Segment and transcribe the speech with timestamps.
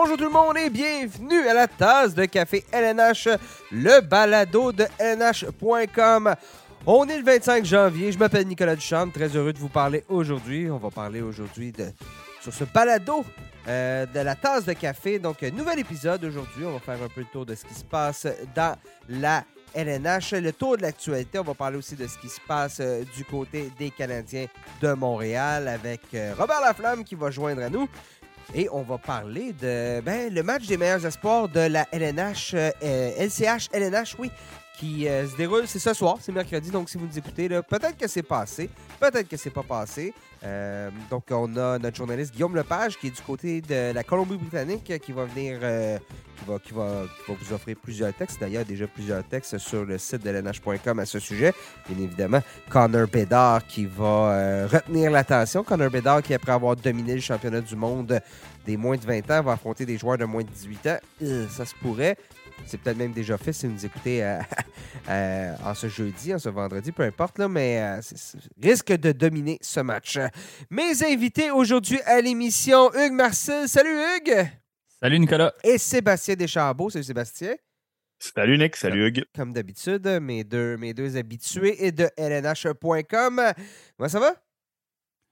[0.00, 3.30] Bonjour tout le monde et bienvenue à la tasse de café LNH,
[3.72, 6.36] le balado de LNH.com.
[6.86, 10.70] On est le 25 janvier, je m'appelle Nicolas Duchamp, très heureux de vous parler aujourd'hui.
[10.70, 11.86] On va parler aujourd'hui de
[12.40, 13.24] sur ce balado
[13.66, 15.18] euh, de la tasse de café.
[15.18, 16.64] Donc, nouvel épisode aujourd'hui.
[16.64, 18.76] On va faire un peu le tour de ce qui se passe dans
[19.08, 19.42] la
[19.74, 21.38] LNH, le tour de l'actualité.
[21.38, 24.46] On va parler aussi de ce qui se passe euh, du côté des Canadiens
[24.80, 27.88] de Montréal avec euh, Robert Laflamme qui va joindre à nous.
[28.54, 33.68] Et on va parler de ben, le match des meilleurs espoirs de la LNH, LCH,
[33.72, 34.30] LNH, oui,
[34.78, 35.66] qui se déroule.
[35.66, 36.70] C'est ce soir, c'est mercredi.
[36.70, 40.12] Donc, si vous nous écoutez, peut-être que c'est passé, peut-être que c'est pas passé.
[40.44, 44.92] Euh, donc, on a notre journaliste Guillaume Lepage qui est du côté de la Colombie-Britannique
[45.00, 45.98] qui va venir, euh,
[46.38, 48.40] qui, va, qui, va, vous offrir plusieurs textes.
[48.40, 51.52] D'ailleurs, déjà plusieurs textes sur le site de lnh.com à ce sujet.
[51.88, 55.64] Bien évidemment, Connor Bedard qui va euh, retenir l'attention.
[55.64, 58.20] Connor Bedard qui, après avoir dominé le championnat du monde
[58.64, 60.98] des moins de 20 ans, va affronter des joueurs de moins de 18 ans.
[61.50, 62.16] ça se pourrait.
[62.66, 64.40] C'est peut-être même déjà fait si vous nous écoutez euh,
[65.08, 68.00] euh, en ce jeudi, en ce vendredi, peu importe, là, mais euh,
[68.62, 70.18] risque de dominer ce match.
[70.70, 73.68] Mes invités aujourd'hui à l'émission, Hugues Marcel.
[73.68, 74.48] Salut Hugues!
[75.00, 75.54] Salut Nicolas.
[75.62, 76.90] Et Sébastien Deschambault.
[76.90, 77.54] Salut Sébastien.
[78.18, 79.24] Salut Nick, salut Hugues.
[79.34, 83.42] Comme d'habitude, mes deux, mes deux habitués de LNH.com.
[83.96, 84.34] Comment ça va?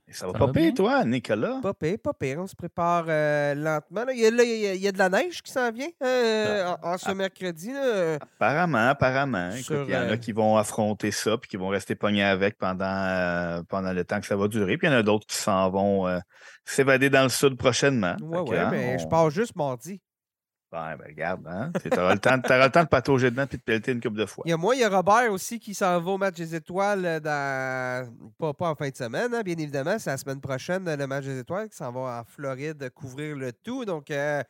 [0.08, 1.58] Ça va pas pire, toi, Nicolas?
[1.62, 2.38] Pas pire, pas pire.
[2.38, 4.04] On se prépare euh, lentement.
[4.12, 6.96] Il, y a, il, y a, de la neige qui s'en vient euh, ah, en,
[6.96, 7.14] ce ah.
[7.14, 7.72] mercredi.
[8.20, 9.50] Apparemment, apparemment.
[9.52, 12.56] il y en a euh, qui vont affronter ça puis qui vont rester pognés avec
[12.56, 14.78] pendant, pendant le temps que ça va durer.
[14.78, 16.06] Puis il y en a d'autres qui s'en vont
[16.64, 18.16] s'évader dans le sud prochainement.
[18.22, 20.00] Oui, oui, hein, mais je pars juste mardi.
[20.76, 21.72] Ben, ben regarde, hein?
[21.82, 24.26] tu auras, le temps, le temps de patauger dedans et de pelleter une couple de
[24.26, 24.44] fois.
[24.46, 26.54] Il y a moi, il y a Robert aussi qui s'en va au match des
[26.54, 28.12] étoiles euh, dans...
[28.38, 29.98] pas, pas en fin de semaine, hein, bien évidemment.
[29.98, 33.52] C'est la semaine prochaine, le match des étoiles, qui s'en va en Floride couvrir le
[33.52, 33.86] tout.
[33.86, 34.42] Donc, euh,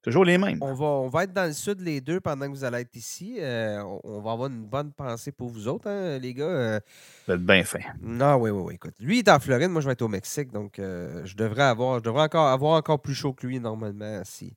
[0.00, 0.56] Toujours les mêmes.
[0.62, 2.96] On va, on va être dans le sud les deux pendant que vous allez être
[2.96, 3.36] ici.
[3.38, 6.80] Euh, on, va avoir une bonne pensée pour vous autres, hein, les gars.
[7.26, 7.80] Vous êtes bien fin.
[8.00, 8.74] Non, oui, oui, oui.
[8.76, 11.98] Écoute, lui est en Floride, moi je vais être au Mexique, donc je devrais avoir,
[11.98, 14.56] je devrais encore avoir encore plus chaud que lui normalement si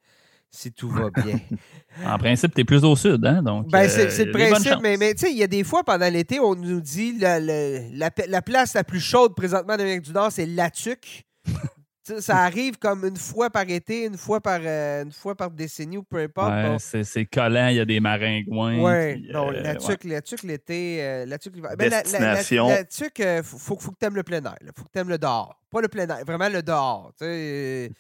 [0.52, 1.40] si tout va bien.
[2.06, 3.42] en principe, tu es plus au sud, hein?
[3.44, 5.84] Donc, ben, c'est, euh, le principe, mais, mais tu sais, il y a des fois
[5.84, 10.12] pendant l'été, on nous dit la, la, place la plus chaude présentement en Amérique du
[10.12, 11.26] Nord, c'est Latuc.
[12.20, 15.98] ça arrive comme une fois par été, une fois par, euh, une fois par décennie
[15.98, 16.50] ou peu importe.
[16.50, 18.80] Ouais, c'est, collant, il y a des maringouins.
[18.80, 20.04] Oui, non, euh, Latuc,
[20.44, 21.76] l'été, Latuc l'hiver.
[21.78, 22.70] Ben, Destination.
[22.70, 24.56] Latuc, il faut, faut, que tu aimes le plein air.
[24.62, 25.62] Il faut que tu aimes le dehors.
[25.70, 27.12] Pas le plein air, vraiment le dehors.
[27.20, 27.92] Tu sais.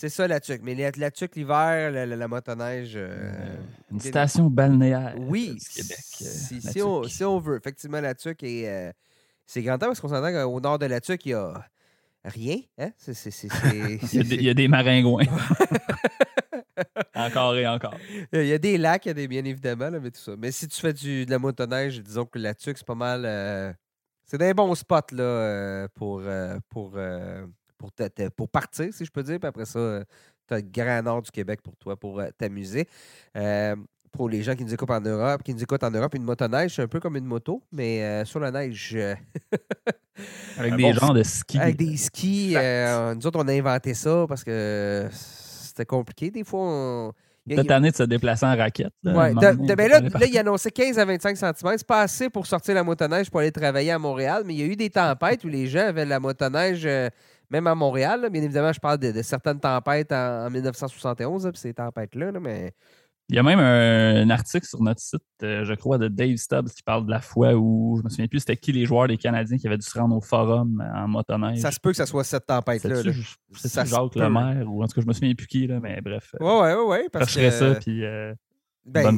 [0.00, 0.60] C'est ça la tuque.
[0.62, 2.92] Mais la, tuque l'hiver, la, motoneige.
[2.94, 3.56] Euh,
[3.90, 5.16] une station balnéaire.
[5.18, 5.98] Oui, Québec.
[5.98, 7.56] Si, si, on, si, on, veut.
[7.56, 8.68] Effectivement, la tuque est.
[8.68, 8.92] Euh,
[9.44, 11.52] c'est grand temps parce qu'on s'entend qu'au nord de la tuque, il y a
[12.24, 12.58] rien.
[12.78, 12.92] Hein?
[13.08, 15.24] il, y a des, maringouins.
[17.16, 17.96] encore et encore.
[18.32, 20.36] Il y a des lacs, il y a des, bien évidemment, mais tout ça.
[20.38, 23.24] Mais si tu fais du, de la motoneige, disons que la tuque, c'est pas mal.
[23.24, 23.72] Euh,
[24.24, 26.22] c'est des bons spots là, pour.
[26.68, 26.96] pour
[27.78, 27.90] pour,
[28.36, 29.38] pour partir, si je peux dire.
[29.38, 30.02] Puis après ça,
[30.48, 32.88] tu as le grand nord du Québec pour toi, pour euh, t'amuser.
[33.36, 33.76] Euh,
[34.10, 36.74] pour les gens qui nous écoutent en Europe, qui nous écoutent en Europe, une motoneige,
[36.74, 38.96] c'est un peu comme une moto, mais euh, sur la neige.
[40.58, 41.58] Avec des gens de ski.
[41.58, 42.54] Avec des skis.
[42.54, 46.30] nous autres, on a inventé ça parce que c'était compliqué.
[46.30, 47.12] Des fois, on.
[47.48, 48.92] Cette année de se déplacer en raquette.
[49.04, 49.12] Oui.
[49.12, 51.52] Ben là, là, il annonçait 15 à 25 cm.
[51.54, 54.62] C'est pas assez pour sortir la motoneige pour aller travailler à Montréal, mais il y
[54.64, 56.86] a eu des tempêtes où les gens avaient la motoneige
[57.50, 62.72] même à Montréal, bien évidemment, je parle de, certaines tempêtes en, 1971, ces tempêtes-là, mais.
[63.30, 66.70] Il y a même un, article sur notre site, euh, je crois, de Dave Stubbs
[66.70, 69.18] qui parle de la fois où, je me souviens plus, c'était qui les joueurs des
[69.18, 71.58] Canadiens qui avaient dû se rendre au forum en motoneige.
[71.58, 73.02] Ça se peut que ce soit cette tempête-là.
[73.52, 76.00] C'est ça Jacques Lemaire, ou en tout cas, je me souviens plus qui, là, mais
[76.00, 76.34] bref.
[76.40, 76.98] Oui, oui, oui.
[77.12, 77.50] Parce que...
[77.50, 78.02] ça, puis...
[78.02, 78.32] Euh,
[78.88, 79.16] ben,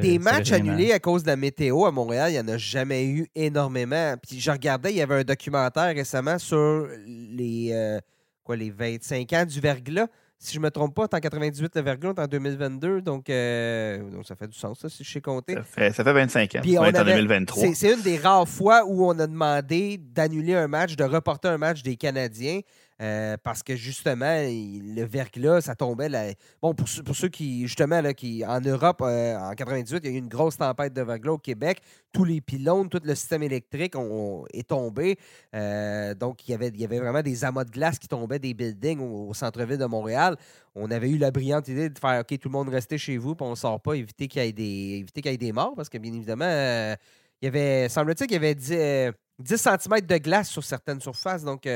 [0.00, 3.04] des matchs annulés à cause de la météo à Montréal, il n'y en a jamais
[3.04, 4.14] eu énormément.
[4.22, 7.98] Puis je regardais, il y avait un documentaire récemment sur les, euh,
[8.42, 10.06] quoi, les 25 ans du verglas.
[10.38, 13.00] Si je ne me trompe pas, en 98, le verglas, en 2022.
[13.00, 15.54] Donc, euh, donc, ça fait du sens, ça, si je sais compter.
[15.54, 16.58] Ça fait, ça fait 25 ans.
[16.60, 17.74] Puis on en 2023.
[17.74, 21.58] C'est une des rares fois où on a demandé d'annuler un match, de reporter un
[21.58, 22.60] match des Canadiens.
[23.02, 26.36] Euh, parce que justement, le verglas, ça tombait.
[26.62, 30.16] Bon, pour, ceux qui, justement, là, qui en Europe, euh, en 98, il y a
[30.16, 31.80] eu une grosse tempête de verglas au Québec.
[32.12, 35.18] Tous les pylônes, tout le système électrique ont, est tombé.
[35.54, 38.38] Euh, donc, il y, avait, il y avait vraiment des amas de glace qui tombaient
[38.38, 40.36] des buildings au, centre-ville de Montréal.
[40.76, 43.34] On avait eu la brillante idée de faire OK, tout le monde restait chez vous,
[43.34, 45.52] puis on ne sort pas, éviter qu'il y, ait des, éviter qu'il y ait des
[45.52, 50.00] morts, parce que bien évidemment, il y avait, semble-t-il qu'il y avait 10, 10 cm
[50.00, 51.42] de glace sur certaines surfaces.
[51.42, 51.66] Donc,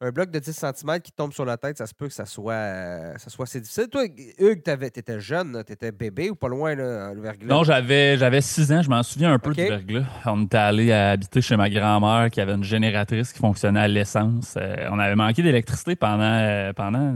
[0.00, 2.26] un bloc de 10 cm qui tombe sur la tête, ça se peut que ça
[2.26, 3.88] soit, euh, ça soit assez difficile.
[3.90, 4.04] Toi,
[4.38, 4.70] Hugues, tu
[5.00, 7.46] étais jeune, tu étais bébé ou pas loin, là, le verglas?
[7.46, 10.04] Non, j'avais, j'avais 6 ans, je m'en souviens un peu du verglas.
[10.26, 14.54] On était allé habiter chez ma grand-mère qui avait une génératrice qui fonctionnait à l'essence.
[14.58, 17.14] Euh, on avait manqué d'électricité pendant, euh, pendant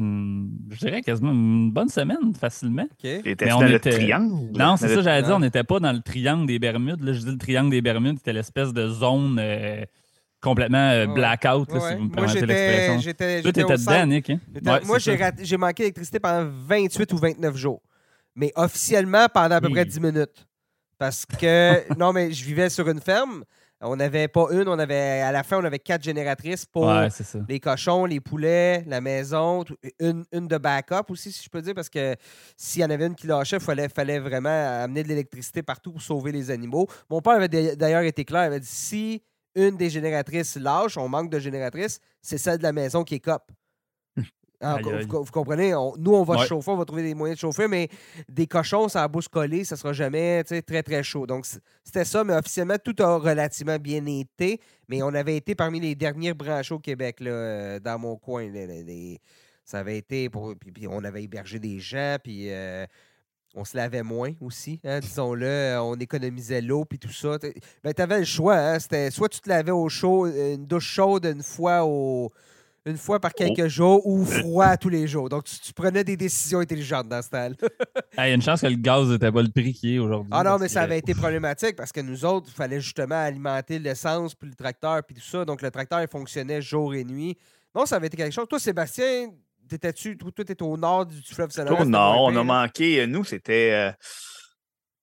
[0.70, 2.86] je dirais quasiment une bonne semaine, facilement.
[2.98, 3.20] Okay.
[3.24, 3.90] Mais on était...
[3.90, 4.58] le triangle?
[4.58, 7.02] Non, c'est ça, j'allais dire, on n'était pas dans le triangle des Bermudes.
[7.02, 9.38] Là, je dis le triangle des Bermudes, c'était l'espèce de zone
[10.40, 12.98] complètement euh, blackout, si vous me permettez l'expression.
[13.00, 14.30] J'étais, Toi, t'étais dedans, Nick.
[14.30, 14.40] Hein?
[14.84, 17.82] moi, j'ai, manqué d'électricité pendant 28 ou 29 jours.
[18.34, 20.46] Mais officiellement, pendant à peu près 10 minutes.
[20.98, 23.44] Parce que, non, mais je vivais sur une ferme.
[23.82, 26.92] On n'avait pas une, on avait à la fin, on avait quatre génératrices pour
[27.48, 29.64] les cochons, les poulets, la maison,
[29.98, 32.14] une, une, de backup aussi, si je peux dire, parce que
[32.58, 35.92] s'il y en avait une qui lâchait, il fallait, fallait vraiment amener de l'électricité partout
[35.92, 36.88] pour sauver les animaux.
[37.08, 39.22] Mon père avait d'ailleurs été clair, il avait dit si
[39.54, 43.20] une des génératrices lâche, on manque de génératrices, c'est celle de la maison qui est
[43.20, 43.50] cop.
[44.62, 45.70] Vous, comprenez?
[45.70, 47.88] nous, on va chauffer, on va trouver des moyens de chauffer, mais
[48.28, 51.26] des cochons, ça a beau se coller, ça sera jamais très, très chaud.
[51.26, 51.46] Donc,
[51.82, 54.60] c'était ça, mais officiellement, tout a relativement bien été.
[54.88, 58.50] Mais on avait été parmi les derniers branchés au Québec, là, euh, dans mon coin.
[59.64, 60.28] ça avait été.
[60.28, 62.50] Pour, puis, on avait hébergé des gens, puis.
[62.50, 62.84] Euh,
[63.54, 65.78] on se lavait moins aussi, hein, disons-le.
[65.80, 67.36] On économisait l'eau puis tout ça.
[67.82, 68.56] Ben, tu avais le choix.
[68.56, 72.30] Hein, c'était soit tu te lavais au chaud, une douche chaude une fois au,
[72.86, 73.68] une fois par quelques oh.
[73.68, 75.28] jours ou froid tous les jours.
[75.28, 77.68] Donc, tu, prenais des décisions intelligentes dans ce temps-là.
[78.18, 80.30] Il y a une chance que le gaz n'était pas le prix qui est aujourd'hui.
[80.32, 83.78] Ah non, mais ça avait été problématique parce que nous autres, il fallait justement alimenter
[83.78, 85.44] l'essence puis le tracteur puis tout ça.
[85.44, 87.36] Donc, le tracteur, il fonctionnait jour et nuit.
[87.74, 88.46] Non, ça avait été quelque chose.
[88.48, 89.30] Toi, Sébastien,
[89.70, 91.84] T'étais-tu, tout était au nord du, fleuve Saint-Laurent?
[91.84, 93.70] Non, on a manqué, euh, nous, c'était.
[93.72, 93.92] Euh,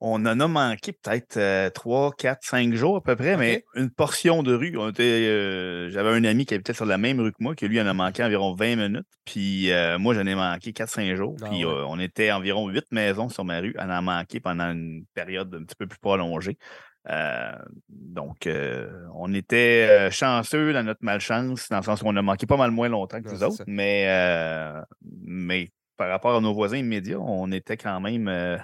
[0.01, 4.43] on en a manqué peut-être 3, 4, 5 jours à peu près, mais une portion
[4.43, 4.77] de rue.
[4.77, 7.87] Euh, j'avais un ami qui habitait sur la même rue que moi, qui lui en
[7.87, 9.07] a manqué environ 20 minutes.
[9.23, 11.35] Puis moi, j'en ai manqué 4-5 jours.
[11.41, 15.05] Ah puis on était environ 8 maisons sur ma rue à en manquer pendant une
[15.15, 16.57] période un petit peu plus prolongée.
[17.09, 17.51] Euh,
[17.87, 22.21] donc, euh, on était euh, chanceux dans notre malchance, dans le sens où on a
[22.21, 24.05] manqué pas mal moins longtemps que les autres, mais,
[25.01, 28.59] mais par rapport à nos voisins immédiats, on était quand même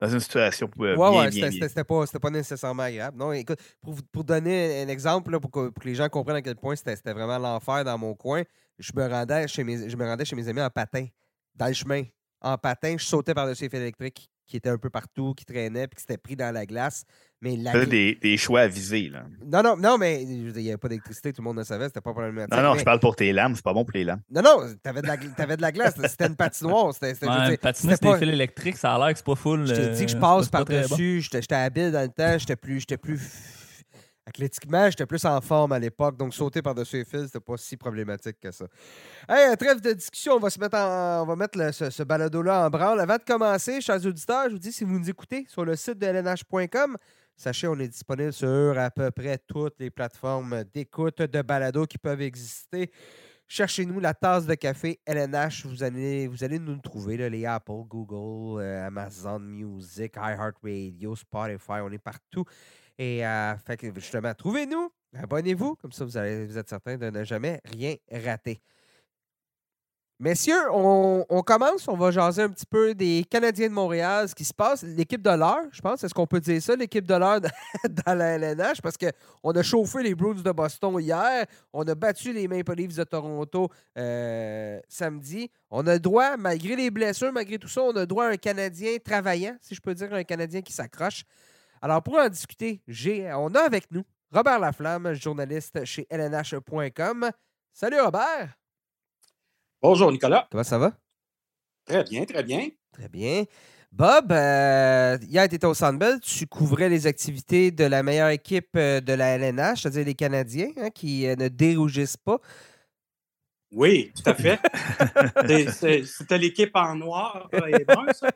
[0.00, 3.16] dans une situation ouais, bien, ouais, c'était pas, pas, nécessairement agréable.
[3.16, 6.74] Non, écoute, pour, pour donner un exemple, pour, que, les gens comprennent à quel point
[6.74, 8.42] c'était vraiment l'enfer dans mon coin,
[8.78, 11.06] je me, rendais chez mes, je me rendais chez mes amis en patin,
[11.54, 12.02] dans le chemin.
[12.40, 15.86] En patin, je sautais par-dessus les fils électriques qui étaient un peu partout, qui traînaient,
[15.86, 17.04] puis qui s'étaient pris dans la glace.
[17.42, 17.56] Mais
[17.86, 19.08] des, des, choix à viser.
[19.08, 19.24] Là.
[19.44, 22.00] Non, non, non, mais il n'y avait pas d'électricité, tout le monde le savait, c'était
[22.00, 22.54] pas problématique.
[22.54, 24.20] Non, non, je parle pour tes lames, c'est pas bon pour les lames.
[24.30, 26.94] Non, non, t'avais de la, avais de la glace, c'était une patinoire.
[26.94, 29.66] C'était, ouais, patinoire, c'était des fils électriques, ça a l'air que c'est pas full.
[29.66, 32.78] Je t'ai dit que je euh, passe par-dessus, j'étais, habile dans le temps, j'étais plus,
[32.78, 33.20] j'étais plus
[34.24, 37.76] athlétiquement, j'étais plus en forme à l'époque, donc sauter par-dessus les fils, c'était pas si
[37.76, 38.66] problématique que ça.
[39.28, 42.70] Hey, trêve de discussion, on va se mettre on va mettre ce, ce balado-là en
[42.70, 43.00] branle.
[43.00, 45.98] Avant de commencer, chers auditeurs, je vous dis, si vous nous écoutez sur le site
[45.98, 46.96] de lnh.com,
[47.42, 51.98] Sachez, on est disponible sur à peu près toutes les plateformes d'écoute de balado qui
[51.98, 52.92] peuvent exister.
[53.48, 55.66] Cherchez-nous la tasse de café LNH.
[55.66, 61.80] Vous allez, vous allez nous trouver, là, les Apple, Google, euh, Amazon Music, iHeartRadio, Spotify.
[61.82, 62.44] On est partout.
[62.96, 63.54] Et euh,
[63.96, 65.74] justement, trouvez-nous, abonnez-vous.
[65.74, 68.62] Comme ça, vous, allez, vous êtes certain de ne jamais rien rater.
[70.22, 71.88] Messieurs, on, commence.
[71.88, 74.84] On va jaser un petit peu des Canadiens de Montréal, ce qui se passe.
[74.84, 76.04] L'équipe de l'heure, je pense.
[76.04, 77.40] Est-ce qu'on peut dire ça, l'équipe de l'heure
[78.06, 78.80] dans la LNH?
[78.80, 81.44] Parce qu'on a chauffé les Bruins de Boston hier.
[81.72, 85.50] On a battu les Maple Leafs de Toronto euh, samedi.
[85.72, 88.98] On a droit, malgré les blessures, malgré tout ça, on a droit à un Canadien
[89.04, 91.24] travaillant, si je peux dire, un Canadien qui s'accroche.
[91.80, 92.80] Alors, pour en discuter,
[93.34, 97.28] on a avec nous Robert Laflamme, journaliste chez lnh.com.
[97.72, 98.61] Salut, Robert!
[99.82, 100.46] Bonjour, Nicolas.
[100.48, 100.92] Comment ça va?
[101.84, 102.68] Très bien, très bien.
[102.92, 103.44] Très bien.
[103.90, 106.20] Bob, euh, hier, tu étais au Sandbell.
[106.20, 110.70] Tu couvrais les activités de la meilleure équipe euh, de la LNH, c'est-à-dire les Canadiens,
[110.76, 112.38] hein, qui euh, ne dérougissent pas.
[113.74, 114.58] Oui, tout à fait.
[116.04, 118.28] C'était l'équipe en noir et ça?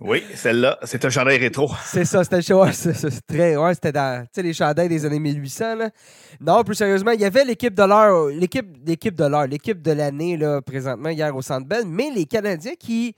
[0.00, 1.70] Oui, celle-là, c'est un chandail rétro.
[1.84, 2.70] C'est ça, c'était ouais,
[3.26, 3.56] très.
[3.56, 5.76] Ouais, c'était dans les chandails des années 1800.
[5.76, 5.90] Là.
[6.40, 9.92] Non, plus sérieusement, il y avait l'équipe de l'heure, l'équipe, l'équipe de l'heure, l'équipe de
[9.92, 13.14] l'année là, présentement hier au Centre Bell, mais les Canadiens qui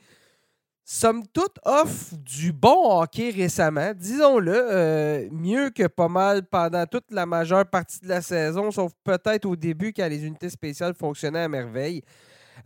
[0.88, 3.92] somme toute, offre du bon hockey récemment.
[3.92, 8.92] Disons-le, euh, mieux que pas mal pendant toute la majeure partie de la saison, sauf
[9.02, 12.02] peut-être au début quand les unités spéciales fonctionnaient à merveille.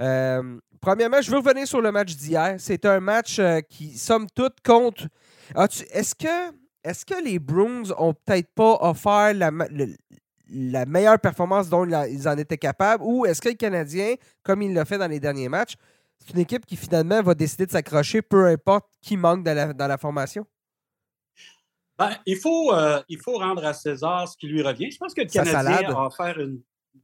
[0.02, 2.56] Euh, premièrement, je veux revenir sur le match d'hier.
[2.58, 5.06] C'est un match euh, qui, somme toute, compte.
[5.56, 12.58] Est-ce que, les Bruins ont peut-être pas offert la meilleure performance dont ils en étaient
[12.58, 13.02] capables?
[13.02, 15.76] Ou est-ce que le Canadien, comme il l'a fait dans les derniers matchs,
[16.20, 19.98] c'est une équipe qui finalement va décider de s'accrocher, peu importe qui manque dans la,
[19.98, 20.46] formation?
[21.98, 24.90] Ben, il, faut, euh, il faut rendre à César ce qui lui revient.
[24.90, 26.62] Je pense que le Canadien a offert une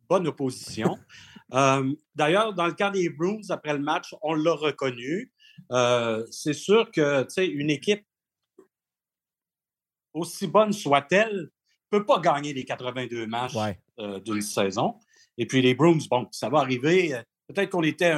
[0.09, 0.97] bonne opposition.
[1.53, 5.31] Euh, d'ailleurs, dans le cas des Bruins, après le match, on l'a reconnu.
[5.71, 8.05] Euh, c'est sûr que une équipe,
[10.13, 11.37] aussi bonne soit-elle,
[11.93, 13.55] ne peut pas gagner les 82 matchs
[14.25, 14.99] d'une saison.
[15.39, 17.17] Et puis les Bruins, bon, ça va arriver.
[17.47, 18.13] Peut-être qu'on était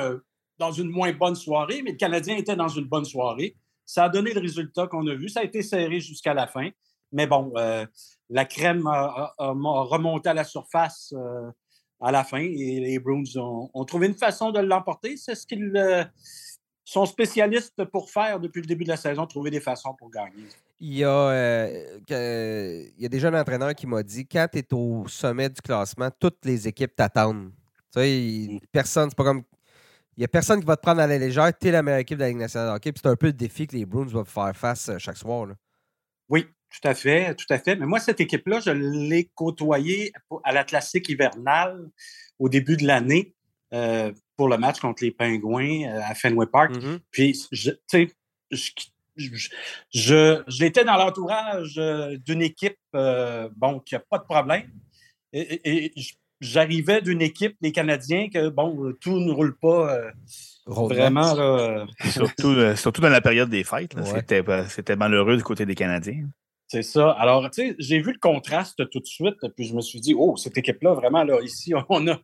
[0.58, 3.56] dans une moins bonne soirée, mais le Canadien était dans une bonne soirée.
[3.86, 5.28] Ça a donné le résultat qu'on a vu.
[5.28, 6.68] Ça a été serré jusqu'à la fin.
[7.12, 7.86] Mais bon, euh,
[8.28, 11.50] la crème a, remonté à la surface euh,
[12.00, 15.16] à la fin et les Bruins ont, trouvé une façon de l'emporter.
[15.16, 16.04] C'est ce qu'ils euh,
[16.84, 20.44] sont spécialistes pour faire depuis le début de la saison, trouver des façons pour gagner.
[20.80, 21.66] Il y a,
[22.08, 25.60] il y a déjà un entraîneur qui m'a dit quand tu es au sommet du
[25.60, 27.50] classement, toutes les équipes t'attendent.
[27.92, 28.60] Tu sais, mm.
[28.70, 29.42] personne, c'est pas comme
[30.18, 31.56] il n'y a personne qui va te prendre à la légère.
[31.56, 32.92] Tu es la meilleure équipe de la Ligue nationale de hockey.
[32.96, 35.46] C'est un peu le défi que les Bruins vont faire face euh, chaque soir.
[36.28, 37.76] Oui, tout à fait, tout à fait.
[37.76, 41.88] Mais moi, cette équipe-là, je l'ai côtoyée à la classique hivernale
[42.40, 43.32] au début de l'année
[43.72, 46.72] euh, pour le match contre les Pingouins euh, à Fenway Park.
[46.72, 46.98] Mm-hmm.
[47.12, 48.08] Puis, tu sais,
[48.50, 49.48] je,
[49.94, 51.76] je, j'étais dans l'entourage
[52.24, 54.68] d'une équipe, bon, qui n'a pas de problème.
[55.32, 55.92] Et, et,
[56.40, 60.10] j'arrivais d'une équipe des Canadiens que, bon, tout ne roule pas euh,
[60.66, 61.36] vraiment.
[61.38, 63.94] Euh, surtout, euh, surtout dans la période des fêtes.
[64.68, 66.28] C'était malheureux du côté des Canadiens.
[66.68, 67.10] C'est ça.
[67.12, 70.14] Alors, tu sais, j'ai vu le contraste tout de suite, puis je me suis dit,
[70.16, 72.20] oh, cette équipe-là, vraiment, là, ici, on a,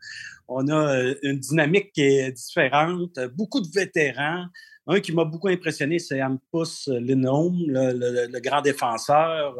[0.49, 4.47] on a une dynamique qui est différente, beaucoup de vétérans.
[4.87, 9.57] Un qui m'a beaucoup impressionné, c'est Ampus Lindholm, le, grand défenseur.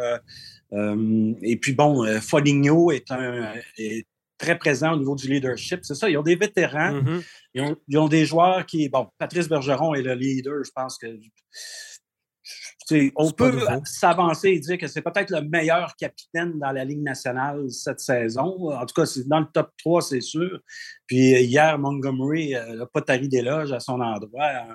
[0.71, 4.07] et puis, bon, Foligno est un, est
[4.45, 5.81] très présent au niveau du leadership.
[5.83, 7.77] C'est ça, ils ont des vétérans, mm-hmm.
[7.89, 8.89] ils, ont, des joueurs qui.
[8.89, 11.07] Bon, Patrice Bergeron est le leader, je pense que.
[13.17, 17.71] On peut s'avancer et dire que c'est peut-être le meilleur capitaine dans la Ligue nationale
[17.71, 18.71] cette saison.
[18.71, 20.61] En tout cas, c'est dans le top 3, c'est sûr.
[21.07, 24.67] Puis hier, Montgomery n'a euh, pas tari d'éloge à son endroit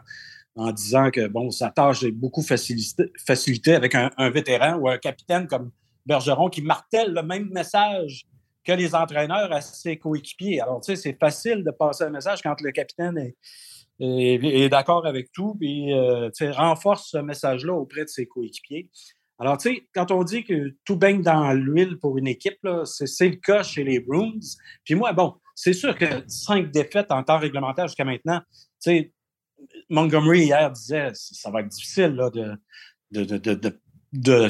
[0.55, 4.97] en, disant que bon, sa tâche est beaucoup facilitée, avec un, un, vétéran ou un
[4.97, 5.69] capitaine comme
[6.07, 8.25] Bergeron qui martèle le même message
[8.63, 10.61] que les entraîneurs à ses coéquipiers.
[10.61, 13.33] Alors, tu sais, c'est facile de passer un message quand le capitaine
[13.99, 18.89] est, d'accord avec tout, puis, euh, tu sais, renforce ce message-là auprès de ses coéquipiers.
[19.39, 23.29] Alors, tu sais, quand on dit que tout baigne dans l'huile pour une équipe, c'est
[23.29, 24.39] le cas chez les Bruins.
[24.83, 29.13] Puis moi, bon, c'est sûr que cinq défaites en temps réglementaire jusqu'à maintenant, tu sais,
[29.89, 33.79] Montgomery hier disait ça va être difficile là, de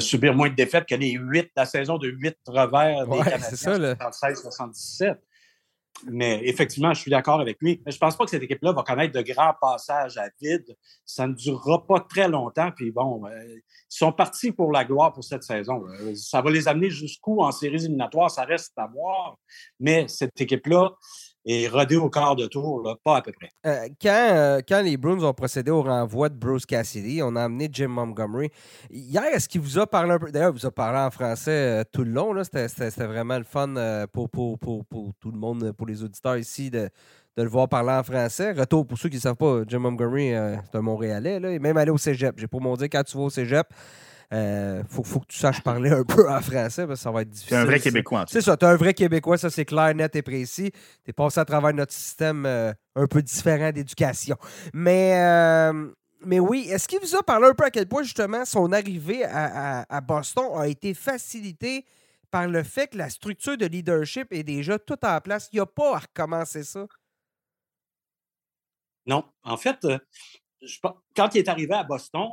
[0.00, 4.10] subir moins de défaites que les huit, la saison de huit revers des Canadiens en
[4.10, 5.16] 76-77.
[6.06, 7.82] Mais effectivement, je suis d'accord avec lui.
[7.84, 10.76] Mais je ne pense pas que cette équipe-là va connaître de grands passages à vide.
[11.04, 12.70] Ça ne durera pas très longtemps.
[12.74, 15.84] Puis bon, euh, ils sont partis pour la gloire pour cette saison.
[15.88, 19.36] Euh, ça va les amener jusqu'où en séries éliminatoires, ça reste à voir.
[19.78, 20.92] Mais cette équipe-là,
[21.44, 23.50] et rodé au quart de tour, là, pas à peu près.
[23.66, 27.44] Euh, quand, euh, quand, les Bruins ont procédé au renvoi de Bruce Cassidy, on a
[27.44, 28.50] amené Jim Montgomery.
[28.90, 30.30] Hier, est-ce qu'il vous a parlé un peu?
[30.30, 32.34] D'ailleurs, il vous a parlé en français euh, tout le long.
[32.44, 33.74] C'était vraiment le fun
[34.12, 36.90] pour, pour, pour, pour, tout le monde, pour les auditeurs ici, de,
[37.36, 38.52] de le voir parler en français.
[38.52, 40.32] Retour, pour ceux qui ne savent pas, Jim Montgomery,
[40.70, 41.40] c'est un Montréalais.
[41.40, 42.38] Là, et même aller au cégep.
[42.38, 43.66] J'ai pour mon dire, quand tu vas au cégep,
[44.32, 47.30] euh, faut, que tu saches parler un peu en français parce que ça va être
[47.30, 47.48] difficile.
[47.48, 48.24] Tu es un vrai Québécois.
[48.28, 50.70] C'est ça, tu es un vrai Québécois, ça c'est clair, net et précis.
[51.04, 54.36] Tu es passé à travers notre système euh, un peu différent d'éducation.
[54.72, 55.90] Mais, euh,
[56.24, 59.24] mais oui, est-ce qu'il vous a parlé un peu à quel point justement son arrivée
[59.24, 61.84] à, Boston a été facilitée
[62.30, 65.48] par le fait que la structure de leadership est déjà toute en place?
[65.52, 66.86] Il n'y a pas à recommencer ça?
[69.06, 69.24] Non.
[69.42, 69.84] En fait,
[71.16, 72.28] quand il est arrivé à Boston,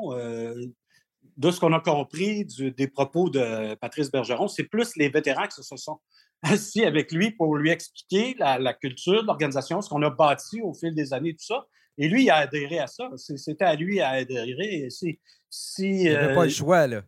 [1.37, 5.63] de ce qu'on a compris des propos de Patrice Bergeron, c'est plus les vétérans qui
[5.63, 5.99] se sont
[6.41, 10.93] assis avec lui pour lui expliquer la, culture, l'organisation, ce qu'on a bâti au fil
[10.93, 11.65] des années, tout ça.
[11.99, 13.09] Et lui, il a adhéré à ça.
[13.15, 14.87] C'était à lui à adhérer.
[14.89, 17.01] Si, si, il n'avait pas le euh, choix, là.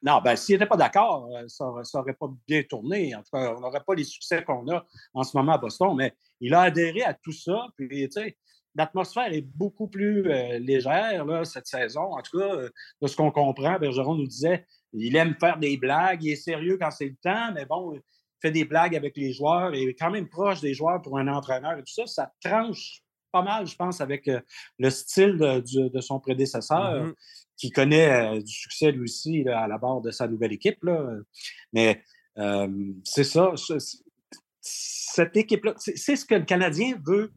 [0.00, 1.64] Non, ben, s'il n'était pas d'accord, euh, ça
[1.94, 3.14] n'aurait pas bien tourné.
[3.14, 5.94] En tout cas, on n'aurait pas les succès qu'on a en ce moment à Boston,
[5.96, 7.66] mais il a adhéré à tout ça.
[7.76, 8.36] Puis, tu sais,
[8.74, 12.14] l'atmosphère est beaucoup plus euh, légère là, cette saison.
[12.14, 12.70] En tout cas, euh,
[13.02, 16.78] de ce qu'on comprend, Bergeron nous disait il aime faire des blagues, il est sérieux
[16.80, 18.00] quand c'est le temps, mais bon, il
[18.40, 21.28] fait des blagues avec les joueurs et est quand même proche des joueurs pour un
[21.28, 22.06] entraîneur et tout ça.
[22.06, 24.40] Ça tranche pas mal, je pense, avec euh,
[24.78, 27.14] le style de, son prédécesseur, mm-hmm.
[27.58, 30.82] qui connaît du succès lui aussi à la barre de sa nouvelle équipe.
[30.84, 31.06] Là.
[31.72, 32.02] Mais
[33.04, 33.52] c'est ça.
[34.60, 37.32] Cette équipe-là, c'est ce que le Canadien veut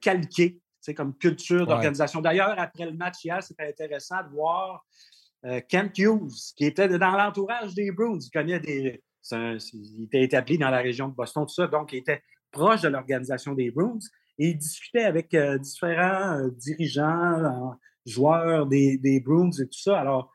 [0.00, 0.60] calquer
[0.96, 2.20] comme culture d'organisation.
[2.20, 4.84] D'ailleurs, après le match hier, c'était intéressant de voir
[5.68, 8.18] Kent Hughes, qui était dans l'entourage des Bruins.
[8.20, 9.02] Il connaît des.
[9.30, 12.88] il était établi dans la région de Boston, tout ça, donc il était proche de
[12.88, 13.98] l'organisation des Bruins.
[14.38, 19.98] Et il discutait avec différents dirigeants, joueurs des, des Bruins et tout ça.
[19.98, 20.32] Alors,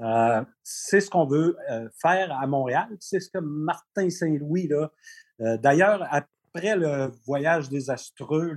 [0.00, 2.88] euh, c'est ce qu'on veut euh, faire à Montréal.
[3.00, 6.06] C'est ce que Martin Saint-Louis, euh, d'ailleurs,
[6.54, 8.54] après le voyage désastreux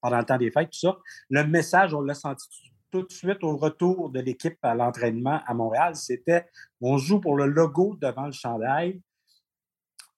[0.00, 0.96] pendant le temps des fêtes, tout ça,
[1.30, 2.46] le message, on l'a senti
[2.90, 6.46] tout de suite au retour de l'équipe à l'entraînement à Montréal, c'était
[6.80, 9.00] on joue pour le logo devant le chandail.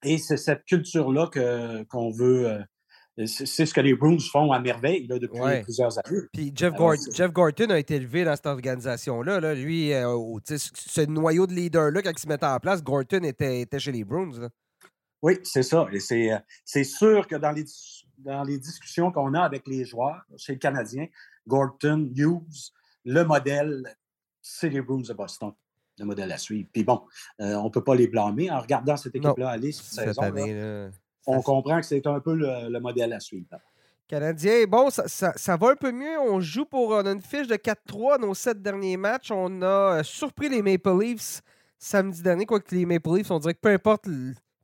[0.04, 1.28] Et c'est cette culture-là
[1.88, 2.62] qu'on veut
[3.26, 6.20] c'est ce que les Bruins font à merveille depuis plusieurs années.
[6.32, 6.72] Puis Jeff,
[7.32, 9.54] Gorton a été élevé dans cette organisation-là.
[9.54, 13.80] Lui, euh, ce noyau de leader-là, quand il se mettait en place, Gorton était, était
[13.80, 14.48] chez les Bruins.
[15.22, 15.86] Oui, c'est ça.
[15.92, 17.64] Et euh, c'est sûr que dans les,
[18.18, 21.06] dans les discussions qu'on a avec les joueurs chez le Canadien,
[21.46, 22.72] Gorton, Hughes,
[23.04, 23.96] le modèle,
[24.40, 25.52] c'est les Bruins de Boston
[25.98, 26.68] le modèle à suivre.
[26.72, 27.02] Puis bon,
[27.40, 30.22] euh, on ne peut pas les blâmer en regardant cette équipe-là aller cette, saison.
[30.22, 30.90] Année,
[31.26, 33.46] on comprend que c'est un peu le, modèle à suivre.
[34.06, 36.18] Canadien, bon, ça, va un peu mieux.
[36.20, 36.90] On joue pour.
[36.90, 39.30] On a une fiche de 4-3 nos sept derniers matchs.
[39.30, 41.42] On a euh, surpris les Maple Leafs
[41.78, 44.06] samedi dernier, quoique les Maple Leafs, on dirait que peu importe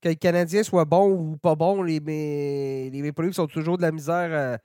[0.04, 1.98] que les Canadiens soient bons ou pas bons, les,
[2.90, 4.56] les Maple Leafs ont toujours de la misère euh,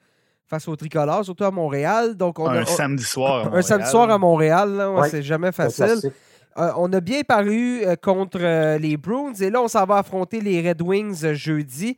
[0.45, 2.15] face aux tricolores, surtout à Montréal.
[2.15, 3.53] Donc on un samedi soir.
[3.53, 6.11] un samedi soir à Montréal, c'est jamais facile.
[6.57, 9.97] Euh, on a bien paru euh, contre euh, les Bruins et là, on s'en va
[9.97, 11.95] affronter les Red Wings jeudi.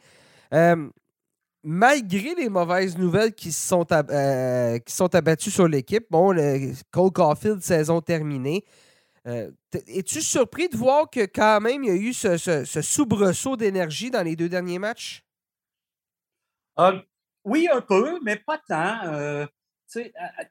[1.63, 7.61] malgré les mauvaises nouvelles qui sont, qui sont abattues sur l'équipe, bon, le Cole Caulfield,
[7.61, 8.63] saison terminée.
[9.25, 14.09] Es-tu surpris de voir que quand même il y a eu ce, ce soubresaut d'énergie
[14.09, 15.23] dans les deux derniers matchs?
[17.43, 19.47] oui, un peu, mais pas tant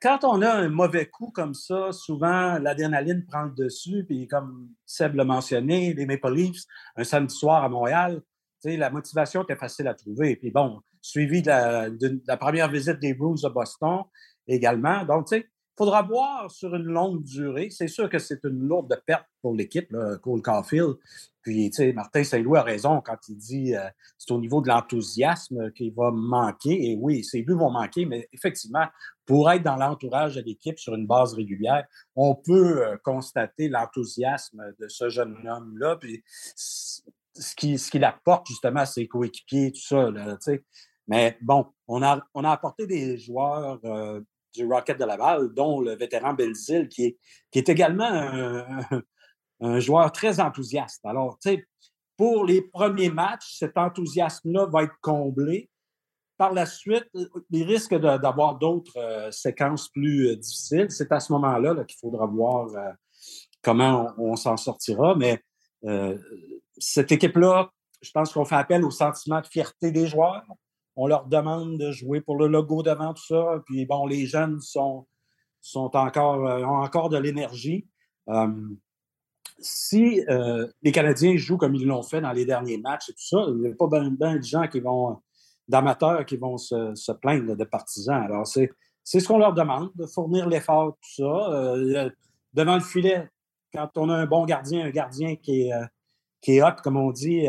[0.01, 4.71] quand on a un mauvais coup comme ça, souvent l'adrénaline prend le dessus, puis comme
[4.85, 6.65] Seb l'a mentionné, les Maple Leafs,
[6.97, 8.21] un samedi soir à Montréal,
[8.65, 10.37] la motivation était facile à trouver.
[10.37, 14.03] Puis bon, suivi de la, première visite des Bruins de Boston
[14.47, 15.05] également.
[15.05, 17.71] Donc, tu sais, faudra voir sur une longue durée.
[17.71, 20.97] C'est sûr que c'est une lourde perte pour l'équipe, Cole Caulfield.
[21.43, 24.69] Puis, tu sais, Martin Saint-Louis a raison quand il dit euh, c'est au niveau de
[24.69, 26.91] l'enthousiasme qu'il va manquer.
[26.91, 28.87] Et oui, ses buts vont manquer, mais effectivement,
[29.25, 34.75] pour être dans l'entourage de l'équipe sur une base régulière, on peut euh, constater l'enthousiasme
[34.79, 35.97] de ce jeune homme-là.
[35.97, 40.11] Puis, ce qu'il ce qui apporte justement à ses coéquipiers, tout ça.
[40.11, 40.37] Là,
[41.09, 44.21] mais bon, on a, on a apporté des joueurs euh,
[44.55, 47.19] du Rocket de Laval, dont le vétéran Belzil, qui est,
[47.51, 48.11] qui est également
[49.61, 51.01] un, joueur très enthousiaste.
[51.05, 51.65] Alors, tu sais,
[52.17, 55.71] pour les premiers matchs, cet enthousiasme-là va être comblé.
[56.37, 57.09] Par la suite,
[57.51, 60.91] il risque d'avoir d'autres euh, séquences plus euh, difficiles.
[60.91, 62.91] C'est à ce moment-là qu'il faudra voir euh,
[63.63, 65.15] comment on, s'en sortira.
[65.15, 65.43] Mais
[66.79, 70.45] cette équipe-là, je pense qu'on fait appel au sentiment de fierté des joueurs.
[70.97, 73.63] On leur demande de jouer pour le logo devant tout ça.
[73.67, 75.07] Puis bon, les jeunes sont,
[75.61, 77.87] sont encore, ont encore de l'énergie
[79.61, 83.27] si euh, les Canadiens jouent comme ils l'ont fait dans les derniers matchs et tout
[83.27, 85.21] ça, il n'y a pas bien de gens qui vont,
[85.69, 88.23] d'amateurs qui vont se, plaindre de partisans.
[88.23, 88.71] Alors, c'est,
[89.05, 91.53] ce qu'on leur demande, de fournir l'effort, tout ça.
[91.53, 92.11] Euh,
[92.53, 93.29] devant le filet,
[93.73, 95.85] quand on a un bon gardien, un gardien qui est, euh,
[96.41, 97.47] qui est hot, comme on dit,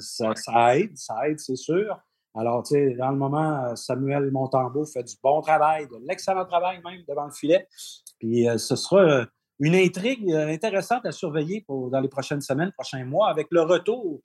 [0.00, 1.98] ça, aide, ça aide, c'est sûr.
[2.34, 6.80] Alors, tu sais, dans le moment, Samuel Montembeau fait du bon travail, de l'excellent travail
[6.84, 7.66] même devant le filet.
[8.18, 9.26] Puis ce sera
[9.60, 13.62] une intrigue euh, intéressante à surveiller pour, dans les prochaines semaines, prochains mois, avec le
[13.62, 14.20] retour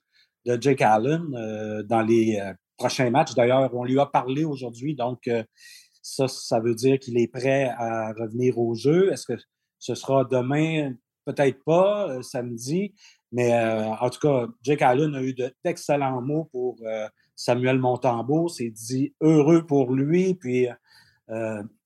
[0.46, 3.34] de Jake Allen euh, dans les euh, prochains matchs.
[3.34, 5.28] D'ailleurs, on lui a parlé aujourd'hui, donc
[6.00, 9.12] ça, ça veut dire qu'il est prêt à revenir au jeu.
[9.12, 9.38] Est-ce que
[9.78, 10.94] ce sera demain?
[11.26, 12.94] Peut-être pas, samedi.
[13.32, 16.78] Mais en tout cas, Jake Allen a eu d'excellents mots pour
[17.40, 18.48] Samuel Montembeau.
[18.48, 20.34] C'est dit heureux pour lui.
[20.34, 20.68] Puis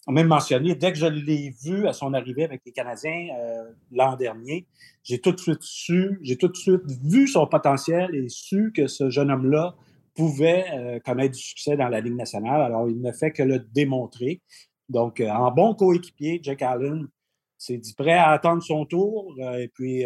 [0.07, 3.71] a même mentionné, dès que je l'ai vu à son arrivée avec les Canadiens euh,
[3.91, 4.67] l'an dernier,
[5.03, 8.87] j'ai tout de suite su, j'ai tout de suite vu son potentiel et su que
[8.87, 9.75] ce jeune homme-là
[10.15, 12.61] pouvait euh, connaître du succès dans la Ligue nationale.
[12.61, 14.43] Alors, il ne fait que le démontrer.
[14.89, 17.09] Donc, euh, en bon coéquipier, Jack Allen
[17.57, 20.05] s'est dit prêt à attendre son tour et puis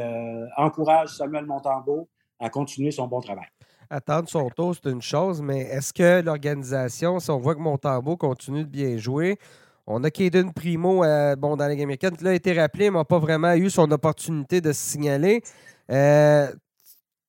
[0.56, 2.08] encourage Samuel Montembeau
[2.38, 3.48] à continuer son bon travail
[3.90, 8.16] attendre son tour, c'est une chose, mais est-ce que l'organisation, si on voit que Montembeau
[8.16, 9.38] continue de bien jouer,
[9.86, 12.14] on a Caden Primo euh, bon, dans la Ligue américaine.
[12.20, 15.42] Il a été rappelé, mais n'a pas vraiment eu son opportunité de se signaler.
[15.90, 16.52] Euh,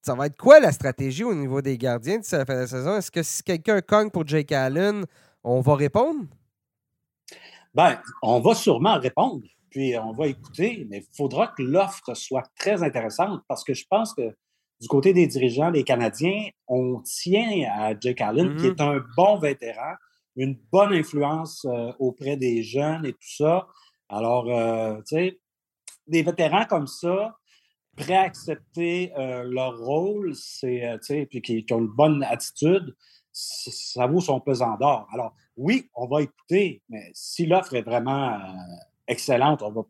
[0.02, 2.68] ça va être quoi la stratégie au niveau des gardiens de la fin de la
[2.68, 2.98] saison?
[2.98, 5.06] Est-ce que si quelqu'un cogne pour Jake Allen,
[5.44, 6.26] on va répondre?
[7.74, 12.50] Ben, on va sûrement répondre, puis on va écouter, mais il faudra que l'offre soit
[12.58, 14.36] très intéressante parce que je pense que
[14.80, 18.76] du côté des dirigeants, des Canadiens, on tient à Jake Allen, qui mm-hmm.
[18.76, 19.96] est un bon vétéran,
[20.36, 23.68] une bonne influence euh, auprès des jeunes et tout ça.
[24.08, 25.40] Alors, euh, tu sais,
[26.08, 27.36] des vétérans comme ça,
[27.98, 30.98] prêts à accepter euh, leur rôle, c'est,
[31.30, 32.96] puis qui, qui, ont une bonne attitude,
[33.32, 35.08] ça vaut son pesant d'or.
[35.14, 38.40] Alors, oui, on va écouter, mais si l'offre est vraiment
[39.08, 39.84] excellente, on va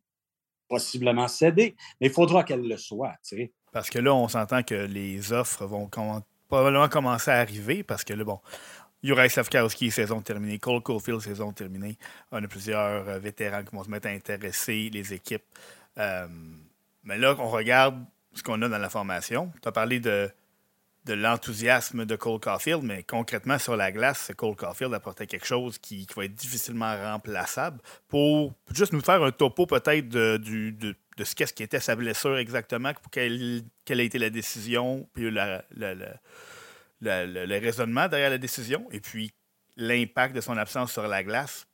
[0.70, 3.16] possiblement céder, mais il faudra qu'elle le soit.
[3.72, 5.90] Parce que là, on s'entend que les offres vont
[6.48, 8.40] probablement commencer à arriver parce que là, bon,
[9.04, 10.60] Juraj Safkowski, saison terminée.
[10.60, 11.98] Cole Caulfield, saison terminée.
[12.32, 15.44] On a plusieurs euh, vétérans qui vont se mettre à intéresser les équipes.
[15.98, 16.28] Euh,
[17.04, 18.04] mais là, on regarde
[18.34, 19.52] ce qu'on a dans la formation.
[19.62, 20.30] Tu as parlé de,
[21.10, 25.80] de l'enthousiasme de Cole Caulfield, mais concrètement, sur la glace, Cole Caulfield apportait quelque chose
[25.80, 27.80] qui, va être difficilement remplaçable.
[28.08, 30.40] Pour juste nous faire un topo peut-être de,
[31.24, 36.20] ce qui était sa blessure exactement, quelle, quelle a été la décision, puis le
[37.60, 39.34] raisonnement derrière la décision, et puis
[39.76, 41.66] l'impact de son absence sur la glace.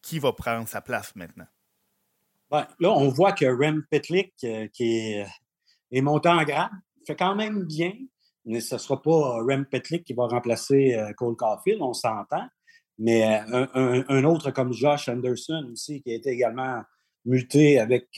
[0.00, 1.48] Qui va prendre sa place maintenant?
[2.52, 5.26] Ben, là, on voit que Rem Petlik, euh, qui est,
[5.90, 6.70] est, monté en grade,
[7.04, 7.92] fait quand même bien,
[8.48, 12.46] mais ce ne sera pas Rem Petlik qui va remplacer euh, Cole Caulfield, on s'entend.
[12.98, 16.82] Mais euh, un, autre comme Josh Anderson aussi, qui a été également
[17.24, 18.08] muté avec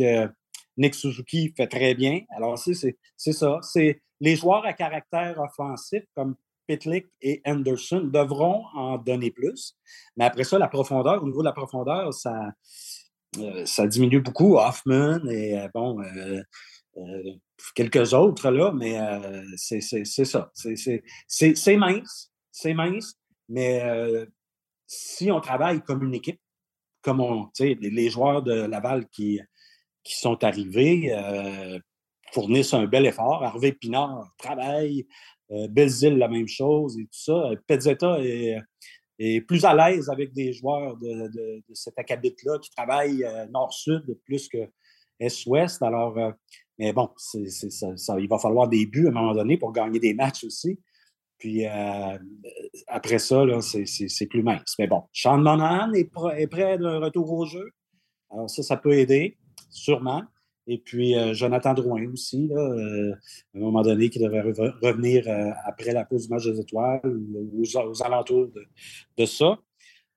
[0.78, 2.20] Nick Suzuki fait très bien.
[2.34, 2.94] Alors, c'est
[3.32, 3.58] ça.
[3.60, 9.76] C'est les joueurs à caractère offensif comme Pitlick et Anderson devront en donner plus.
[10.16, 12.52] Mais après ça, la profondeur, au niveau de la profondeur, ça,
[13.38, 14.56] euh, ça diminue beaucoup.
[14.56, 16.42] Hoffman et euh, bon, euh,
[17.74, 18.98] quelques autres là, mais
[19.56, 20.50] c'est ça.
[20.54, 22.32] C'est mince.
[22.50, 23.14] C'est mince.
[23.48, 23.82] Mais
[24.86, 26.40] si on travaille comme une équipe,
[27.02, 29.40] comme on, les joueurs de Laval qui,
[30.02, 31.78] qui sont arrivés euh,
[32.32, 33.42] fournissent un bel effort.
[33.42, 35.06] Harvey Pinard travaille,
[35.50, 37.50] euh, Belzile la même chose et tout ça.
[37.66, 38.60] Pezzetta est,
[39.46, 44.48] plus à l'aise avec des joueurs de, de, cet acabit-là qui travaillent euh, nord-sud plus
[44.48, 44.58] que
[45.18, 45.82] est-ouest.
[45.82, 46.16] Alors,
[46.80, 50.14] mais bon, ça, il va falloir des buts à un moment donné pour gagner des
[50.14, 50.80] matchs aussi.
[51.38, 51.64] Puis
[52.86, 54.74] après ça, c'est plus mince.
[54.78, 57.70] Mais bon, Sean Monahan est, est prêt d'un retour au jeu.
[58.30, 59.36] Alors ça, ça peut aider
[59.70, 60.22] sûrement.
[60.66, 65.50] Et puis euh, Jonathan Drouin aussi, euh, à un moment donné, qui devrait revenir euh,
[65.64, 68.50] après la pause du match des étoiles ou aux, alentours
[69.16, 69.58] de, ça.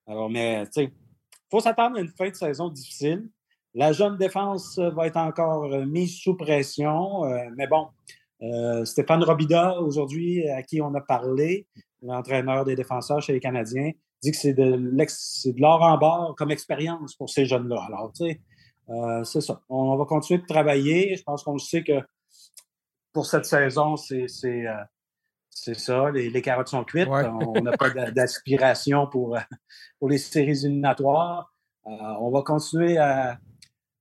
[0.06, 3.28] Alors, mais tu sais, il faut s'attendre à une fin de saison difficile.
[3.76, 7.24] La jeune défense va être encore mise sous pression.
[7.58, 7.88] mais bon,
[8.86, 11.68] Stéphane Robida, aujourd'hui, à qui on a parlé,
[12.04, 17.16] l'entraîneur des défenseurs chez les Canadiens, dit que c'est de l'or en bord comme expérience
[17.16, 17.84] pour ces jeunes-là.
[17.88, 18.42] Alors, tu sais,
[18.90, 19.62] euh, c'est ça.
[19.70, 21.16] On va continuer de travailler.
[21.16, 22.02] Je pense qu'on sait que
[23.12, 24.74] pour cette saison, c'est euh,
[25.52, 26.12] ça.
[26.12, 27.08] Les, carottes sont cuites.
[27.08, 29.38] On n'a pas d'aspiration pour,
[30.00, 31.54] pour les séries éliminatoires.
[31.86, 33.38] Euh, on va continuer à,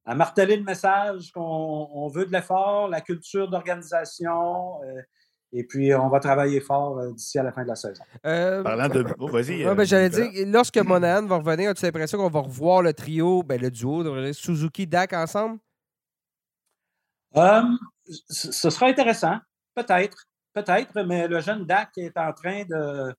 [0.06, 4.80] marteler le message qu'on veut de l'effort, la culture d'organisation.
[5.54, 8.02] Et puis, on va travailler fort euh, d'ici à la fin de la saison.
[8.24, 9.04] Euh, Parlant de.
[9.18, 9.62] Oh, vas-y.
[9.64, 13.60] ben, J'allais dire, lorsque Monahan va revenir, as-tu l'impression qu'on va revoir le trio, ben,
[13.60, 15.58] le duo, Suzuki-Dak ensemble?
[17.34, 19.38] Um, ce sera intéressant.
[19.74, 20.24] Peut-être.
[20.54, 23.14] Peut-être, mais le jeune Dak est en train de,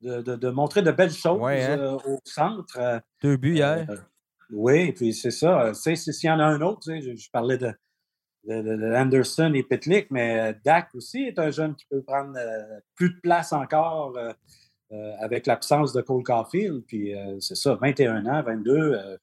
[0.00, 1.78] de, de, montrer de belles choses hein?
[1.78, 3.02] euh, au centre.
[3.22, 3.86] Deux buts hier.
[4.52, 5.72] Oui, puis c'est ça.
[5.74, 7.72] S'il y en a un autre, je parlais de
[8.44, 12.80] de, Anderson et Pitlick, mais euh, Dak aussi est un jeune qui peut prendre euh,
[12.94, 14.32] plus de place encore euh,
[15.20, 16.84] avec l'absence de Cole Caulfield.
[16.86, 19.18] Puis c'est ça, 21 ans, 22.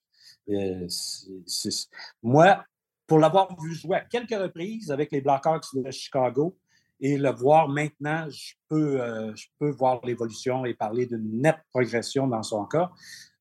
[2.24, 2.64] Moi,
[3.06, 6.58] pour l'avoir vu jouer à quelques reprises avec les Blackhawks de Chicago
[7.00, 8.98] et le voir maintenant, je peux,
[9.36, 12.90] je peux voir l'évolution et parler d'une nette progression dans son cas.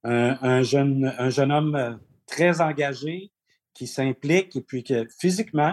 [0.08, 3.32] Un, jeune, un jeune homme très engagé,
[3.78, 5.72] qui s'implique et puis que physiquement,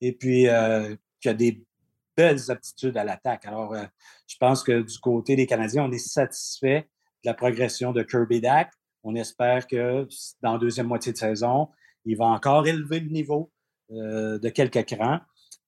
[0.00, 1.64] et puis euh, qui a des
[2.16, 3.46] belles aptitudes à l'attaque.
[3.46, 3.84] Alors, euh,
[4.26, 6.88] je pense que du côté des Canadiens, on est satisfait
[7.22, 8.72] de la progression de Kirby Dack.
[9.04, 10.08] On espère que
[10.42, 11.68] dans la deuxième moitié de saison,
[12.04, 13.52] il va encore élever le niveau
[13.92, 15.20] euh, de quelques crans.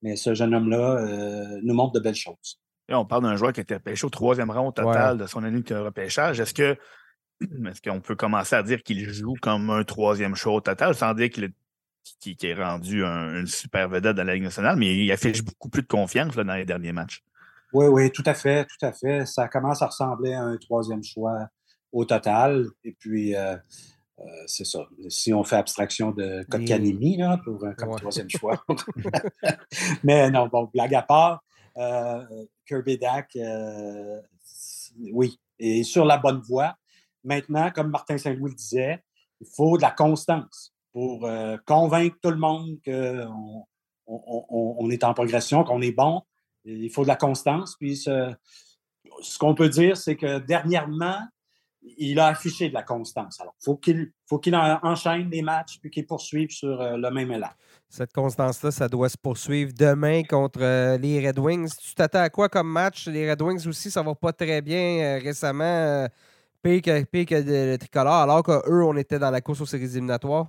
[0.03, 2.61] Mais ce jeune homme-là nous montre de belles choses.
[2.91, 5.43] on parle d'un joueur qui a été repêché au troisième rang au total de son
[5.43, 6.39] année de repêchage.
[6.39, 6.77] Est-ce que
[7.41, 11.15] est-ce qu'on peut commencer à dire qu'il joue comme un troisième choix au total, sans
[11.15, 11.55] dire qu'il est
[12.21, 15.83] qui, est rendu une super vedette dans la Ligue nationale, mais il affiche beaucoup plus
[15.83, 17.23] de confiance dans les derniers matchs.
[17.73, 19.27] Oui, oui, tout à fait, tout à fait.
[19.27, 21.49] Ça commence à ressembler à un troisième choix
[21.93, 22.67] au total.
[22.85, 23.57] Et puis, euh,
[24.21, 24.87] euh, c'est ça.
[25.09, 28.65] Si on fait abstraction de Kotkanemi là, pour un comme troisième choix.
[30.05, 31.43] Mais non, bon, blague à part,
[31.77, 32.25] euh,
[32.67, 33.37] Kirby Dak,
[35.13, 36.77] oui, est sur la bonne voie.
[37.27, 39.03] Maintenant, comme Martin Saint-Louis le disait,
[39.41, 41.29] il faut de la constance pour
[41.67, 43.67] convaincre tout le monde qu'on
[44.07, 46.23] on, est en progression, qu'on est bon.
[46.65, 47.77] Il faut de la constance.
[47.77, 48.35] Puis ce,
[49.39, 51.21] qu'on peut dire, c'est que dernièrement,
[51.99, 53.41] il a affiché de la constance.
[53.41, 57.31] Alors, faut qu'il faut qu'il enchaîne les matchs puis qu'il poursuive sur euh, le même
[57.31, 57.51] élan.
[57.89, 61.71] Cette constance-là, ça doit se poursuivre demain contre euh, les Red Wings.
[61.81, 63.07] Tu t'attends à quoi comme match?
[63.07, 66.09] Les Red Wings aussi, ça va pas très bien euh, récemment.
[66.67, 70.49] Pire que, le tricolore, alors qu'eux, on était dans la course aux séries éliminatoires.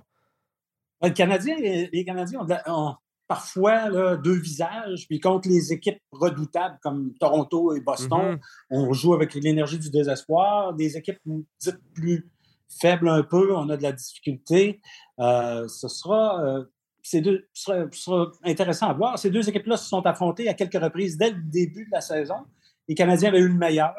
[1.02, 2.94] Les Canadiens, les, Canadiens ont,
[3.28, 5.06] parfois deux visages.
[5.08, 8.38] Puis contre les équipes redoutables comme Toronto et Boston, mm-hmm.
[8.70, 10.74] on joue avec l'énergie du désespoir.
[10.74, 11.20] Des équipes
[11.60, 12.28] dites plus
[12.80, 14.80] faibles un peu, on a de la difficulté.
[15.20, 16.64] Euh, ce sera, euh,
[17.20, 19.18] deux, sera, intéressant à voir.
[19.18, 22.36] Ces deux équipes-là se sont affrontées à quelques reprises dès le début de la saison.
[22.88, 23.94] Les Canadiens avaient eu le meilleur.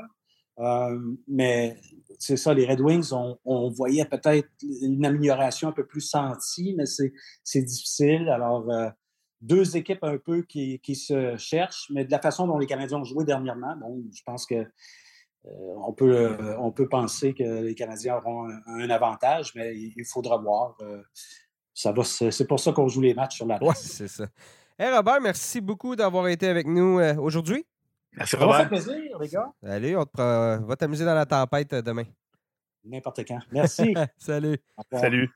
[0.59, 1.77] Euh, mais
[2.17, 6.85] c'est ça, les Red Wings, on, voyait peut-être une amélioration un peu plus sentie, mais
[6.85, 8.29] c'est difficile.
[8.29, 8.69] Alors,
[9.41, 13.03] deux équipes un peu qui, se cherchent, mais de la façon dont les Canadiens ont
[13.03, 14.65] joué dernièrement, bon, je pense que
[15.45, 20.05] euh, on, peut, euh, on peut penser que les Canadiens auront un, avantage, mais il,
[20.05, 20.75] faudra voir.
[20.81, 21.01] Euh,
[21.73, 24.25] ça va, c'est pour ça qu'on joue les matchs sur la Oui, c'est ça.
[24.77, 27.65] Hey Robert, merci beaucoup d'avoir été avec nous aujourd'hui.
[28.13, 28.55] Merci Robert.
[28.55, 29.51] Ça fait plaisir, les gars.
[29.63, 30.05] Allez, on
[30.65, 32.05] va t'amuser dans la tempête demain.
[32.83, 33.39] N'importe quand.
[33.51, 33.93] Merci.
[34.17, 34.57] Salut.
[34.91, 35.29] Salut.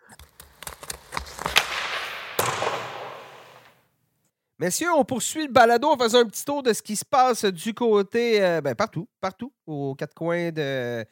[4.60, 7.44] Messieurs, on poursuit le balado en faisant un petit tour de ce qui se passe
[7.44, 11.04] du côté, euh, ben, partout, partout, aux quatre coins de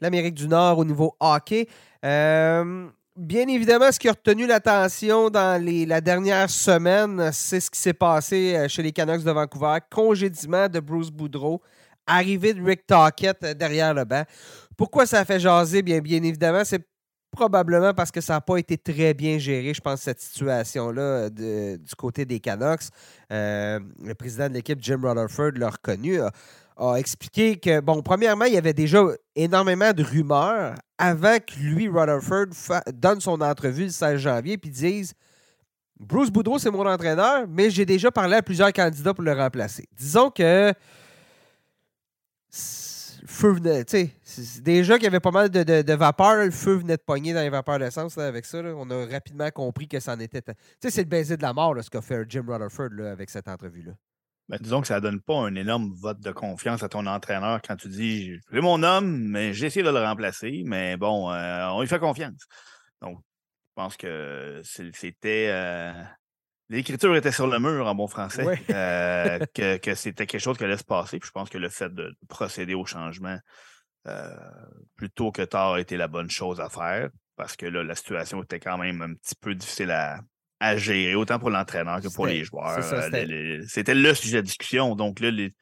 [0.00, 1.68] l'Amérique du Nord au niveau hockey.
[2.04, 7.80] Euh, bien évidemment, ce qui a retenu l'attention dans la dernière semaine, c'est ce qui
[7.80, 9.78] s'est passé euh, chez les Canucks de Vancouver.
[9.90, 11.62] Congédiement de Bruce Boudreau,
[12.06, 14.24] arrivée de Rick Tockett derrière le banc.
[14.76, 15.82] Pourquoi ça a fait jaser?
[15.82, 16.86] Bien, bien évidemment, c'est
[17.30, 21.94] probablement parce que ça n'a pas été très bien géré, je pense, cette situation-là du
[21.96, 22.88] côté des Canucks.
[23.32, 26.18] Euh, le président de l'équipe, Jim Rutherford, l'a reconnu,
[26.96, 29.02] expliqué que, bon, premièrement, il y avait déjà
[29.34, 32.46] énormément de rumeurs avant que lui, Rutherford,
[32.92, 35.14] donne son entrevue le 16 janvier puis dise
[35.98, 39.86] Bruce Boudreau, c'est mon entraîneur, mais j'ai déjà parlé à plusieurs candidats pour le remplacer.
[39.96, 40.74] Disons que
[43.26, 43.84] feu venait.
[44.62, 47.50] Déjà qu'il y avait pas mal de, vapeur, le feu venait de pogner dans les
[47.50, 48.58] vapeurs d'essence avec ça.
[48.58, 50.42] On a rapidement compris que ça en était.
[50.80, 53.92] C'est le baiser de la mort, ce qu'a fait Jim Rutherford avec cette entrevue-là.
[54.48, 57.60] Ben, disons que ça ne donne pas un énorme vote de confiance à ton entraîneur
[57.62, 61.68] quand tu dis C'est mon homme, mais j'ai essayé de le remplacer, mais bon, euh,
[61.70, 62.46] on lui fait confiance.
[63.02, 65.48] Donc, je pense que c'était.
[65.50, 65.92] Euh,
[66.68, 69.38] L'écriture était sur le mur en bon français, euh,
[69.78, 71.18] que, c'était quelque chose qui allait se passer.
[71.20, 73.38] Puis je pense que le fait de procéder au changement
[74.94, 78.42] plutôt que tard a été la bonne chose à faire parce que là, la situation
[78.42, 80.20] était quand même un petit peu difficile à,
[80.76, 82.78] gérer, autant pour l'entraîneur que pour les joueurs.
[82.78, 84.96] Euh, c'était le sujet de discussion.
[84.96, 85.52] Donc là, les,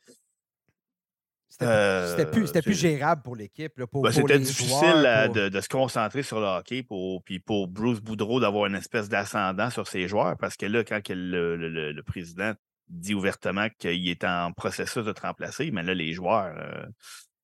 [1.58, 3.72] c'était plus, plus, plus, gérable pour l'équipe.
[3.76, 8.66] Ben, c'était difficile de, se concentrer sur le hockey pour, puis pour Bruce Boudreau d'avoir
[8.66, 12.52] une espèce d'ascendant sur ses joueurs parce que là, quand le, président
[12.88, 16.84] dit ouvertement qu'il est en processus de te remplacer, mais là, les joueurs euh,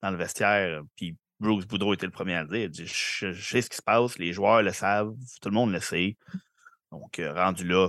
[0.03, 3.63] dans le vestiaire, puis Bruce Boudreau était le premier à le dire, dit, je, sais
[3.63, 6.17] ce qui se passe, les joueurs le savent, tout le monde le sait.
[6.93, 7.89] Donc, euh, rendu là,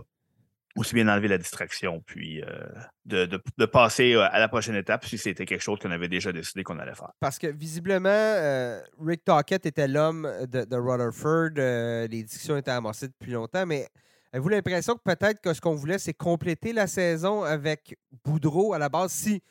[0.76, 2.64] aussi bien enlever la distraction, puis euh,
[3.06, 6.64] de, passer euh, à la prochaine étape si c'était quelque chose qu'on avait déjà décidé
[6.64, 7.12] qu'on allait faire.
[7.20, 12.08] Parce que visiblement, Rick Tockett était l'homme de, Rutherford.
[12.10, 13.88] les discussions étaient amorcées depuis longtemps, mais
[14.32, 18.80] avez-vous l'impression que peut-être que ce qu'on voulait, c'est compléter la saison avec Boudreau à
[18.80, 19.44] la base, si,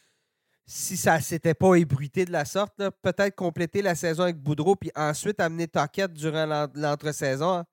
[0.65, 4.77] si ça ne s'était pas ébruité de la sorte, peut-être compléter la saison avec Boudreau,
[4.77, 7.65] puis ensuite amener Tockett durant l'entre-saison.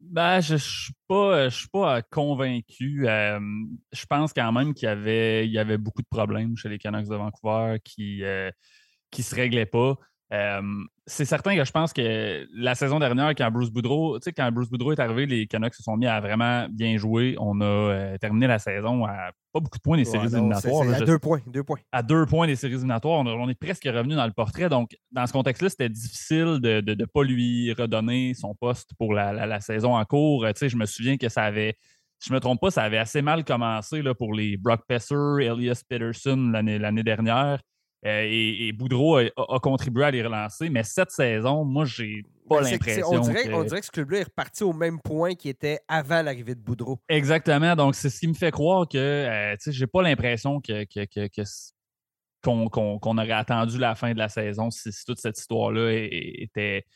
[0.00, 3.04] Ben, je ne suis pas, euh, je suis pas euh, convaincu.
[3.06, 6.78] je pense quand même qu'il y avait, il y avait beaucoup de problèmes chez les
[6.78, 8.50] Canucks de Vancouver qui ne euh,
[9.12, 9.96] se réglaient pas.
[11.06, 14.50] C'est certain que je pense que la saison dernière, quand Bruce Boudreau, tu sais, quand
[14.52, 17.34] Bruce Boudreau est arrivé, les Canucks se sont mis à vraiment bien jouer.
[17.40, 20.88] On a euh, terminé la saison à pas beaucoup de points des séries éliminatoires.
[20.88, 21.80] à deux points, deux points.
[21.90, 23.24] À deux points des séries éliminatoires.
[23.26, 24.68] On, est presque revenu dans le portrait.
[24.68, 29.60] Donc, dans ce contexte-là, c'était difficile de ne pas lui redonner son poste pour la,
[29.60, 30.46] saison en cours.
[30.46, 31.76] Tu sais, je me souviens que ça avait
[32.20, 34.82] si je ne me trompe pas, ça avait assez mal commencé là, pour les Brock
[34.86, 37.60] Pesser, Elias Peterson l'année dernière.
[38.06, 40.70] Euh, et, Boudreau a, contribué à les relancer.
[40.70, 43.06] Mais cette saison, moi, j'ai pas l'impression.
[43.10, 46.22] On, dirait, on dirait que ce club-là est reparti au même point qu'il était avant
[46.22, 46.98] l'arrivée de Boudreau.
[47.08, 47.76] Exactement.
[47.76, 50.86] Donc, c'est ce qui me fait croire que euh, sais, j'ai pas l'impression que,
[52.42, 56.86] qu'on, aurait attendu la fin de la saison si, toute cette histoire-là était,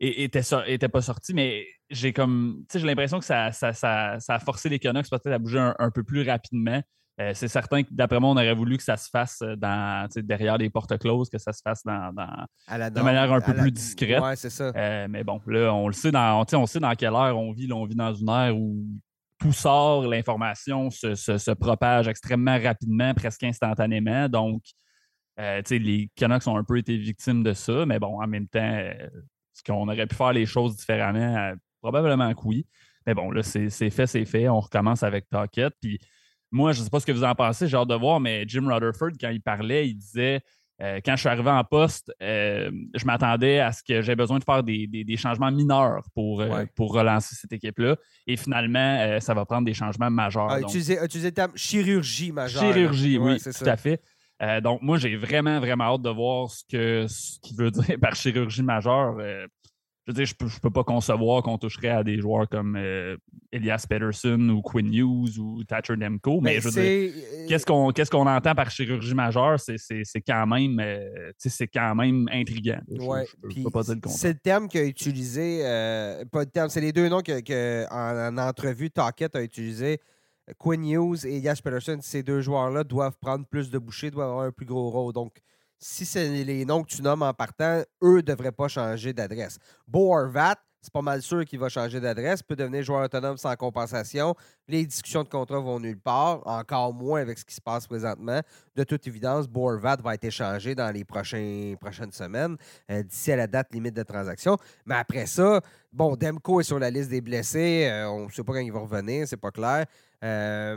[0.00, 1.32] était, était pas sortie.
[1.32, 5.70] Mais j'ai comme j'ai l'impression que ça, ça, a forcé les Canucks peut-être à bouger
[5.78, 6.82] un peu plus rapidement.
[7.20, 10.08] Euh, c'est certain que d'après moi, on aurait voulu que ça se fasse euh, dans,
[10.16, 14.22] derrière les portes closes, que ça se fasse dans, de manière un peu plus discrète.
[14.22, 14.72] Ouais, c'est ça.
[14.74, 17.70] Euh, mais bon, là, on le sait dans, on sait dans quelle ère on vit.
[17.72, 18.86] on vit dans une ère où
[19.38, 24.28] tout sort, l'information se, propage extrêmement rapidement, presque instantanément.
[24.28, 24.62] Donc,
[25.36, 27.84] les Canucks ont un peu été victimes de ça.
[27.86, 31.52] Mais bon, en même temps, est-ce qu'on aurait pu faire les choses différemment?
[31.80, 32.66] probablement que oui.
[33.06, 34.48] Mais bon, là, c'est fait, c'est fait.
[34.48, 35.72] On recommence avec Talkett.
[35.80, 35.98] Puis
[36.50, 38.44] moi, je ne sais pas ce que vous en pensez, j'ai hâte de voir, mais
[38.46, 40.42] Jim Rutherford, quand il parlait, il disait
[40.82, 44.38] euh, quand je suis arrivé en poste, euh, je m'attendais à ce que j'ai besoin
[44.38, 47.96] de faire des, changements mineurs pour, euh, pour relancer cette équipe-là.
[48.26, 50.48] Et finalement, ça va prendre des changements majeurs.
[50.50, 52.62] Ah, utiliser, le terme chirurgie majeure.
[52.62, 54.00] Chirurgie, oui, tout à fait.
[54.62, 58.62] donc, moi, j'ai vraiment, vraiment hâte de voir ce qu'il ce veut dire par chirurgie
[58.62, 59.16] majeure
[60.10, 63.16] je veux dire, je peux, peux pas concevoir qu'on toucherait à des joueurs comme euh,
[63.52, 66.40] Elias Peterson ou Quinn Hughes ou Thatcher Demko.
[66.40, 67.46] Mais, je veux dire, euh,
[67.92, 69.60] qu'est-ce qu'on entend par chirurgie majeure?
[69.60, 72.80] C'est quand même euh, c'est quand même intriguant.
[72.88, 73.24] Ouais,
[74.06, 75.60] C'est le terme qu'il a utilisé,
[76.32, 80.00] pas le terme, c'est les deux noms que, en, entrevue, Talkett a utilisé.
[80.58, 84.46] Quinn Hughes et Elias Peterson, ces deux joueurs-là doivent prendre plus de bouchées, doivent avoir
[84.46, 85.12] un plus gros rôle.
[85.12, 85.40] Donc,
[85.80, 89.58] si c'est les noms que tu nommes en partant, eux ne devraient pas changer d'adresse.
[89.88, 90.14] Bo
[90.82, 94.34] c'est pas mal sûr qu'il va changer d'adresse, peut devenir joueur autonome sans compensation.
[94.66, 98.40] Les discussions de contrat vont nulle part, encore moins avec ce qui se passe présentement.
[98.74, 101.76] De toute évidence, Bo Horvat va être échangé dans les prochaines
[102.12, 102.56] semaines,
[102.90, 104.56] euh, d'ici à la date limite de transaction.
[104.86, 105.60] Mais après ça,
[105.92, 107.88] bon, Demko est sur la liste des blessés.
[107.90, 109.84] Euh, on ne sait pas quand il va revenir, c'est pas clair.
[110.24, 110.76] Euh,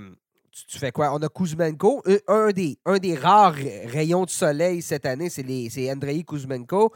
[0.67, 1.13] tu, fais quoi?
[1.13, 2.01] On a Kuzmenko.
[2.07, 6.93] Euh, un des, un des rares rayons de soleil cette année, c'est Andrei Kuzmenko.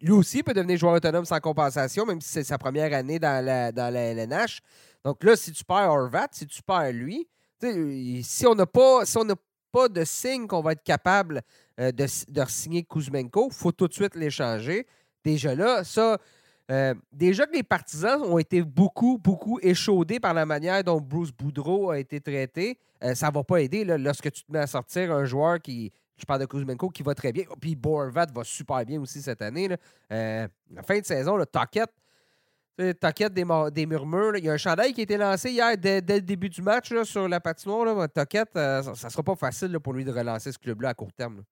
[0.00, 3.44] Lui aussi peut devenir joueur autonome sans compensation, même si c'est sa première année dans
[3.44, 4.60] la, dans la LNH.
[5.04, 7.28] Donc là, si tu perds Horvat, si tu perds lui,
[8.22, 9.18] si on n'a pas, si
[9.72, 11.42] pas de signe qu'on va être capable
[11.78, 14.86] euh, de, de signer Kuzmenko, il faut tout de suite l'échanger.
[15.24, 16.18] Déjà là, ça,
[16.70, 21.32] euh, déjà que les partisans ont été beaucoup, beaucoup échaudés par la manière dont Bruce
[21.32, 24.66] Boudreau a été traité, euh, ça ne va pas aider lorsque tu te mets à
[24.66, 27.44] sortir un joueur qui, je parle de Kuzmenko, qui va très bien.
[27.60, 29.68] Puis Borvat va super bien aussi cette année.
[29.68, 29.76] Là.
[30.12, 31.92] Euh, la fin de saison, le Toquette,
[32.98, 34.36] Toquette des, des murmures.
[34.36, 36.92] Il y a un chandail qui a été lancé hier dès, le début du match
[37.02, 37.84] sur la patinoire.
[37.84, 38.08] Là.
[38.08, 41.42] Toquette, ça ne sera pas facile pour lui de relancer ce club-là à court terme.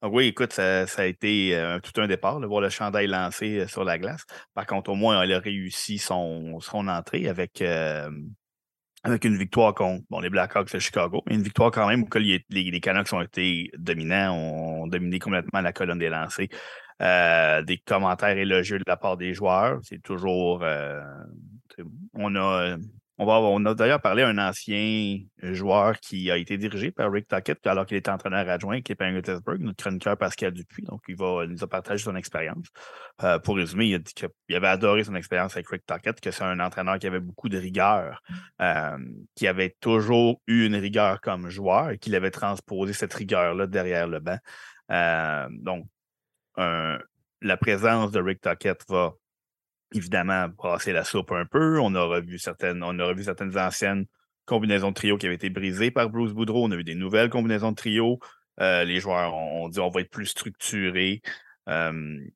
[0.00, 3.58] Ah oui, écoute, ça, a été euh, tout un départ, de voir le chandail lancé
[3.58, 4.24] euh, sur la glace.
[4.54, 8.08] Par contre, au moins, elle a réussi son, son entrée avec, euh,
[9.04, 12.18] avec une victoire contre bon, les Blackhawks de Chicago, mais une victoire quand même où
[12.18, 16.48] les, les, Canucks ont été dominants, ont, dominé complètement la colonne des lancers.
[17.00, 19.78] des commentaires élogieux de la part des joueurs.
[19.82, 20.64] C'est toujours.
[22.14, 22.76] on a
[23.18, 27.66] on, a d'ailleurs parlé à un ancien joueur qui a été dirigé par Rick Tuckett
[27.66, 29.40] alors qu'il était entraîneur adjoint, qui est à notre
[29.76, 30.84] chroniqueur Pascal Dupuis.
[30.84, 32.66] Donc, il va nous a partagé son expérience.
[33.24, 36.30] Euh, pour résumer, il a dit qu'il avait adoré son expérience avec Rick Tuckett, que
[36.30, 38.22] c'est un entraîneur qui avait beaucoup de rigueur,
[38.60, 38.98] euh,
[39.34, 44.06] qui avait toujours eu une rigueur comme joueur et qu'il avait transposé cette rigueur-là derrière
[44.06, 44.38] le banc.
[44.92, 45.86] Euh, donc,
[47.40, 49.12] la présence de Rick Tuckett va
[49.94, 51.78] évidemment brasser la soupe un peu.
[51.80, 54.06] On a revu certaines, on a revu certaines anciennes
[54.44, 56.64] combinaisons de trio qui avaient été brisées par Bruce Boudreau.
[56.64, 58.18] On a vu des nouvelles combinaisons de trio.
[58.60, 61.22] Euh, les joueurs ont, dit on va être plus structurés.
[61.66, 62.30] une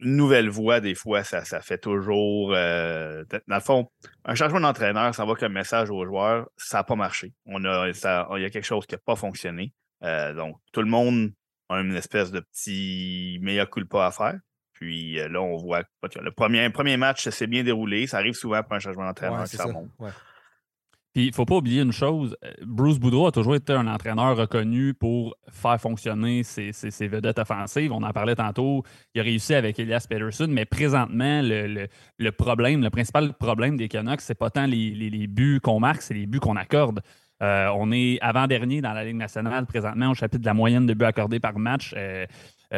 [0.00, 2.52] nouvelle voix, des fois, ça, ça fait toujours.
[2.54, 3.90] Euh, dans le fond,
[4.24, 7.32] un changement d'entraîneur, ça va comme message aux joueurs, ça n'a pas marché.
[7.46, 9.72] On a, il y a quelque chose qui n'a pas fonctionné.
[10.02, 11.32] Euh, donc, tout le monde
[11.68, 14.38] a une espèce de petit meilleur coup pas à faire.
[14.84, 18.06] Puis euh, là, on voit que le premier, premier match s'est bien déroulé.
[18.06, 19.88] Ça arrive souvent pour un changement d'entraîneur, ça, monte.
[21.14, 23.86] Puis, il ne faut pas oublier une chose, euh, Bruce Boudreau a toujours été un
[23.86, 26.72] entraîneur reconnu pour faire fonctionner ses,
[27.08, 27.92] vedettes offensives.
[27.92, 28.82] On en parlait tantôt,
[29.14, 34.20] il a réussi avec Elias Peterson, mais présentement, le, problème, le principal problème des Canucks,
[34.20, 37.00] c'est pas tant les, buts qu'on marque, c'est les buts qu'on accorde.
[37.42, 40.94] Euh, on est avant-dernier dans la Ligue nationale présentement au chapitre de la moyenne de
[40.94, 41.94] buts accordés par match.
[41.96, 42.26] Euh,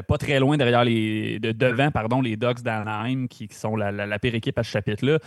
[0.02, 4.58] pas très loin derrière les devant pardon les Ducks d'Anaheim qui, sont la, pire équipe
[4.58, 5.18] à ce chapitre-là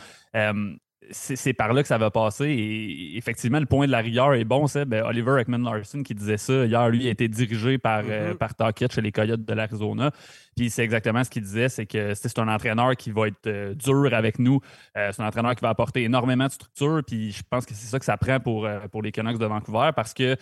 [1.11, 2.45] c'est par là que ça va passer.
[2.45, 4.67] Et effectivement, le point de la rigueur est bon.
[4.67, 6.65] C'est ben, Oliver Ekman Larson qui disait ça.
[6.65, 8.93] Hier, lui, a été dirigé par, euh, mm-hmm.
[8.93, 10.11] chez les Coyotes de l'Arizona.
[10.55, 13.73] Puis c'est exactement ce qu'il disait c'est que c'est un entraîneur qui va être euh,
[13.73, 14.59] dur avec nous.
[14.97, 17.01] Euh, c'est un entraîneur qui va apporter énormément de structure.
[17.05, 19.91] Puis je pense que c'est ça que ça prend pour, pour les Canucks de Vancouver
[19.95, 20.35] parce que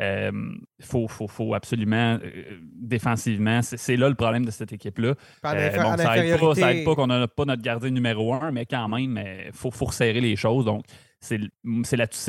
[0.00, 0.32] euh,
[0.80, 5.14] faut, absolument, euh, défensivement, c'est là le problème de cette équipe-là.
[5.44, 9.52] Euh, ça n'aide pas, qu'on n'a pas notre gardien numéro un, mais quand même, il
[9.52, 10.64] faut, resserrer les choses.
[10.64, 10.84] Donc,
[11.20, 11.38] c'est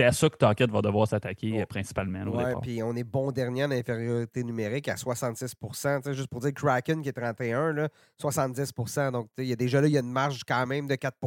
[0.03, 2.25] à ça que Tocket va devoir s'attaquer principalement.
[2.27, 7.01] Oui, puis on est bon dernier en infériorité numérique à 66% Juste pour dire Kraken
[7.01, 7.89] qui est 31, là,
[8.21, 10.95] 70% Donc, il y a déjà là, il y a une marge quand même de
[10.95, 11.17] 4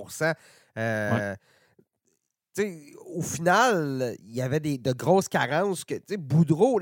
[3.07, 5.85] au final, il y avait des, de grosses carences.
[5.85, 6.81] que Boudreau,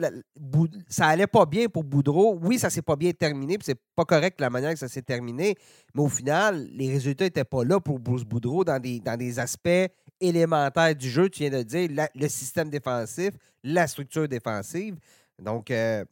[0.89, 2.39] ça allait pas bien pour Boudreau.
[2.43, 5.03] Oui, ça s'est pas bien terminé, puis c'est pas correct la manière que ça s'est
[5.03, 5.55] terminé,
[5.95, 9.39] mais au final, les résultats n'étaient pas là pour Bruce Boudreau dans des, dans des
[9.39, 11.29] aspects élémentaires du jeu.
[11.29, 13.31] Tu viens de dire le système défensif,
[13.62, 14.97] la structure défensive.
[15.39, 16.05] Donc, euh,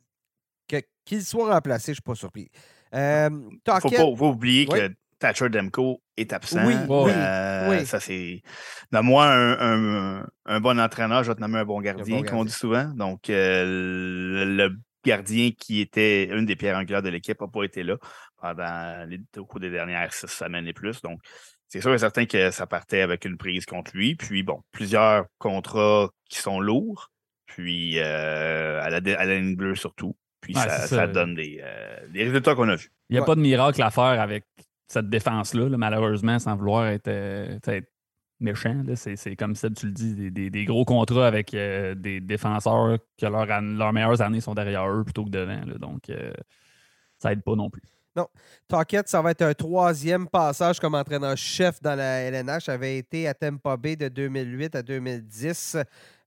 [1.05, 2.49] qu'il soit remplacé, je ne suis pas surpris.
[2.93, 6.67] Il euh, ne faut pas oublier que Thatcher Demko est absent.
[6.67, 8.43] Oui, euh, Ça, c'est.
[8.91, 12.51] moi un, un, bon entraîneur, je vais te nommer un bon gardien, comme on dit
[12.51, 12.87] souvent.
[12.87, 17.83] Donc, euh, le, gardien qui était une des pierres angulaires de l'équipe n'a pas été
[17.83, 17.97] là
[18.41, 21.03] pendant les, au cours des dernières six semaines et plus.
[21.03, 21.21] Donc,
[21.69, 24.17] c'est sûr et certain que ça partait avec une prise contre lui.
[24.17, 27.11] Puis, bon, plusieurs contrats qui sont lourds.
[27.47, 30.17] Puis, euh, à, la, à la ligne bleue surtout.
[30.41, 31.63] Puis, ça, donne des,
[32.11, 32.91] des résultats qu'on a vus.
[33.09, 34.45] Il n'y a pas de miracle à faire avec
[34.93, 37.59] cette défense-là, malheureusement, sans vouloir être, euh,
[38.41, 38.83] méchant.
[38.95, 43.93] C'est comme ça, tu le dis, des, gros contrats avec euh, des défenseurs que leurs
[43.93, 45.61] meilleures années sont derrière eux plutôt que devant.
[45.79, 46.33] donc, euh,
[47.19, 47.83] ça aide pas non plus.
[48.15, 48.27] Non.
[48.69, 52.69] Talkett, ça va être un troisième passage comme entraîneur-chef dans la LNH.
[52.69, 55.79] avait été à Tampa Bay de 2008 à 2010.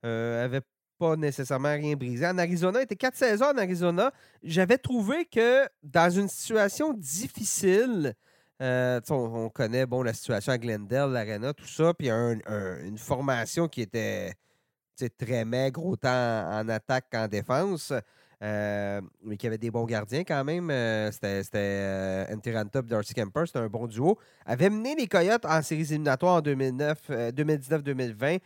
[0.01, 0.61] avait
[0.97, 2.26] pas nécessairement rien brisé.
[2.26, 4.11] En Arizona, il était quatre saisons en Arizona.
[4.41, 8.16] J'avais trouvé que dans une situation difficile,
[8.61, 13.81] euh, on, connaît bon, la situation à Glendale, l'Arena, tout ça, puis une formation qui
[13.81, 14.33] était
[15.17, 17.91] très maigre, autant en, attaque qu'en défense,
[18.43, 20.69] euh, mais qui avait des bons gardiens quand même.
[20.69, 22.35] Euh, c'était euh, et
[22.83, 24.17] Darcy Kemper, c'était un bon duo.
[24.45, 28.39] Avait mené les Coyotes en séries éliminatoires en 2019-2020.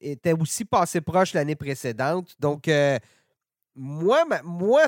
[0.00, 2.34] était aussi passé proche l'année précédente.
[2.38, 2.70] Donc,
[3.74, 4.82] moi, moi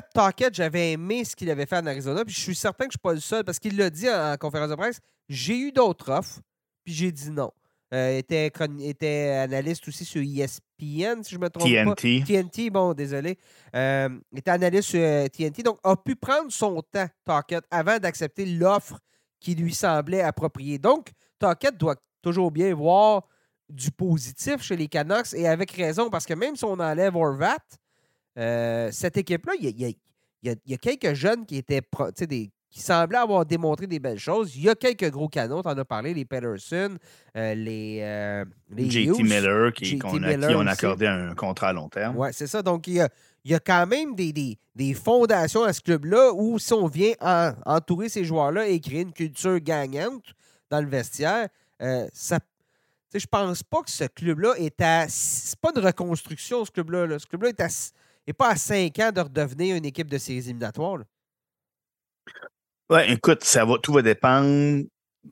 [0.51, 2.99] j'avais aimé ce qu'il avait fait en Arizona, puis je suis certain que je ne
[2.99, 4.99] suis pas le seul, parce qu'il l'a dit en, conférence de presse.
[5.27, 6.41] J'ai eu d'autres offres,
[6.83, 7.51] puis j'ai dit non.
[7.93, 12.19] Euh, était, était analyste aussi sur ESPN, si je me trompe TNT.
[12.19, 12.25] pas.
[12.25, 13.37] TNT, bon, désolé.
[13.75, 18.45] Euh, était analyste sur TNT, euh, donc a pu prendre son temps, Talkett, avant d'accepter
[18.45, 18.99] l'offre
[19.39, 20.79] qui lui semblait appropriée.
[20.79, 23.23] Donc, Talkett doit toujours bien voir
[23.69, 27.57] du positif chez les Canucks, et avec raison, parce que même si on enlève Orvat,
[28.37, 29.95] euh, cette équipe-là, il
[30.43, 31.81] y, a, quelques jeunes qui étaient
[32.27, 34.55] des, qui semblaient avoir démontré des belles choses.
[34.55, 36.97] Il y a quelques gros canons, tu en as parlé, les Peterson,
[37.37, 41.89] euh, les, euh, JT Miller, qui, on a, qui ont accordé un contrat à long
[41.89, 42.17] terme.
[42.17, 42.61] Oui, c'est ça.
[42.61, 43.07] Donc, il
[43.45, 44.33] y a, quand même des,
[44.75, 47.13] des, fondations à ce club-là où, si on vient
[47.65, 50.33] entourer ces joueurs-là et créer une culture gagnante
[50.69, 51.47] dans le vestiaire,
[52.11, 52.39] ça
[53.19, 55.07] je pense pas que ce club-là est à.
[55.09, 57.07] C'est pas une reconstruction, ce club-là.
[57.07, 57.19] Là.
[57.19, 57.69] Ce club-là est à
[58.27, 61.03] et pas à cinq ans de redevenir une équipe de séries éliminatoires.
[62.89, 64.83] Oui, écoute, ça va, tout va dépendre.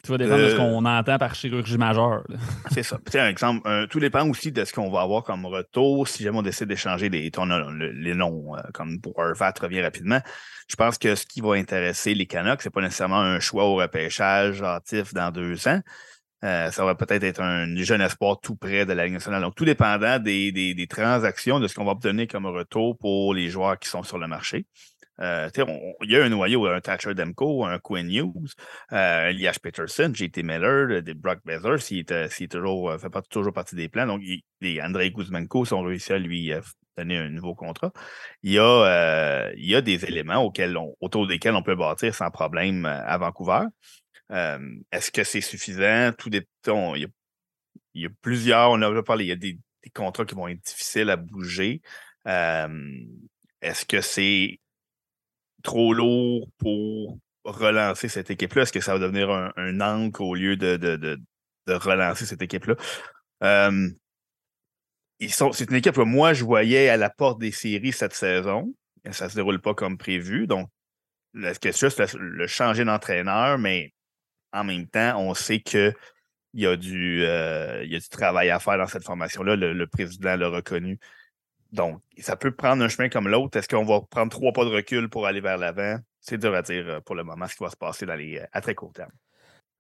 [0.04, 2.24] Tout va dépendre de, ce qu'on entend par chirurgie majeure.
[2.72, 2.98] C'est ça.
[3.14, 6.42] Un exemple, tout dépend aussi de ce qu'on va avoir comme retour si jamais on
[6.42, 10.20] décide d'échanger les, les noms, euh, comme pour Arvat revient rapidement.
[10.68, 13.66] Je pense que ce qui va intéresser les Canucks, ce n'est pas nécessairement un choix
[13.66, 15.82] au repêchage hâtif dans deux ans.
[16.44, 19.42] Euh, ça va peut-être être un jeune espoir tout près de la Ligue nationale.
[19.42, 23.50] Donc, tout dépendant des, des, transactions, de ce qu'on va obtenir comme retour pour les
[23.50, 24.66] joueurs qui sont sur le marché.
[25.22, 25.50] Euh,
[26.02, 28.54] il y a un noyau, un Thatcher Demko, un Quinn Hughes,
[28.92, 33.76] euh, Elias Peterson, JT Miller, des Brock Bezer, s'il est, toujours, fait pas toujours partie
[33.76, 34.08] des plans.
[34.08, 34.22] Donc,
[34.60, 36.52] les Andrei Guzmenko sont réussi à lui
[36.98, 37.92] donner un nouveau contrat.
[38.42, 40.52] Il y a, il y a des éléments
[41.00, 43.68] autour desquels on peut bâtir sans problème à Vancouver.
[44.92, 46.12] Est-ce que c'est suffisant?
[46.26, 47.08] Il,
[47.94, 49.60] y a, plusieurs, on a parlé, il y a des
[49.94, 51.82] contrats qui vont être difficiles à bouger.
[52.26, 54.60] Est-ce que c'est
[55.64, 58.64] trop lourd pour relancer cette équipe-là?
[58.64, 61.18] Est-ce que ça va devenir un, un au lieu de,
[61.68, 62.76] relancer cette équipe-là?
[65.20, 68.74] c'est une équipe que moi, je voyais à la porte des séries cette saison.
[69.12, 70.48] Ça ne se déroule pas comme prévu.
[70.48, 70.70] Donc,
[71.34, 73.93] la question, c'est le changer d'entraîneur, mais
[74.54, 75.94] en même temps, on sait qu'il
[76.54, 79.56] y, a du, euh, travail à faire dans cette formation-là.
[79.56, 81.00] Le, président l'a reconnu.
[81.72, 83.58] Donc, ça peut prendre un chemin comme l'autre.
[83.58, 85.98] Est-ce qu'on va prendre trois pas de recul pour aller vers l'avant?
[86.22, 88.62] C'est dur à dire euh, pour le moment ce qui va se passer les, à
[88.62, 89.12] très court terme.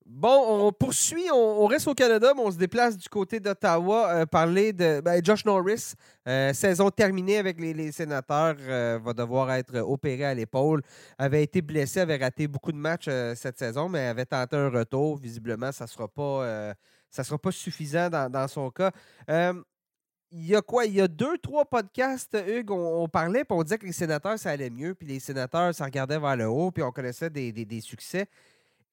[0.05, 4.11] Bon, on poursuit, on, reste au Canada, mais on se déplace du côté d'Ottawa.
[4.13, 5.93] Euh, parler de ben, Josh Norris,
[6.27, 10.81] euh, saison terminée avec les, sénateurs, euh, va devoir être opéré à l'épaule.
[11.17, 15.17] Avait été blessé, avait raté beaucoup de matchs cette saison, mais avait tenté un retour.
[15.17, 16.73] Visiblement, ça ne sera, pas,
[17.09, 18.91] sera pas suffisant dans, son cas.
[19.29, 20.85] il y a quoi?
[20.85, 24.37] Il y a deux, trois podcasts, Hugues, on, parlait, puis on disait que les sénateurs,
[24.37, 27.81] ça allait mieux, puis les sénateurs, ça regardait vers le haut, puis on connaissait des
[27.81, 28.27] succès.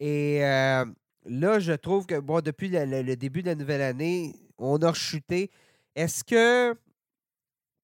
[0.01, 4.93] Et là, je trouve que bon, depuis le, début de la nouvelle année, on a
[4.93, 5.51] chuté.
[5.95, 6.77] Est-ce que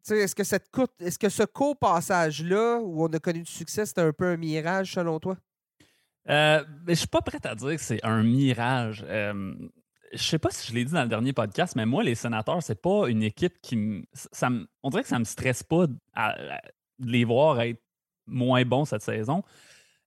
[0.09, 4.03] est-ce que cette est-ce que ce court passage-là où on a connu du succès, c'était
[4.03, 5.37] un peu un mirage selon toi?
[6.29, 9.05] Euh, je suis pas prêt à dire que c'est un mirage.
[9.09, 9.55] Euh,
[10.13, 12.63] je sais pas si je l'ai dit dans le dernier podcast, mais moi, les sénateurs,
[12.63, 14.05] c'est pas une équipe qui me.
[14.13, 14.49] Ça
[14.83, 15.97] on dirait que ça me stresse pas de
[17.01, 17.83] les voir être
[18.27, 19.43] moins bons cette saison.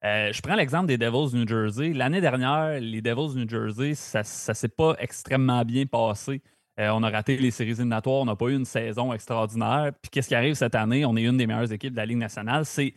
[0.06, 1.94] Euh, je prends l'exemple des Devils du New Jersey.
[1.94, 6.42] L'année dernière, les Devils du New Jersey, ça ne s'est pas extrêmement bien passé.
[6.80, 9.92] Euh, on a raté les séries éliminatoires, on n'a pas eu une saison extraordinaire.
[10.02, 11.04] Puis qu'est-ce qui arrive cette année?
[11.04, 12.66] On est une des meilleures équipes de la Ligue nationale.
[12.66, 12.94] C'est,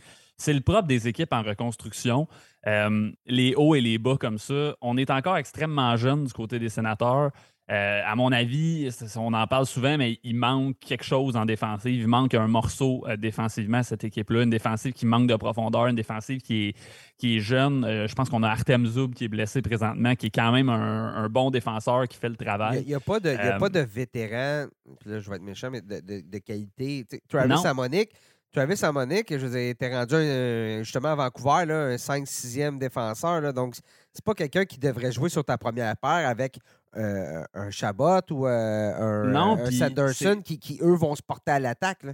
[0.46, 2.28] le propre des équipes en reconstruction.
[2.68, 4.76] Euh, les hauts et les bas comme ça.
[4.80, 7.32] On est encore extrêmement jeune du côté des sénateurs.
[7.72, 12.02] Euh, à mon avis, on en parle souvent, mais il manque quelque chose en défensive.
[12.02, 14.42] Il manque un morceau euh, défensivement à cette équipe-là.
[14.42, 16.76] Une défensive qui manque de profondeur, une défensive qui est,
[17.16, 17.84] qui est jeune.
[17.84, 20.68] Euh, je pense qu'on a Artem Zoub qui est blessé présentement, qui est quand même
[20.68, 22.82] un, bon défenseur qui fait le travail.
[22.82, 24.66] Il n'y a, pas de, a pas de vétéran,
[25.06, 27.06] là je vais être méchant, mais de, qualité.
[27.26, 28.10] Travis Amonic,
[28.52, 33.40] Travis Amonic, je vous ai rendu justement à Vancouver, là, un 5-6e défenseur.
[33.40, 33.76] Là, donc,
[34.12, 36.58] c'est pas quelqu'un qui devrait jouer sur ta première paire avec
[36.96, 42.04] euh, un Chabot ou euh, un, Sanderson qui, eux, vont se porter à l'attaque.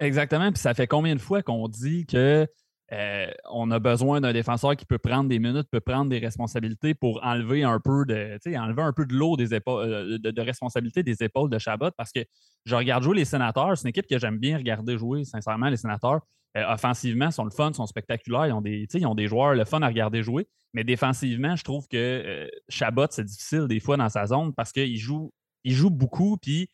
[0.00, 0.50] Exactement.
[0.50, 2.46] Puis ça fait combien de fois qu'on dit que
[2.92, 6.94] euh, on a besoin d'un défenseur qui peut prendre des minutes, peut prendre des responsabilités
[6.94, 11.22] pour enlever un peu de, enlever un peu de l'eau des épaules, de, responsabilité des
[11.22, 11.90] épaules de Chabot.
[11.96, 12.20] Parce que
[12.64, 13.78] je regarde jouer les sénateurs.
[13.78, 16.22] C'est une équipe que j'aime bien regarder jouer, sincèrement, les sénateurs.
[16.54, 18.46] Offensivement, sont le fun, sont spectaculaires.
[18.46, 20.46] Ils ont, des, ils ont des joueurs le fun à regarder jouer.
[20.72, 24.72] Mais défensivement, je trouve que euh, Chabot, c'est difficile des fois dans sa zone parce
[24.72, 25.32] qu'il joue,
[25.62, 26.36] il joue beaucoup.
[26.36, 26.68] Puis,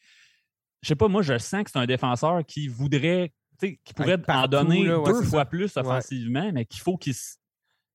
[0.83, 4.49] je sais pas, moi, je sens que c'est un défenseur qui voudrait, qui pourrait en
[4.49, 7.15] donner deux fois plus offensivement, mais qu'il faut qu'il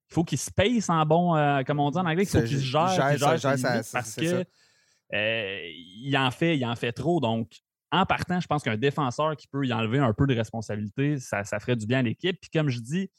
[0.10, 2.60] faut qu'il se pace en bon, euh, comme on dit en anglais, il faut qu'il
[2.60, 2.96] se gère,
[3.92, 4.46] parce que
[5.14, 5.60] euh,
[6.04, 7.20] il, en fait, il en fait trop.
[7.20, 7.52] Donc,
[7.96, 11.44] en partant, je pense qu'un défenseur qui peut y enlever un peu de responsabilité, ça,
[11.60, 12.38] ferait du bien à l'équipe.
[12.40, 13.10] Puis comme je dis,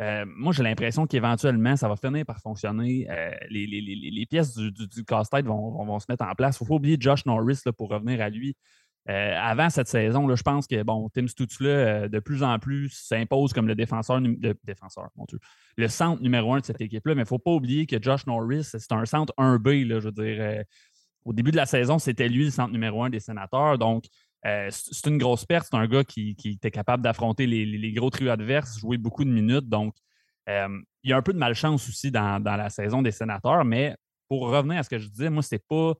[0.00, 3.06] euh, moi, j'ai l'impression qu'éventuellement, ça va finir par fonctionner.
[3.10, 6.56] Euh, les, pièces du, casse-tête vont, se mettre en place.
[6.56, 8.56] Il ne faut pas oublier Josh Norris pour revenir à lui.
[9.10, 12.88] Euh, avant cette saison, là, je pense que bon, Tim Stutzla, de plus en plus,
[12.88, 14.18] s'impose comme le défenseur,
[14.64, 15.38] défenseur mon Dieu,
[15.76, 17.14] le centre numéro un de cette équipe-là.
[17.14, 19.86] Mais il ne faut pas oublier que Josh Norris, c'est un centre 1B.
[20.00, 20.64] je veux dire,
[21.24, 23.78] au début de la saison, c'était lui le centre numéro un des sénateurs.
[23.78, 24.04] Donc,
[24.46, 25.68] euh, c'est une grosse perte.
[25.70, 29.68] C'est un gars qui, était capable d'affronter les, gros trios adverses, jouer beaucoup de minutes.
[29.68, 29.94] Donc,
[30.48, 30.68] euh,
[31.02, 33.64] il y a un peu de malchance aussi dans, la saison des sénateurs.
[33.64, 33.96] Mais
[34.28, 35.94] pour revenir à ce que je disais, moi, c'est pas.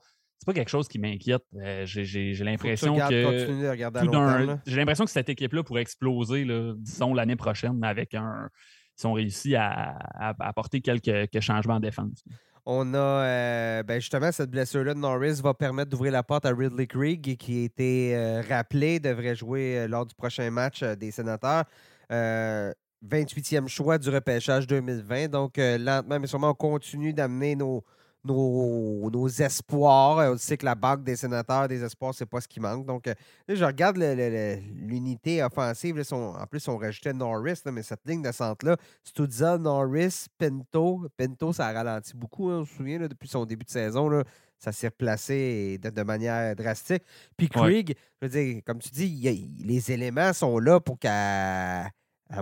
[0.44, 1.44] pas quelque chose qui m'inquiète.
[1.56, 4.60] Euh, j'ai l'impression que.
[4.66, 6.46] J'ai l'impression que cette équipe-là pourrait exploser,
[6.76, 8.50] disons, l'année prochaine, avec un.
[8.96, 9.98] Ils ont réussi à,
[10.38, 12.22] apporter quelques changements en défense.
[12.66, 16.54] On a euh, ben justement cette blessure-là de Norris va permettre d'ouvrir la porte à
[16.54, 21.10] Ridley Krieg, qui a été euh, rappelé, devrait jouer euh, lors du prochain match des
[21.10, 21.64] sénateurs.
[22.10, 25.28] 28e choix du repêchage 2020.
[25.28, 27.84] Donc, lentement, mais sûrement, on continue d'amener nos,
[28.24, 30.32] nos, espoirs.
[30.32, 32.86] On sait que la banque des sénateurs, des espoirs, c'est pas ce qui manque.
[32.86, 33.14] Donc, euh,
[33.48, 36.02] je regarde l'unité offensive.
[36.12, 41.06] en plus, on rajoutait Norris, mais cette ligne de centre-là, Studza, Norris, Pinto.
[41.16, 44.22] Pinto, ça a ralenti beaucoup, hein, on se souvient, depuis son début de saison.
[44.58, 47.02] ça s'est replacé de, manière drastique.
[47.36, 51.90] Puis Krieg, je veux dire, comme tu dis, les éléments sont là pour qu'à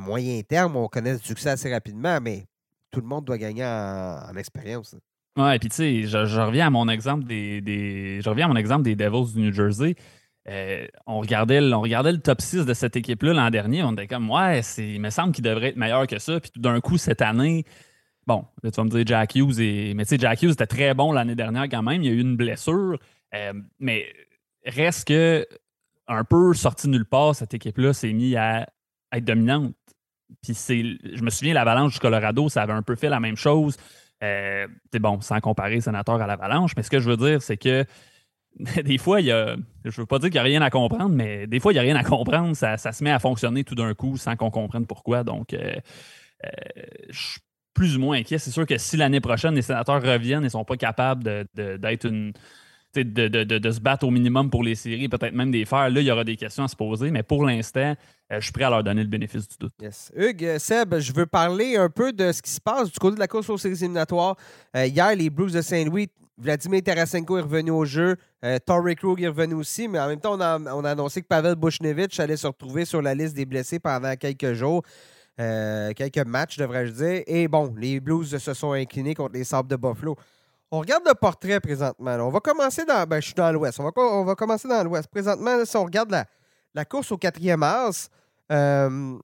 [0.01, 2.47] moyen terme, on connaisse du succès assez rapidement, mais
[2.93, 4.95] tout le monde doit gagner en, expérience.
[5.37, 8.83] Ouais, puis tu sais, je, reviens à mon exemple des, je reviens à mon exemple
[8.83, 9.95] des Devils du New Jersey.
[11.07, 13.83] on, regardait, on regardait le top 6 de cette équipe-là l'an dernier.
[13.83, 16.39] On était comme, ouais, il me semble qu'il devrait être meilleur que ça.
[16.39, 17.65] Puis tout d'un coup, cette année,
[18.27, 19.59] bon, tu vas me dire Jack Hughes.
[19.59, 22.03] Et, mais tu sais, Jack Hughes était très bon l'année dernière quand même.
[22.03, 22.99] Il y a eu une blessure.
[23.79, 24.07] mais
[24.67, 25.47] reste que
[26.09, 28.69] un peu sorti nulle part, cette équipe-là s'est mise à
[29.13, 29.75] être dominante.
[30.43, 33.77] Puis je me souviens, l'Avalanche du Colorado, ça avait un peu fait la même chose.
[34.23, 34.67] Euh,
[35.01, 37.85] bon, sans comparer sénateur à l'Avalanche, mais ce que je veux dire, c'est que
[38.85, 39.57] des fois, il y a.
[39.85, 41.81] Je veux pas dire qu'il n'y a rien à comprendre, mais des fois, il n'y
[41.81, 42.55] a rien à comprendre.
[42.55, 45.25] Ça, se met à fonctionner tout d'un coup sans qu'on comprenne pourquoi.
[45.25, 45.75] Donc, euh,
[46.45, 46.49] euh,
[47.11, 47.41] je suis
[47.75, 48.39] plus ou moins inquiet.
[48.39, 52.07] C'est sûr que si l'année prochaine, les sénateurs reviennent et ne sont pas capables d'être
[52.07, 52.33] une
[52.95, 55.91] de, se battre au minimum pour les séries, peut-être même des faire.
[55.91, 57.95] Là, il y aura des questions à se poser, mais pour l'instant,
[58.33, 59.73] euh, je suis prêt à leur donner le bénéfice du doute.
[59.81, 60.13] Yes.
[60.17, 63.15] Hugues, euh, Seb, je veux parler un peu de ce qui se passe du côté
[63.15, 64.37] de la course aux séries éliminatoires.
[64.77, 68.17] Euh, hier, les Blues de Saint-Louis, Vladimir Tarasenko est revenu au jeu.
[68.67, 71.27] Torrey Krug est revenu aussi, mais en même temps, on a, on a annoncé que
[71.27, 74.83] Pavel Bushnevich allait se retrouver sur la liste des blessés pendant quelques jours.
[75.37, 77.23] quelques matchs, devrais-je dire.
[77.27, 80.17] Et bon, les Blues se sont inclinés contre les Sabres de Buffalo.
[80.75, 82.17] On regarde le portrait présentement.
[82.21, 83.07] On va commencer dans.
[83.07, 83.79] Ben, je suis dans l'ouest.
[83.79, 85.07] On va, on va commencer dans l'ouest.
[85.07, 86.25] Présentement, si on regarde la,
[86.75, 88.09] la course au quatrième as,
[88.51, 89.19] euh,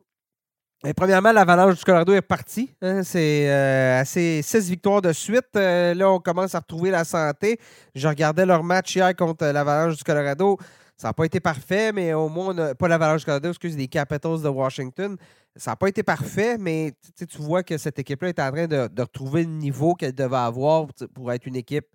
[0.95, 2.75] premièrement, l'avalanche du Colorado est partie.
[2.83, 3.03] Hein.
[3.03, 5.49] c'est euh, assez six victoires de suite.
[5.57, 7.59] Euh, là, on commence à retrouver la santé.
[7.95, 10.59] Je regardais leur match hier contre l'avalanche du Colorado.
[10.99, 13.79] Ça n'a pas été parfait, mais au moins, on a, pas l'avalanche du Colorado, excusez,
[13.79, 15.17] les Capitals de Washington.
[15.59, 18.89] Ça n'a pas été parfait, mais tu vois que cette équipe-là est en train de,
[19.01, 21.87] retrouver le niveau qu'elle devait avoir pour être une équipe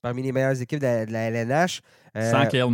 [0.00, 1.80] parmi les meilleures équipes de la, LNH.
[2.16, 2.66] Euh, sans Kyle.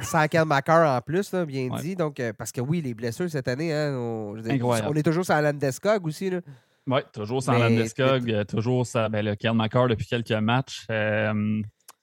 [0.00, 1.96] Sans Kyle en plus, bien dit.
[1.96, 5.40] Donc, euh, parce que oui, les blessures cette année, hein, on, on, est toujours sans
[5.40, 6.30] Landeskog aussi.
[6.86, 9.52] Oui, toujours sans Landeskog, euh, toujours sans ben, le Kyle
[9.88, 10.86] depuis quelques matchs.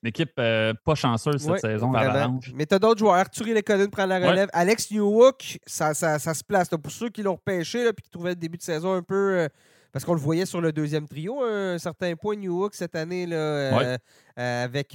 [0.04, 2.52] L'équipe euh, pas chanceuse cette saison, l'Avalanche.
[2.54, 3.14] Mais tu as d'autres joueurs.
[3.14, 4.50] Arthur Lekonen prend la relève.
[4.52, 6.68] Alex Newhook, ça, ça, ça, se place.
[6.68, 9.38] Pour ceux qui l'ont repêché et qui trouvaient le début de saison un peu.
[9.38, 9.48] Euh,
[9.92, 13.36] parce qu'on le voyait sur le deuxième trio, un certain point Newhook cette année, là,
[13.36, 13.96] euh,
[14.36, 14.88] avec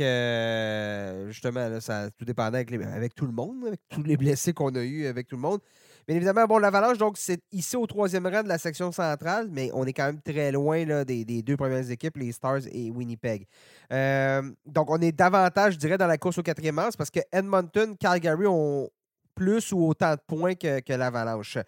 [1.31, 4.81] justement, ça tout dépendait avec, avec, tout le monde, avec tous les blessés qu'on a
[4.81, 5.61] eus, avec tout le monde.
[6.09, 9.69] Bien évidemment, bon, l'Avalanche, donc, c'est ici au troisième rang de la section centrale, mais
[9.75, 13.45] on est quand même très loin là, des, deux premières équipes, les Stars et Winnipeg.
[13.93, 17.19] Euh, donc, on est davantage, je dirais, dans la course au quatrième rang, parce que
[17.31, 18.89] Edmonton, Calgary ont
[19.35, 21.59] plus ou autant de points que, l'Avalanche.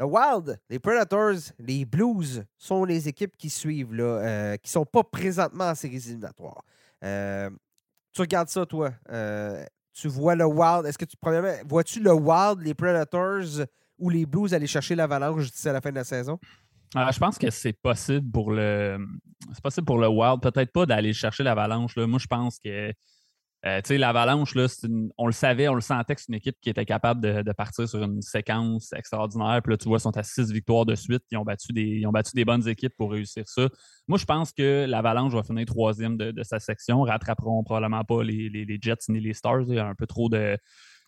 [0.00, 4.80] Le Wild, les Predators, les Blues sont les équipes qui suivent, là, euh, qui ne
[4.80, 6.64] sont pas présentement en séries éliminatoires.
[7.04, 7.50] Euh,
[8.14, 8.92] tu regardes ça, toi
[9.94, 10.86] tu vois le Wild?
[10.86, 11.16] Est-ce que tu
[11.66, 13.64] vois-tu le Wild, les Predators
[13.98, 16.38] ou les Blues aller chercher l'Avalanche d'ici à la fin de la saison?
[16.94, 18.98] Ah, je pense que c'est possible pour le
[19.52, 20.40] c'est possible pour le Wild.
[20.40, 21.96] Peut-être pas d'aller chercher l'Avalanche.
[21.96, 22.92] Moi, je pense que
[23.66, 24.54] euh, l'Avalanche,
[25.16, 27.88] on le savait, on le sentait que c'est une équipe qui était capable de, partir
[27.88, 29.62] sur une séquence extraordinaire.
[29.62, 31.22] Puis là, tu vois, ils sont à six victoires de suite.
[31.30, 33.68] Ils ont battu des, ont battu des bonnes équipes pour réussir ça.
[34.06, 37.02] Moi, je pense que l'Avalanche va finir troisième de, sa section.
[37.02, 39.62] Rattraperont probablement pas les, Jets ni les Stars.
[39.68, 40.58] Il y a un peu trop de.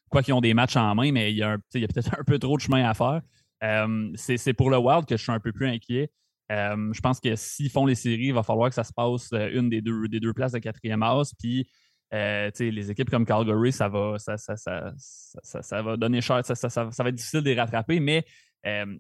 [0.09, 2.57] Quoi qu'ils ont des matchs en main, mais il y a, peut-être un peu trop
[2.57, 3.20] de chemin à faire.
[3.64, 6.11] Euh, c'est pour le Wild que je suis un peu plus inquiet.
[6.52, 9.30] Euh, je pense que s'ils font les séries, il va falloir que ça se passe
[9.32, 11.34] une des deux, des deux places de quatrième as.
[11.38, 11.68] Puis
[12.14, 17.09] euh, les équipes comme Calgary, ça va, ça, ça, ça, va donner cher, ça, va
[17.09, 18.24] être difficile de les rattraper, mais
[18.64, 18.96] euh,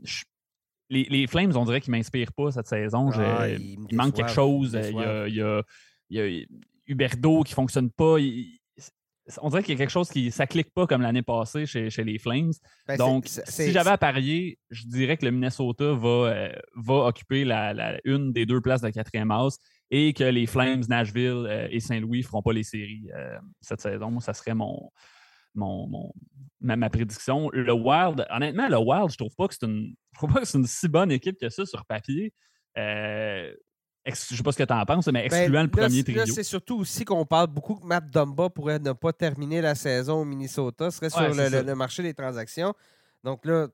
[0.90, 3.10] les, Flames, on dirait qu'ils ne m'inspirent pas cette saison.
[3.14, 4.78] Ah, il, manque quelque chose.
[4.88, 5.62] Il y, a,
[6.10, 6.46] il,
[6.86, 8.16] Huberdo qui ne fonctionne pas.
[9.42, 11.90] on dirait qu'il y a quelque chose qui ne clique pas comme l'année passée chez,
[12.04, 12.52] les Flames.
[12.86, 17.44] Ben, Donc, si j'avais à parier, je dirais que le Minnesota va, euh, va occuper
[17.44, 19.58] la, une des deux places de quatrième house
[19.90, 23.80] et que les Flames, Nashville euh, et Saint-Louis ne feront pas les séries euh, cette
[23.80, 24.10] saison.
[24.10, 24.90] Moi, ça serait mon,
[25.54, 26.12] mon,
[26.60, 27.50] ma, prédiction.
[27.52, 30.66] Le Wild, honnêtement, le Wild, je trouve pas que c'est une, pas que c'est une
[30.66, 32.32] si bonne équipe que ça sur papier.
[32.78, 33.52] Euh,
[34.06, 36.26] je ne sais pas ce que tu en penses, mais ben, excluant le premier trio.
[36.26, 40.20] c'est surtout aussi qu'on parle beaucoup que Matt Dumba pourrait ne pas terminer la saison
[40.20, 40.92] au Minnesota.
[40.92, 42.72] Ce serait sur le, marché des transactions.
[43.24, 43.66] Donc là,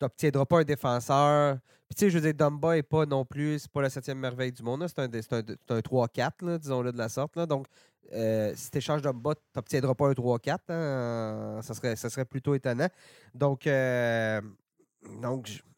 [0.00, 1.58] n'obtiendras pas un défenseur
[1.94, 4.52] tu sais, je veux dire, Dumba n'est pas non plus, c'est pas la septième merveille
[4.52, 4.84] du monde.
[4.88, 7.38] C'est un, un, un 3-4, disons-le de la sorte.
[7.38, 7.66] Donc,
[8.12, 10.58] euh, si tu échanges Dumba, tu pas un 3-4.
[10.68, 11.60] Hein.
[11.62, 12.88] Ça, serait, plutôt étonnant.
[13.34, 14.40] Donc, euh,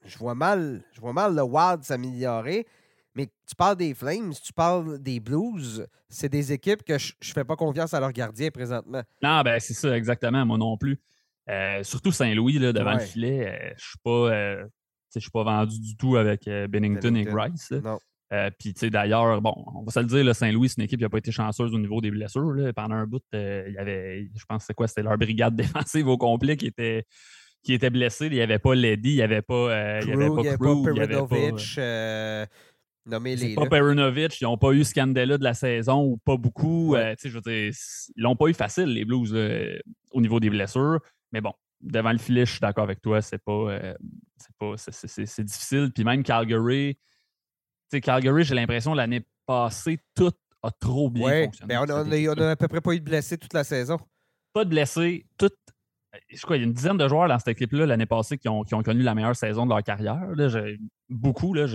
[0.05, 2.67] je, vois mal, je vois mal le Wild s'améliorer.
[3.15, 7.33] Mais tu parles des Flames, tu parles des Blues, c'est des équipes que je ne
[7.33, 9.03] fais pas confiance à leurs gardiens présentement.
[9.23, 11.01] Non, ben c'est ça, exactement, moi non plus.
[11.49, 14.69] Euh, surtout Saint-Louis, devant le filet, je ne suis pas
[15.17, 17.73] je ne suis pas vendu du tout avec euh, Bennington, et Grice.
[18.33, 20.99] Euh, puis, tu sais, d'ailleurs, bon, on va se le dire, Saint-Louis, c'est une équipe
[20.99, 22.55] qui n'a pas été chanceuse au niveau des blessures.
[22.75, 26.09] Pendant un bout, euh, il y avait, je pense, c'est quoi, c'était leur brigade défensive
[26.09, 27.05] au complet qui était,
[27.63, 28.27] qui était blessée.
[28.27, 31.27] Il n'y avait pas Ledy, il n'y avait pas, il avait Crew, il n'y avait
[31.27, 32.47] pas.
[33.09, 33.55] Nommez les.
[33.55, 36.97] Pas Perunovic, ils n'ont pas eu Scandella de la saison ou pas beaucoup.
[37.17, 37.73] sais, je veux dire,
[38.17, 39.33] ils l'ont pas eu facile, les Blues,
[40.11, 40.99] au niveau des blessures.
[41.33, 43.95] Mais bon, devant le filet, je suis d'accord avec toi, c'est pas,
[44.59, 45.91] pas c'est difficile.
[45.95, 46.99] Puis même Calgary,
[47.91, 51.75] sais, Calgary, j'ai l'impression l'année passée, tout a trop bien fonctionné.
[51.75, 53.99] Ben on, a, à peu près pas eu de blessés toute la saison.
[54.53, 55.27] Pas de blessés.
[55.39, 55.51] Tout,
[56.31, 58.49] je crois, il y a une dizaine de joueurs dans cette équipe-là l'année passée qui
[58.49, 60.27] ont, qui ont, connu la meilleure saison de leur carrière.
[60.35, 60.65] Là,
[61.09, 61.67] beaucoup, là,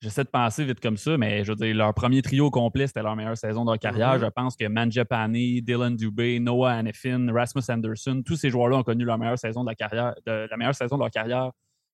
[0.00, 3.02] j'essaie de penser vite comme ça, mais je veux dire, leur premier trio complet, c'était
[3.02, 4.16] leur meilleure saison de leur carrière.
[4.16, 4.26] Mm-hmm.
[4.26, 9.04] Je pense que Manjapani, Dylan Dubé, Noah Hannifin, Rasmus Anderson, tous ces joueurs-là ont connu
[9.04, 11.50] leur meilleure saison de la carrière, de, la meilleure saison de leur carrière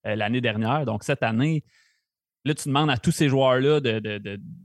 [0.07, 0.85] euh, l'année dernière.
[0.85, 1.65] Donc cette année,
[2.47, 3.81] Là, tu demandes à tous ces joueurs-là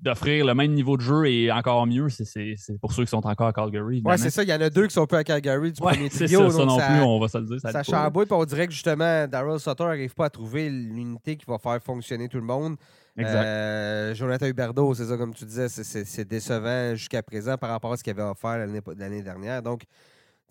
[0.02, 2.10] d'offrir le même niveau de jeu et encore mieux.
[2.10, 4.02] C'est pour ceux qui sont encore à Calgary.
[4.04, 4.44] Oui, c'est ça.
[4.44, 6.28] Il y en a deux qui sont peu à Calgary du premier trio.
[6.28, 7.62] C'est ça, ça non plus, on va se le dire.
[7.62, 11.38] Ça, ça chambouille, puis on dirait que justement, Daryl Sutter n'arrive pas à trouver l'unité
[11.38, 12.76] qui va faire fonctionner tout le monde.
[13.20, 13.46] Exact.
[13.46, 17.98] Euh, Jonathan Huberdeau, c'est ça, comme tu disais, c'est décevant jusqu'à présent par rapport à
[17.98, 18.58] ce qu'il avait offert
[18.98, 19.62] l'année dernière.
[19.62, 19.84] Donc,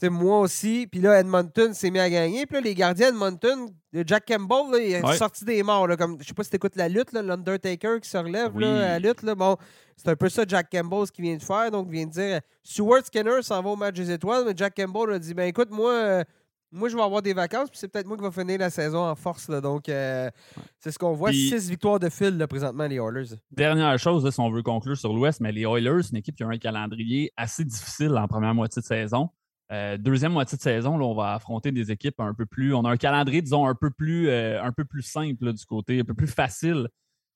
[0.07, 0.87] moi aussi.
[0.87, 2.47] Puis là, Edmonton s'est mis à gagner.
[2.47, 5.89] Puis là, les gardiens Edmonton, Jack Campbell, il est sorti des morts.
[5.89, 8.61] Là, comme, je sais pas si tu écoutes la lutte, l'Undertaker qui se relève à
[8.61, 9.23] la lutte.
[9.23, 9.57] Là, bon,
[9.97, 11.71] c'est un peu ça Jack Campbell ce qu'il vient de faire.
[11.73, 14.45] Donc, il vient de dire Stuart Skinner s'en va au match des étoiles.
[14.47, 16.23] Mais Jack Campbell a dit ben écoute, moi.
[16.71, 18.99] Moi, je vais avoir des vacances, puis c'est peut-être moi qui va finir la saison
[18.99, 19.49] en force.
[19.49, 20.31] Là, donc, euh,
[20.79, 21.33] c'est ce qu'on voit.
[21.33, 23.37] Six victoires de fil, là, présentement, les Oilers.
[23.51, 26.43] Dernière chose, si on veut conclure sur l'Ouest, mais les Oilers, c'est une équipe qui
[26.43, 29.31] a un calendrier assez difficile en première moitié de saison.
[29.71, 32.75] Euh, deuxième moitié de saison, là, on va affronter des équipes un peu plus.
[32.75, 36.01] On a un calendrier, disons, un peu plus, euh, un peu plus simple du côté,
[36.01, 36.89] un peu plus facile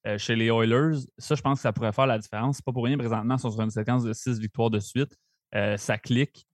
[0.07, 0.99] euh, chez les Oilers.
[1.19, 2.57] Ça, je pense que ça pourrait faire la différence.
[2.57, 5.15] C'est pas pour rien, présentement, sur une séquence de six victoires de suite.
[5.77, 6.47] ça clique.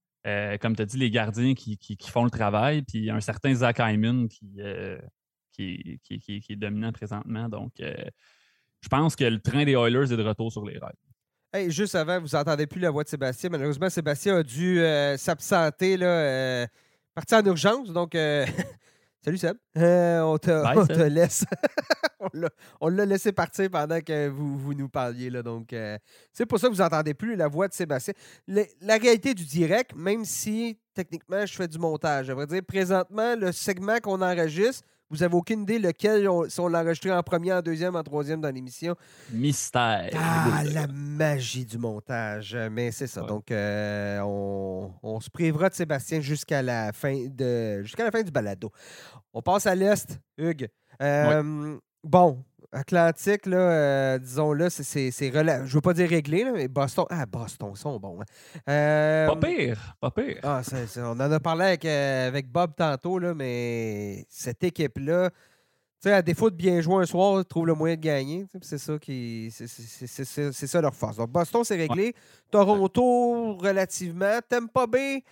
[0.60, 4.28] Comme tu as dit, les gardiens qui, font le travail, puis un certain Zach Hyman
[4.28, 4.60] qui,
[5.52, 7.48] qui, qui, est dominant présentement.
[7.48, 10.94] Donc, je pense que le train des Oilers est de retour sur les rails.
[11.50, 13.48] Hey, juste avant, vous n'entendez plus la voix de Sébastien.
[13.48, 16.66] Malheureusement, Sébastien a dû euh, s'absenter, euh,
[17.14, 17.90] partir en urgence.
[17.90, 18.44] Donc, euh,
[19.24, 19.56] salut Seb.
[19.74, 21.44] on, te, laisse.
[22.80, 25.30] on l'a laissé partir pendant que vous, vous nous parliez.
[25.30, 25.74] Là, donc,
[26.32, 28.14] c'est pour ça que vous n'entendez plus la voix de Sébastien.
[28.46, 33.36] la réalité du direct, même si techniquement je fais du montage, à vrai dire, présentement,
[33.36, 37.22] le segment qu'on enregistre, vous n'avez aucune idée lequel on, si on l'a enregistré en
[37.22, 38.94] premier, en deuxième, en troisième dans l'émission?
[39.32, 40.10] Mystère.
[40.14, 42.56] Ah, la magie du montage.
[42.70, 43.22] Mais c'est ça.
[43.22, 48.30] Donc, euh, on, se privera de Sébastien jusqu'à la fin de jusqu'à la fin du
[48.30, 48.70] balado.
[49.32, 50.68] On passe à l'Est, Hugues.
[51.02, 57.06] Euh, bon, Atlantique, là, euh, disons-le, c'est, c'est, je veux pas dire réglé, mais Boston.
[57.08, 58.20] Ah, Boston, ils sont bons.
[58.20, 58.24] Hein.
[58.68, 60.38] Euh, pas pire, pas pire.
[60.42, 60.60] Ah,
[60.98, 65.30] on en a parlé avec, euh, avec Bob tantôt, là, mais cette équipe-là,
[66.04, 68.46] à défaut de bien jouer un soir, trouve le moyen de gagner.
[68.60, 69.50] C'est ça qui.
[69.50, 71.16] C'est, ça leur force.
[71.16, 72.14] Donc, Boston, c'est réglé.
[72.50, 74.38] Toronto, relativement.
[74.46, 75.24] Tampa Bay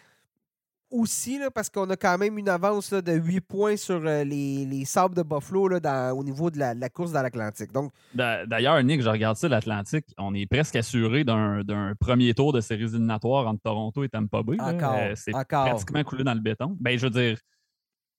[0.97, 4.85] aussi, parce qu'on a quand même une avance de 8 points sur euh, les, les
[4.85, 7.73] sables de Buffalo là, au niveau de la, course dans l'Atlantique.
[7.73, 7.93] Donc...
[8.15, 12.85] D'ailleurs, Nick, je regarde ça, l'Atlantique, on est presque assuré d'un premier tour de séries
[12.85, 14.57] éliminatoires entre Toronto et Tampa Bay.
[14.61, 16.77] Euh, c'est pratiquement coulé dans le béton.
[16.81, 17.39] Ben, je veux dire,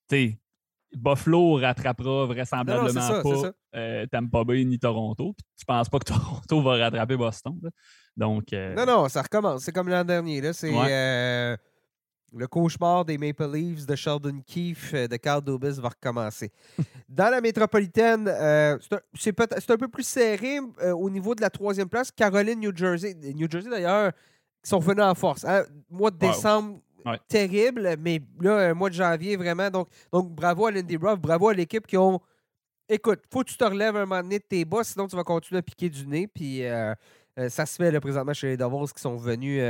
[0.09, 0.37] tu
[0.95, 5.35] Buffalo rattrapera vraisemblablement pas euh, Tampa Bay ni Toronto.
[5.59, 7.59] Je pense pas que Toronto va rattraper Boston.
[8.15, 9.63] Donc, Non, non, ça recommence.
[9.63, 10.53] C'est comme l'an dernier.
[10.53, 10.71] C'est
[12.33, 16.51] le cauchemar des Maple Leafs de Sheldon Keefe euh, de Carl Dubis va recommencer.
[17.09, 18.77] Dans la métropolitaine, euh,
[19.13, 22.11] c'est un, peu plus serré euh, au niveau de la troisième place.
[22.11, 23.13] Caroline, New Jersey.
[23.13, 24.11] New Jersey, d'ailleurs,
[24.63, 25.45] qui sont venus en force.
[25.45, 25.63] Hein.
[25.89, 26.79] Mois de décembre,
[27.27, 29.69] terrible, mais là, un mois de janvier, vraiment.
[29.69, 32.19] Donc, donc bravo à Lindy Ruff, bravo à l'équipe qui ont.
[32.89, 35.23] Écoute, faut que tu te relèves un moment donné de tes bas, sinon tu vas
[35.23, 36.27] continuer à piquer du nez.
[36.27, 36.63] Puis
[37.49, 39.61] ça se fait là, présentement chez les Devils qui sont venus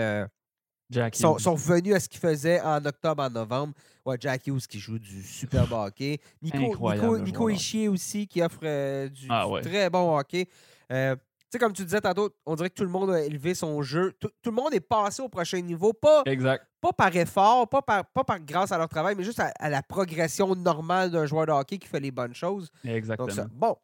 [0.89, 3.73] Jack sont, sont, revenus à ce qu'ils faisaient en octobre, en novembre.
[4.05, 6.19] Ouais, Jack Hughes qui joue du super hockey.
[6.41, 10.47] Nico, Nico, Nico Ishier aussi qui offre euh, du, ah très bon hockey.
[10.91, 13.53] Euh, tu sais, comme tu disais tantôt, on dirait que tout le monde a élevé
[13.53, 14.13] son jeu.
[14.19, 15.93] Tout, le monde est passé au prochain niveau.
[15.93, 16.65] Pas, exact.
[16.81, 19.81] pas par effort, pas par, pas par grâce à leur travail, mais juste à, la
[19.81, 22.69] progression normale d'un joueur de hockey qui fait les bonnes choses.
[22.83, 23.33] Exactement.
[23.33, 23.77] Donc, bon,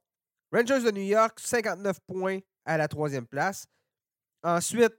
[0.54, 3.66] Rangers de New York, 59 points à la troisième place.
[4.44, 4.94] Ensuite,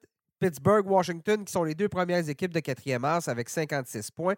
[0.44, 4.34] Pittsburgh, Washington, qui sont les deux premières équipes de quatrième mars avec 56 points.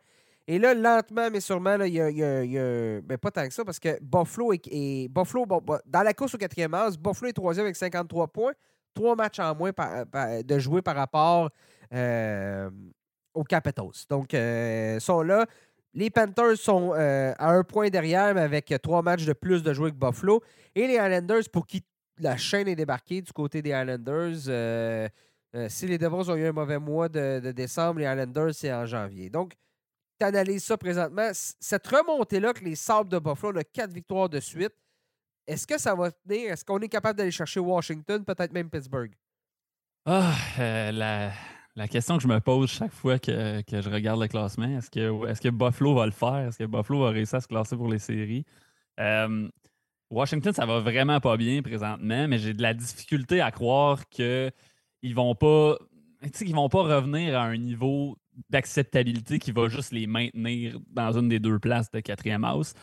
[0.47, 3.99] Et là, lentement, mais sûrement, il y a, ben, pas tant que ça, parce que
[4.01, 5.47] Buffalo est, Buffalo,
[5.85, 8.53] dans la course au quatrième as, Buffalo est troisième avec 53 points,
[8.95, 11.51] trois matchs en moins de jouer par rapport
[11.93, 12.71] euh,
[13.35, 14.07] aux Capitals.
[14.09, 15.45] Donc, euh, sont là.
[15.93, 19.73] Les Panthers sont euh, à un point derrière, mais avec trois matchs de plus de
[19.73, 20.41] jouer que Buffalo.
[20.77, 21.85] Et les Islanders, pour qui
[22.19, 25.11] la chaîne est débarquée du côté des Islanders,
[25.69, 29.31] si les Devils ont eu un mauvais mois de, décembre, les Islanders, c'est en janvier.
[29.31, 29.55] Donc,
[30.19, 31.31] tu analyses ça présentement.
[31.33, 34.75] Cette remontée-là que les Sabres de Buffalo ont quatre victoires de suite,
[35.47, 36.53] est-ce que ça va tenir?
[36.53, 39.13] Est-ce qu'on est capable d'aller chercher Washington, peut-être même Pittsburgh?
[40.05, 40.93] Ah, euh,
[41.75, 45.29] la, question que je me pose chaque fois que, je regarde le classement, est-ce que,
[45.29, 46.49] est que Buffalo va le faire?
[46.49, 48.45] Est-ce que Buffalo va réussir à se classer pour les séries?
[48.99, 49.49] Euh,
[50.11, 54.09] Washington, ça va vraiment pas bien présentement, mais j'ai de la difficulté à croire
[55.03, 55.77] qu'ils vont pas.
[56.35, 58.17] qu'ils vont pas revenir à un niveau
[58.51, 62.75] d'acceptabilité qui va juste les maintenir dans une des deux places de quatrième house.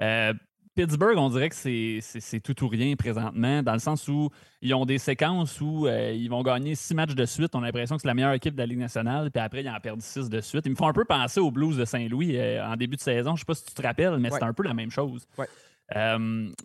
[0.00, 0.32] Euh,
[0.76, 4.30] Pittsburgh, on dirait que c'est tout ou rien présentement, dans le sens où
[4.62, 7.54] ils ont des séquences où euh, ils vont gagner six matchs de suite.
[7.54, 9.68] On a l'impression que c'est la meilleure équipe de la Ligue nationale, puis après, ils
[9.68, 10.64] en perdent six de suite.
[10.66, 13.30] Ils me font un peu penser aux Blues de Saint-Louis euh, en début de saison.
[13.30, 15.26] Je ne sais pas si tu te rappelles, mais c'est un peu la même chose.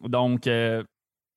[0.03, 0.43] donc,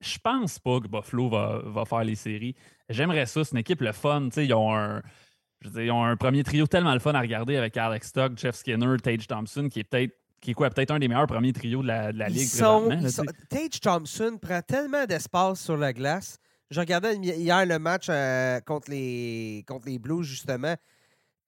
[0.00, 2.54] je pense pas que Buffalo va, va faire les séries.
[2.88, 3.44] J'aimerais ça.
[3.44, 4.28] C'est une équipe le fun.
[4.36, 5.02] Ils ont un
[5.64, 8.96] ils ont un premier trio tellement le fun à regarder avec Alex Stock, Jeff Skinner,
[9.02, 11.88] Tage Thompson, qui est peut-être qui est quoi, peut-être un des meilleurs premiers trios de
[11.88, 12.48] la, de la Ligue.
[13.50, 16.38] Tage Thompson prend tellement d'espace sur la glace.
[16.70, 20.76] Je regardais hier le match euh, contre, les, contre les Blues, justement.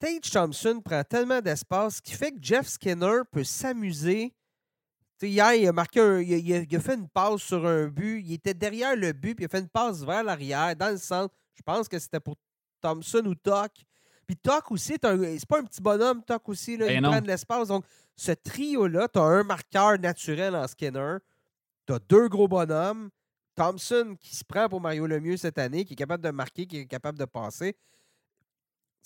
[0.01, 4.34] Tage Thompson prend tellement d'espace qui fait que Jeff Skinner peut s'amuser.
[5.23, 8.23] Hier, il a marqué il, a, fait une passe sur un but.
[8.25, 10.97] Il était derrière le but, puis il a fait une passe vers l'arrière, dans le
[10.97, 11.35] centre.
[11.55, 12.37] Je pense que c'était pour
[12.81, 13.73] Thompson ou Toc.
[14.27, 17.27] Puis Toc aussi, c'est pas un petit bonhomme, Toc aussi, là, ben il prend de
[17.27, 17.68] l'espace.
[17.68, 17.85] Donc,
[18.16, 21.16] ce trio-là, tu as un marqueur naturel en Skinner,
[21.87, 23.11] tu as deux gros bonhommes,
[23.55, 26.79] Thompson qui se prend pour Mario Lemieux cette année, qui est capable de marquer, qui
[26.79, 27.77] est capable de passer.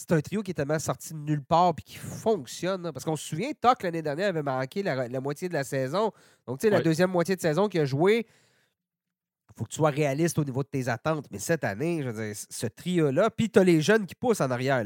[0.06, 2.92] C'est un trio qui est tellement sorti de nulle part et qui fonctionne.
[2.92, 6.12] Parce qu'on se souvient, Toc l'année dernière avait manqué la, moitié de la saison.
[6.46, 9.76] Donc, tu sais, la deuxième moitié de saison qu'il a joué, il faut que tu
[9.76, 11.26] sois réaliste au niveau de tes attentes.
[11.30, 14.42] Mais cette année, je veux dire, ce trio-là, puis tu as les jeunes qui poussent
[14.42, 14.84] en arrière.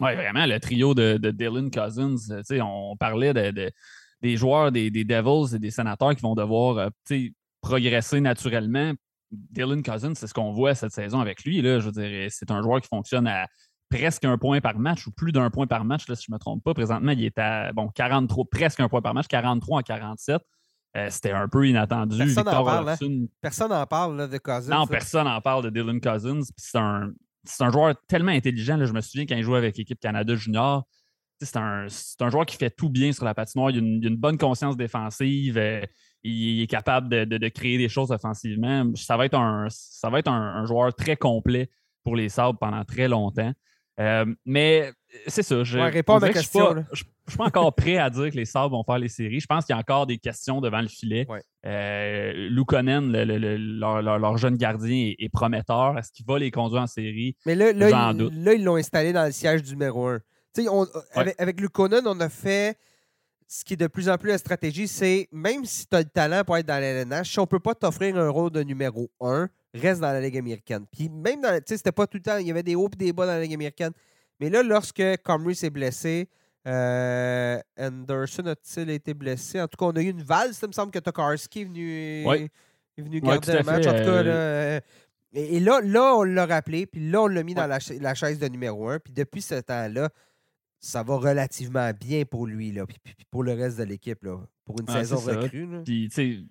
[0.00, 2.16] Oui, vraiment, le trio de, Dylan Cousins.
[2.30, 7.18] Euh, on parlait des joueurs des, Devils et des sénateurs qui vont devoir euh,
[7.60, 8.94] progresser naturellement.
[9.30, 11.60] Dylan Cousins, c'est ce qu'on voit cette saison avec lui.
[11.60, 13.46] Là, je veux dire, c'est un joueur qui fonctionne à
[13.90, 16.34] presque un point par match ou plus d'un point par match, là, si je ne
[16.34, 16.74] me trompe pas.
[16.74, 20.42] Présentement, il est à bon, 43, presque un point par match, 43 à 47.
[20.96, 22.18] Euh, c'était un peu inattendu.
[22.18, 23.26] Personne n'en parle, hein?
[23.40, 24.76] Personne parle de Cousins.
[24.76, 26.42] Non, personne n'en parle de Dylan Cousins.
[26.56, 27.10] C'est un,
[27.60, 28.78] un joueur tellement intelligent.
[28.84, 30.86] je me souviens quand il jouait avec l'équipe Canada Junior.
[31.40, 31.88] C'est un,
[32.30, 33.70] joueur qui fait tout bien sur la patinoire.
[33.70, 35.58] Il a une, bonne conscience défensive.
[35.58, 35.82] Euh,
[36.22, 38.90] il est capable de, créer des choses offensivement.
[38.94, 41.70] Ça va être un, ça va être un, joueur très complet
[42.02, 43.52] pour les Sabres pendant très longtemps.
[44.00, 44.92] Euh, mais
[45.28, 45.62] c'est ça.
[45.62, 49.40] Je ne suis pas, encore prêt à dire que les Sabres vont faire les séries.
[49.40, 51.26] Je pense qu'il y a encore des questions devant le filet.
[51.28, 51.42] Ouais.
[51.66, 55.96] Euh, leur, jeune gardien, est, prometteur.
[55.98, 57.36] Est-ce qu'il va les conduire en série?
[57.46, 58.12] Mais là, là,
[58.54, 60.20] ils l'ont installé dans le siège du numéro 1.
[61.14, 62.76] avec, avec Lukonen, on a fait
[63.46, 66.06] ce qui est de plus en plus la stratégie, c'est même si tu as le
[66.06, 69.10] talent pour être dans l'LNH, si on ne peut pas t'offrir un rôle de numéro
[69.20, 70.86] 1, reste dans la Ligue américaine.
[70.90, 72.88] Puis même dans, tu sais, c'était pas tout le temps, il y avait des hauts
[72.92, 73.92] et des bas dans la Ligue américaine.
[74.40, 76.28] Mais là, lorsque Comrie s'est blessé,
[76.66, 79.60] euh, Anderson a-t-il été blessé?
[79.60, 82.24] En tout cas, on a eu une valse, il me semble que Tokarski est venu,
[82.26, 83.86] est venu garder le match.
[83.86, 84.80] En tout cas, euh,
[85.32, 88.46] et, là, là, on l'a rappelé, puis là, on l'a mis dans la, chaise de
[88.48, 89.00] numéro 1.
[89.00, 90.08] Puis depuis ce temps-là,
[90.78, 92.98] ça va relativement bien pour lui, là, puis,
[93.30, 94.18] pour le reste de l'équipe,
[94.64, 95.68] pour une saison recrue.
[95.84, 96.48] Puis,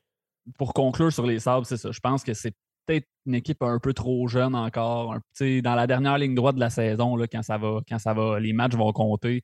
[0.57, 1.91] pour conclure sur les sables, c'est ça.
[1.91, 2.53] Je pense que c'est
[2.85, 5.15] peut-être une équipe un peu trop jeune encore.
[5.39, 8.39] dans la dernière ligne droite de la saison, là, quand ça va, quand ça va,
[8.39, 9.43] les matchs vont compter.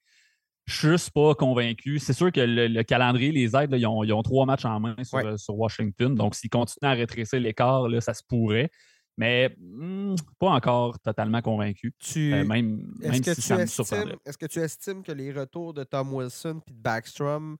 [0.66, 1.98] Je suis juste pas convaincu.
[1.98, 3.74] C'est sûr que le, calendrier les aide.
[3.74, 6.14] ils, ont, trois matchs en main sur, Washington.
[6.14, 8.70] Donc, s'ils continuent à rétrécir l'écart, ça se pourrait.
[9.18, 11.94] Mais hmm, pas encore totalement convaincu.
[12.00, 12.34] Tu...
[12.34, 16.14] Euh, même, même si ça me Est-ce que tu estimes que les retours de Tom
[16.14, 17.58] Wilson et de Backstrom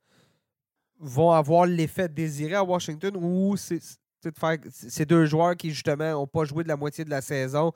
[1.00, 3.58] vont avoir l'effet désiré à Washington ou
[4.22, 7.72] c'est ces deux joueurs qui, justement, n'ont pas joué de la moitié de la saison.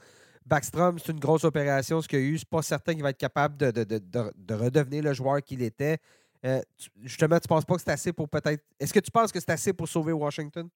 [0.45, 2.37] Backstrom, c'est une grosse opération, ce qu'il a eu.
[2.37, 5.97] C'est pas certain qu'il va être capable de, de, redevenir le joueur qu'il était.
[6.45, 6.61] Euh,
[7.01, 8.61] justement, tu penses pas que c'est assez pour peut-être.
[8.79, 10.67] Est-ce que tu penses que c'est assez pour sauver Washington?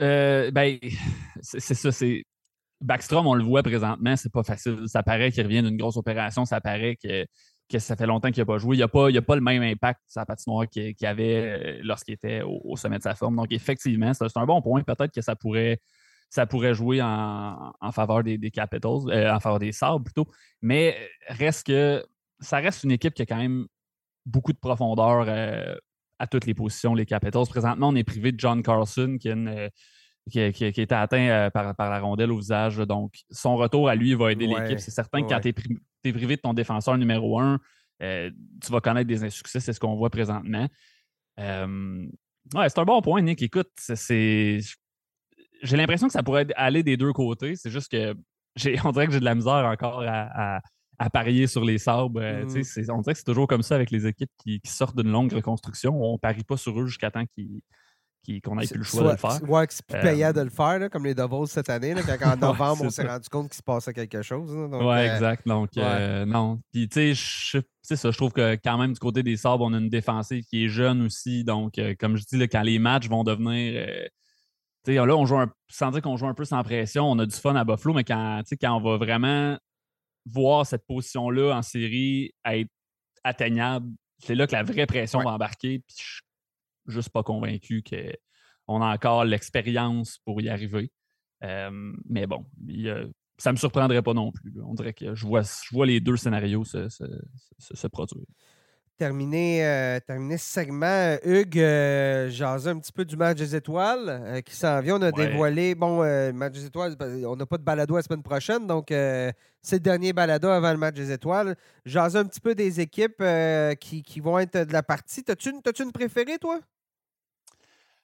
[0.00, 0.78] Euh, ben,
[1.42, 1.92] c'est ça.
[1.92, 2.24] C'est
[2.80, 4.82] Backstrom, on le voit présentement, c'est pas facile.
[4.86, 6.44] Ça paraît qu'il revient d'une grosse opération.
[6.44, 7.26] Ça paraît que
[7.78, 8.76] que ça fait longtemps qu'il n'a pas joué.
[8.76, 12.76] Il n'a pas, pas le même impact sur la patinoire qu'il avait lorsqu'il était au,
[12.76, 13.36] sommet de sa forme.
[13.36, 14.82] Donc, effectivement, c'est un bon point.
[14.82, 15.80] Peut-être que ça pourrait,
[16.30, 20.26] ça pourrait jouer en, faveur des, Capitals, en faveur des Sabres plutôt.
[20.60, 20.96] Mais
[21.28, 22.04] reste que
[22.40, 23.66] ça reste une équipe qui a quand même
[24.26, 25.26] beaucoup de profondeur
[26.18, 27.46] à toutes les positions, les Capitals.
[27.48, 29.34] Présentement, on est privé de John Carlson, qui, a
[30.30, 32.76] qui, été atteint euh, par, la rondelle au visage.
[32.78, 34.78] Donc, son retour à lui va aider l'équipe.
[34.78, 37.58] C'est certain que quand tu es, privé de ton défenseur numéro un,
[38.02, 38.30] euh,
[38.64, 39.60] tu vas connaître des insuccès.
[39.60, 40.68] C'est ce qu'on voit présentement.
[41.40, 42.06] Euh,
[42.54, 43.42] ouais, c'est un bon point, Nick.
[43.42, 44.60] Écoute, c'est.
[45.62, 47.54] J'ai l'impression que ça pourrait aller des deux côtés.
[47.56, 48.14] C'est juste que
[48.84, 50.60] on dirait que j'ai de la misère encore à,
[51.02, 52.20] à parier sur les sabres.
[52.20, 52.90] Euh, mm.
[52.90, 56.00] On dirait que c'est toujours comme ça avec les équipes qui, sortent d'une longue reconstruction.
[56.00, 57.24] On ne parie pas sur eux jusqu'à temps
[58.44, 59.50] qu'on n'ait plus le choix de le faire.
[59.50, 62.36] Ouais, c'est plus payant euh, de le faire, comme les Devils cette année, quand en
[62.48, 64.50] novembre, on s'est rendu compte qu'il se passait quelque chose.
[64.54, 65.46] Oui, ouais, euh, exact.
[65.46, 66.60] Donc, non.
[66.72, 67.62] Puis, tu sais,
[67.96, 70.64] ça, je trouve que quand même, du côté des sabres, on a une défensive qui
[70.64, 71.44] est jeune aussi.
[71.44, 73.86] Donc, comme je dis, quand les matchs vont devenir.
[74.86, 75.36] là, on joue
[75.68, 78.04] sans dire qu'on joue un peu sans pression, on a du fun à Buffalo, mais
[78.04, 79.56] quand, quand on va vraiment
[80.26, 82.70] voir cette position-là en série être
[83.24, 85.80] atteignable, c'est là que la vraie pression va embarquer.
[85.80, 86.20] Puis je
[86.86, 90.90] juste pas convaincu qu'on a encore l'expérience pour y arriver.
[91.42, 92.46] Euh, mais bon,
[93.38, 94.52] ça ne me surprendrait pas non plus.
[94.64, 98.26] On dirait que je vois, je vois les deux scénarios se produire
[99.02, 104.40] terminer, euh, terminer ce segment, Hugues, euh, un petit peu du match des étoiles euh,
[104.42, 104.96] qui s'en vient.
[104.96, 106.94] On a dévoilé, bon, euh, match des étoiles,
[107.26, 110.78] on n'a pas de balado la semaine prochaine, donc c'est le dernier balado avant le
[110.78, 111.56] match des étoiles.
[111.84, 113.24] Jaser un petit peu des équipes
[113.80, 115.24] qui, qui, vont être de la partie.
[115.24, 116.60] T'as-tu une, une préférée, toi?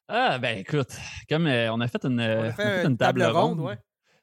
[0.09, 0.97] Ah, ben écoute,
[1.29, 2.21] comme on a fait une,
[2.87, 3.79] une table, ronde, ouais.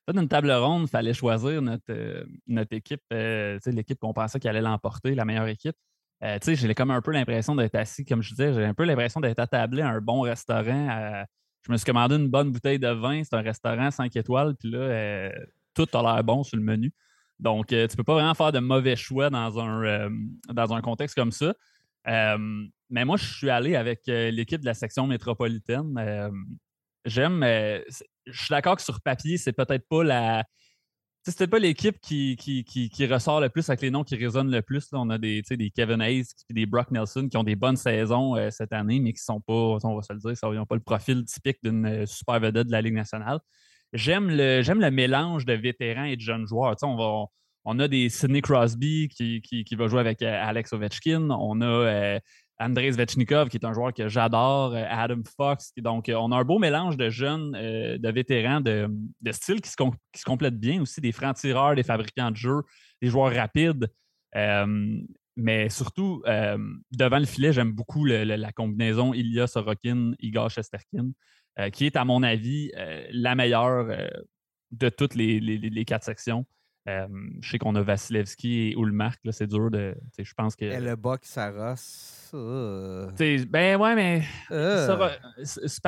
[0.10, 4.68] Fait une table ronde, il fallait choisir notre, notre équipe, l'équipe qu'on pensait qu'elle allait
[4.68, 5.78] l'emporter, la meilleure équipe.
[6.26, 8.74] Euh, tu sais, j'ai comme un peu l'impression d'être assis, comme je disais, j'ai un
[8.74, 11.24] peu l'impression d'être attablé à un bon restaurant.
[11.62, 13.24] je me suis commandé une bonne bouteille de vin.
[13.24, 15.32] C'est un restaurant 5 étoiles, puis là, euh,
[15.76, 16.92] tout a l'air bon sur le menu.
[17.40, 20.10] Donc, euh, tu ne peux pas vraiment faire de mauvais choix dans un,
[20.52, 21.54] dans un contexte comme ça.
[22.08, 26.32] mais moi, je suis allé avec l'équipe de la section métropolitaine.
[27.06, 30.44] J'aime, je suis d'accord que sur papier, c'est peut-être pas la,
[31.32, 34.88] c'était pas l'équipe qui, ressort le plus avec les noms qui résonnent le plus.
[34.94, 35.44] On a des,
[35.76, 39.14] Kevin Hayes et des Brock Nelson qui ont des bonnes saisons euh, cette année, mais
[39.14, 39.54] qui sont pas,
[39.84, 42.68] on va se le dire, ils n'ont pas le profil typique d'une euh, super vedette
[42.68, 43.40] de la Ligue nationale.
[43.94, 46.76] J'aime le, mélange de vétérans et de jeunes joueurs.
[46.84, 51.30] on, a des Sidney Crosby qui, qui, va jouer avec euh, Alex Ovechkin.
[51.32, 52.20] On a
[52.60, 55.72] Andrei Zvechnikov, qui est un joueur que j'adore, euh, Adam Fox.
[55.78, 58.90] Donc, euh, on a un beau mélange de jeunes, euh, de vétérans, de,
[59.32, 59.76] styles qui se,
[60.24, 62.62] complètent bien aussi, des francs-tireurs, des fabricants de jeux,
[63.02, 63.88] des joueurs rapides.
[65.38, 66.24] mais surtout,
[66.92, 71.12] devant le filet, j'aime beaucoup la combinaison Ilya Sorokin, Igor Shesterkin,
[71.74, 72.72] qui est, à mon avis,
[73.12, 73.88] la meilleure
[74.72, 76.46] de toutes les quatre sections.
[76.88, 77.08] Euh,
[77.42, 79.96] je sais qu'on a Vasilevski et Ulmark, c'est dur de.
[80.18, 80.66] Je pense que.
[80.66, 82.32] Et le box Saros.
[82.32, 84.24] Ben ouais, mais.
[84.52, 85.44] Euh.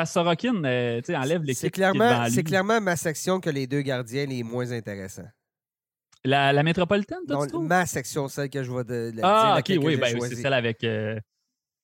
[0.05, 1.61] Sorokin, euh, enlève l'équipe.
[1.61, 5.29] C'est clairement, c'est clairement ma section que les deux gardiens les moins intéressants.
[6.23, 9.13] La, la métropolitaine, Non, ma section, celle que je vois de.
[9.21, 10.83] ah, ok, oui, ben, c'est celle avec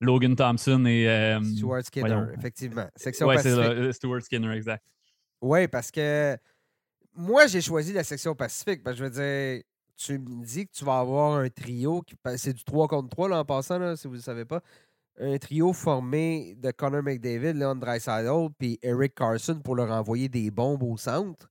[0.02, 1.38] Logan Thompson et.
[1.56, 2.88] Stuart Skinner, effectivement.
[2.96, 4.84] Section ouais, c'est Stuart Skinner, exact.
[5.40, 6.38] Oui, parce que
[7.16, 8.84] moi, j'ai choisi la section Pacifique.
[8.84, 9.64] Parce que je veux dire,
[9.96, 13.30] tu me dis que tu vas avoir un trio, qui c'est du 3 contre 3
[13.30, 14.62] là, en passant, là, si vous ne le savez pas.
[15.20, 20.50] Un trio formé de Connor McDavid, Leon Draisaitl puis Eric Carson pour leur envoyer des
[20.50, 21.50] bombes au centre.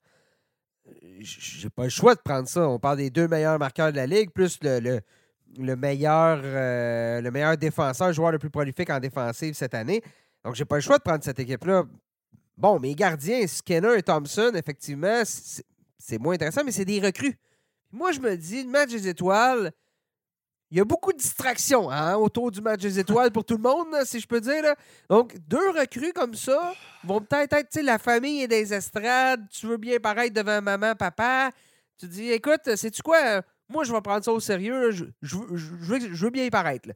[1.21, 2.69] J'ai pas le choix de prendre ça.
[2.69, 5.01] On parle des deux meilleurs marqueurs de la ligue, plus le,
[5.57, 10.03] le, meilleur, euh, le meilleur défenseur, joueur le plus prolifique en défensive cette année.
[10.45, 11.85] Donc, j'ai pas le choix de prendre cette équipe-là.
[12.63, 15.25] Bon, mes gardiens, Skinner et Thompson, effectivement,
[15.99, 17.37] c'est moins intéressant, mais c'est des recrues.
[17.91, 19.73] Moi, je me dis, le match des étoiles,
[20.71, 23.63] il y a beaucoup de distractions hein, autour du match des étoiles pour tout le
[23.65, 24.63] monde, si je peux dire.
[25.11, 29.45] Donc, deux recrues comme ça vont peut-être être, la famille et des estrades.
[29.51, 31.51] Tu veux bien paraître devant maman, papa.
[31.99, 33.43] Tu dis, écoute, sais-tu quoi?
[33.69, 34.93] Moi, je vais prendre ça au sérieux.
[35.21, 35.37] Je,
[36.21, 36.91] veux, bien paraître.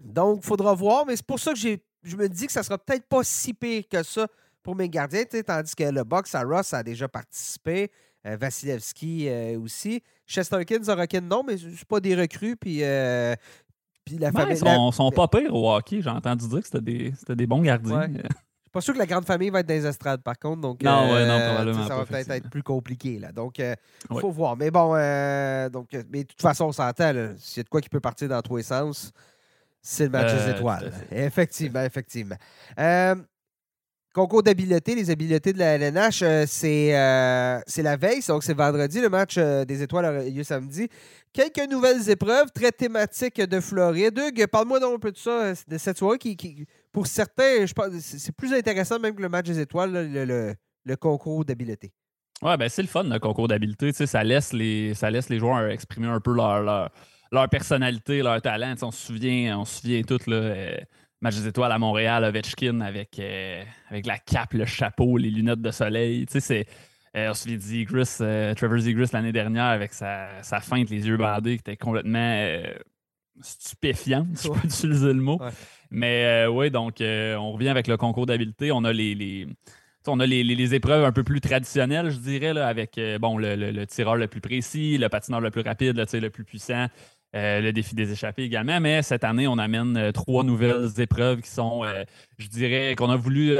[0.00, 2.62] Donc, il faudra voir, mais c'est pour ça que j'ai je me dis que ça
[2.62, 4.26] sera peut-être pas si pire que ça
[4.62, 7.90] pour mes gardiens, tandis que le box à Ross a déjà participé.
[8.26, 10.02] Euh, Vasilevski euh, aussi.
[10.26, 12.56] Chesterkin, Zorokin, non, mais c'est pas des recrues.
[12.56, 13.34] Puis, euh,
[14.04, 14.54] puis la famille.
[14.54, 16.02] Ils sont, sont, pas pires au hockey.
[16.02, 18.08] J'ai entendu dire que c'était des, des, bons gardiens.
[18.08, 20.60] suis pas sûr que la grande famille va être dans les estrades, par contre.
[20.60, 23.18] Donc, non, ouais, non, probablement Ça va peut-être être plus compliqué.
[23.18, 23.32] Là.
[23.32, 23.76] Donc, il
[24.20, 24.56] faut voir.
[24.56, 24.88] Mais bon,
[25.70, 27.12] donc, mais de toute façon, on s'entend.
[27.38, 29.12] S'il y a de quoi qui peut partir dans tous les sens,
[29.80, 30.92] c'est le match des étoiles.
[31.10, 32.36] Effectivement, effectivement.
[34.18, 39.00] Concours d'habileté, les habiletés de la LNH, euh, euh, c'est la veille, donc c'est vendredi.
[39.00, 40.88] Le match euh, des étoiles a lieu samedi.
[41.32, 44.18] Quelques nouvelles épreuves très thématiques de Floride.
[44.18, 47.90] Hugues, parle-moi donc un peu de ça, de cette soirée qui, pour certains, je pense,
[48.00, 51.92] c'est plus intéressant même que le match des étoiles, le, concours d'habileté.
[52.42, 53.92] Ouais, ben c'est le fun, le concours d'habileté.
[53.92, 56.90] Ça laisse, les, ça laisse les joueurs exprimer un peu leur, leur,
[57.50, 58.74] personnalité, leur talent.
[58.82, 60.78] on se souvient, on se souvient tout, là
[61.20, 65.62] match des étoiles à Montréal, Ovechkin avec, euh, avec la cape, le chapeau, les lunettes
[65.62, 66.26] de soleil.
[66.28, 66.66] C'est.
[67.16, 67.86] Euh, on se dit
[68.20, 72.46] euh, Trevor Zegris l'année dernière avec sa, sa, feinte, les yeux bandés, qui était complètement
[73.40, 75.40] stupéfiant, si je peux utiliser le mot.
[75.90, 78.72] Mais oui, donc on revient avec le concours d'habileté.
[78.72, 79.48] On a les, les
[80.06, 83.56] on a les, les, épreuves un peu plus traditionnelles, je dirais, là, avec bon, le,
[83.56, 86.86] le, tireur le plus précis, le patineur le plus rapide, le, le plus puissant.
[87.38, 88.80] Euh, le défi des échappées également.
[88.80, 92.04] Mais cette année, on amène euh, trois nouvelles épreuves qui sont, euh,
[92.38, 93.56] je dirais, qu'on a voulu,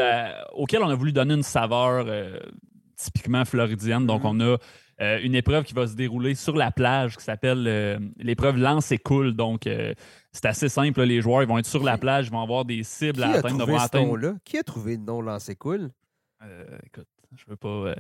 [0.53, 2.07] auxquelles on a voulu donner une saveur
[2.97, 4.07] typiquement floridienne.
[4.07, 4.59] Donc, mm-hmm.
[4.99, 8.91] on a une épreuve qui va se dérouler sur la plage qui s'appelle l'épreuve lance
[8.91, 9.35] et coule.
[9.35, 9.68] Donc,
[10.33, 11.03] c'est assez simple.
[11.03, 13.66] les joueurs ils vont être sur la plage, ils vont avoir des cibles à atteindre...
[14.45, 15.91] Qui a trouvé le nom lance et coule?
[16.85, 17.95] écoute, je veux pas.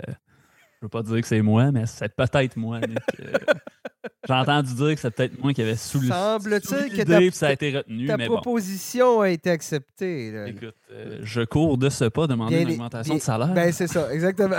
[0.80, 2.80] Je veux pas dire que c'est moi, mais c'est peut-être moi,
[4.28, 7.52] J'ai entendu dire que c'est peut-être moi qui avait sous Semble-t-il que ta, ça a
[7.52, 8.06] été retenu.
[8.06, 10.28] Ta proposition a été acceptée.
[10.46, 13.52] Écoute, euh, je cours de ce pas demander une augmentation de salaire.
[13.54, 14.56] Ben, c'est ça, exactement.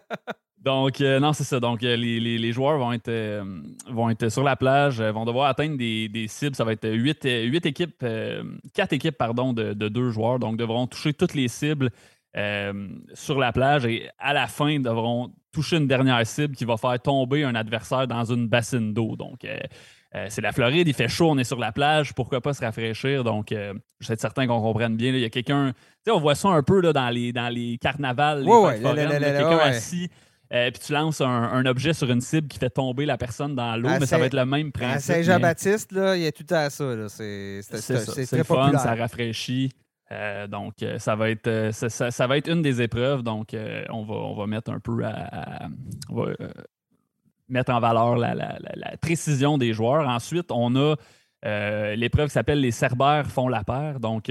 [0.62, 1.58] Donc, euh, non, c'est ça.
[1.58, 3.42] Donc, euh, les, les, joueurs vont être,
[3.90, 6.54] vont être sur la plage, vont devoir atteindre des, des cibles.
[6.54, 7.24] Ça va être 8,
[7.66, 8.04] équipes,
[8.74, 10.38] 4 équipes pardon, de, de, deux joueurs.
[10.38, 11.90] Donc, devront toucher toutes les cibles
[13.14, 16.98] sur la plage et à la fin, devront toucher une dernière cible qui va faire
[17.00, 19.16] tomber un adversaire dans une bassine d'eau.
[19.16, 19.58] Donc, euh,
[20.14, 22.64] euh, c'est la Floride, il fait chaud, on est sur la plage, pourquoi pas se
[22.64, 23.24] rafraîchir?
[23.24, 25.10] Donc, euh, je suis certain qu'on comprenne bien.
[25.10, 27.48] il y a quelqu'un, tu sais, on voit ça un peu là, dans, les, dans
[27.48, 30.08] les carnavals, les quelqu'un assis.
[30.50, 33.90] puis tu lances un, objet sur une cible qui fait tomber la personne dans l'eau,
[34.00, 34.96] mais ça va être le même principe.
[34.96, 37.08] À Saint-Jean-Baptiste, il y a tout à ça.
[37.08, 39.70] C'est très fun, ça rafraîchit.
[40.12, 43.22] Euh, donc, euh, ça va, être, euh, ça, va être une des épreuves.
[43.22, 43.54] Donc,
[43.90, 45.68] on, va, on va mettre un peu à.
[47.48, 50.08] mettre en valeur la, précision des joueurs.
[50.08, 50.96] Ensuite, on a
[51.42, 54.00] l'épreuve qui s'appelle les Cerbères font la paire.
[54.00, 54.30] Donc,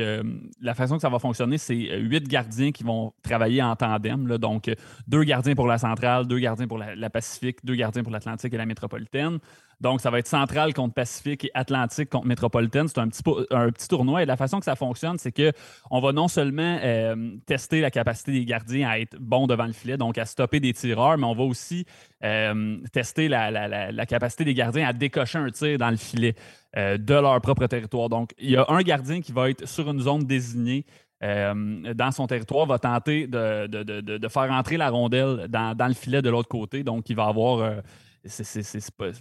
[0.61, 4.37] la façon que ça va fonctionner, c'est huit gardiens qui vont travailler en tandem.
[4.37, 4.69] Donc,
[5.07, 8.57] deux gardiens pour la centrale, deux gardiens pour la Pacifique, deux gardiens pour l'Atlantique et
[8.57, 9.39] la métropolitaine.
[9.81, 12.87] Donc, ça va être central contre Pacifique et Atlantique contre Métropolitaine.
[12.87, 14.23] C'est un petit, un petit tournoi.
[14.23, 18.33] Et la façon que ça fonctionne, c'est qu'on va non seulement euh, tester la capacité
[18.33, 21.33] des gardiens à être bons devant le filet, donc à stopper des tireurs, mais on
[21.33, 21.85] va aussi
[22.23, 26.35] euh, tester la, capacité des gardiens à décocher un tir dans le filet
[26.77, 28.09] euh, de leur propre territoire.
[28.09, 30.85] Donc, il y a un gardien qui va être sur une zone désignée
[31.21, 36.29] dans son territoire, va tenter de, faire entrer la rondelle dans, dans le filet de
[36.29, 36.81] l'autre côté.
[36.81, 37.81] Donc, il va avoir
[38.25, 39.11] c'est pas.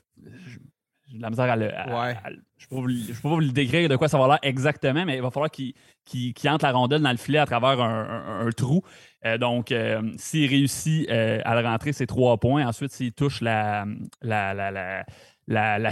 [1.10, 1.70] J'ai la misère à le.
[2.58, 5.22] je ne peux, pas vous le décrire de quoi ça va l'air exactement, mais il
[5.22, 5.74] va falloir qu'il
[6.48, 8.82] entre la rondelle dans le filet à travers un, trou.
[9.24, 12.66] Euh, donc, euh, s'il réussit euh, à le rentrer, c'est trois points.
[12.66, 13.86] Ensuite, s'il touche la,
[14.20, 15.06] la, la la,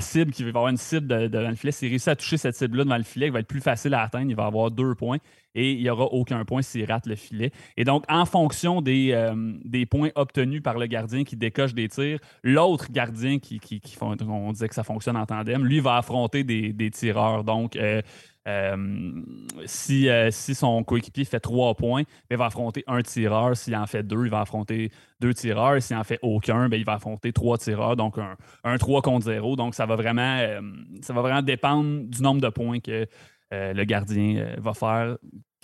[0.01, 2.85] cible, qui va avoir une cible devant le filet, s'il réussit à toucher cette cible-là
[2.85, 5.19] devant le filet, il va être plus facile à atteindre, il va avoir deux points
[5.55, 7.51] et il n'y aura aucun point s'il rate le filet.
[7.77, 11.89] Et donc, en fonction des, euh, des, points obtenus par le gardien qui décoche des
[11.89, 16.45] tirs, l'autre gardien qui, qui, on disait que ça fonctionne en tandem, lui va affronter
[16.45, 17.43] des, des tireurs.
[17.43, 18.03] Donc, euh,
[18.47, 19.23] euh,
[19.65, 23.57] si, euh, si, son coéquipier fait trois points, ben, il va affronter un tireur.
[23.57, 24.91] S'il en fait deux, il va affronter
[25.21, 25.83] deux tireurs.
[25.83, 27.97] S'il en fait aucun, ben, il va affronter trois tireurs.
[27.97, 29.57] Donc, un, un 3 contre 0.
[29.57, 30.61] Donc, ça va, vraiment, euh,
[31.03, 33.07] ça va vraiment dépendre du nombre de points que
[33.51, 35.17] le gardien va faire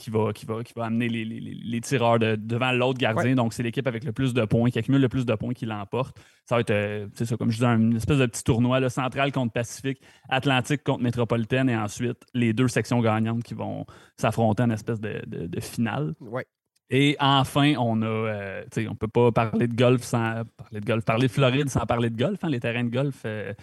[0.03, 3.35] qui va, qui va, qui va amener les, les, les tireurs devant l'autre gardien.
[3.35, 5.65] Donc, c'est l'équipe avec le plus de points, qui accumule le plus de points qui
[5.65, 6.17] l'emporte.
[6.45, 8.89] Ça va être, euh, c'est ça, comme je disais, une espèce de petit tournoi là,
[8.89, 13.87] central contre Pacifique, Atlantique contre Métropolitaine, et ensuite les deux sections gagnantes qui vont
[14.17, 16.15] s'affronter en espèce de, de, finale.
[16.21, 16.47] Ouais.
[16.91, 20.85] Et enfin, on a, euh, sais, on peut pas parler de golf sans parler de
[20.85, 22.43] golf, parler de Floride sans parler de golf.
[22.43, 23.55] Hein, les terrains de golf, euh,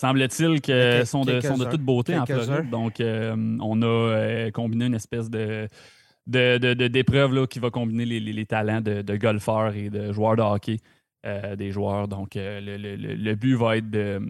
[0.00, 2.70] semble-t-il que sont de, sont de toute beauté en Floride.
[2.70, 5.68] Donc, euh, on a euh, combiné une espèce de
[6.26, 10.76] d'épreuve de, qui va combiner les, talents de, golfeurs et de joueurs de hockey
[11.26, 12.08] euh, des joueurs.
[12.08, 14.20] Donc, le, but va être de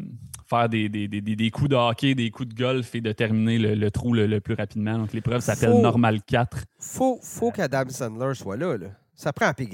[0.48, 4.14] faire des, des, coups de hockey, des coups de golf et de terminer le, trou
[4.14, 4.98] le, plus rapidement.
[4.98, 6.64] Donc, l'épreuve s'appelle Normal 4.
[6.78, 8.76] Faut, faut qu'Adam Sandler soit là,
[9.14, 9.68] Ça prend un P.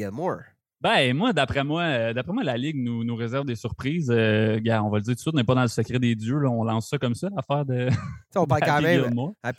[0.82, 4.10] Ben, moi, d'après moi, euh, d'après moi, la Ligue nous, nous réserve des surprises.
[4.10, 5.98] Euh, gars, on va le dire tout de suite, on n'est pas dans le secret
[5.98, 6.46] des dieux.
[6.46, 7.88] on lance ça comme ça, l'affaire de.
[8.36, 9.18] on parle quand même.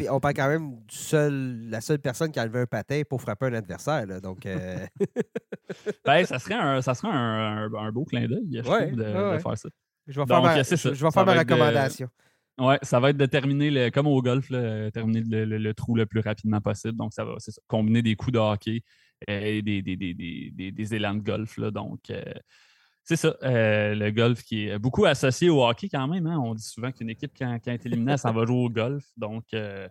[0.10, 3.20] On parle quand même du seul, la seule personne qui a levé un patin pour
[3.22, 4.06] frapper un adversaire.
[4.22, 4.46] donc.
[4.46, 4.86] Euh,
[6.06, 9.58] ben, ça serait un, ça serait un, un, beau clin d'œil, je trouve, de, faire
[9.58, 9.70] ça.
[10.06, 12.10] Je vais faire ma, je, vais faire ma recommandation.
[12.60, 14.50] Oui, ça va être de terminer, le, comme au golf,
[14.94, 16.96] terminer le, trou le plus rapidement possible.
[16.96, 17.36] Donc, ça va
[17.68, 18.84] combiner des coups de hockey
[19.28, 21.58] et des, des, des, des élans de golf.
[21.58, 22.22] Là, donc, euh,
[23.04, 26.28] c'est ça, euh, le golf qui est beaucoup associé au hockey quand même.
[26.28, 26.40] Hein.
[26.44, 28.70] On dit souvent qu'une équipe, quand, quand elle est éliminée, elle s'en va jouer au
[28.70, 29.06] golf.
[29.16, 29.88] Donc, euh,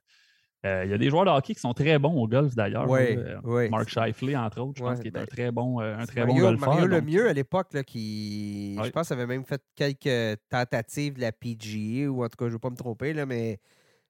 [0.65, 2.89] il y a des joueurs de hockey qui sont très bons au golf d'ailleurs.
[2.89, 6.36] Mark Scheifele, entre autres, je pense qu'il est un ben, très bon, un très bon
[6.36, 6.74] golfeur.
[6.74, 11.31] Mario le mieux à l'époque, qui, je pense, avait même fait quelques tentatives de la
[11.31, 13.61] PGA, ou en tout cas, je ne veux pas me tromper, là, mais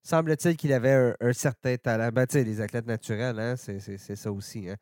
[0.02, 2.08] semble-t-il qu'il avait un, certain talent.
[2.10, 4.70] Ben, les athlètes naturels, hein, c'est ça aussi.
[4.70, 4.76] Hein.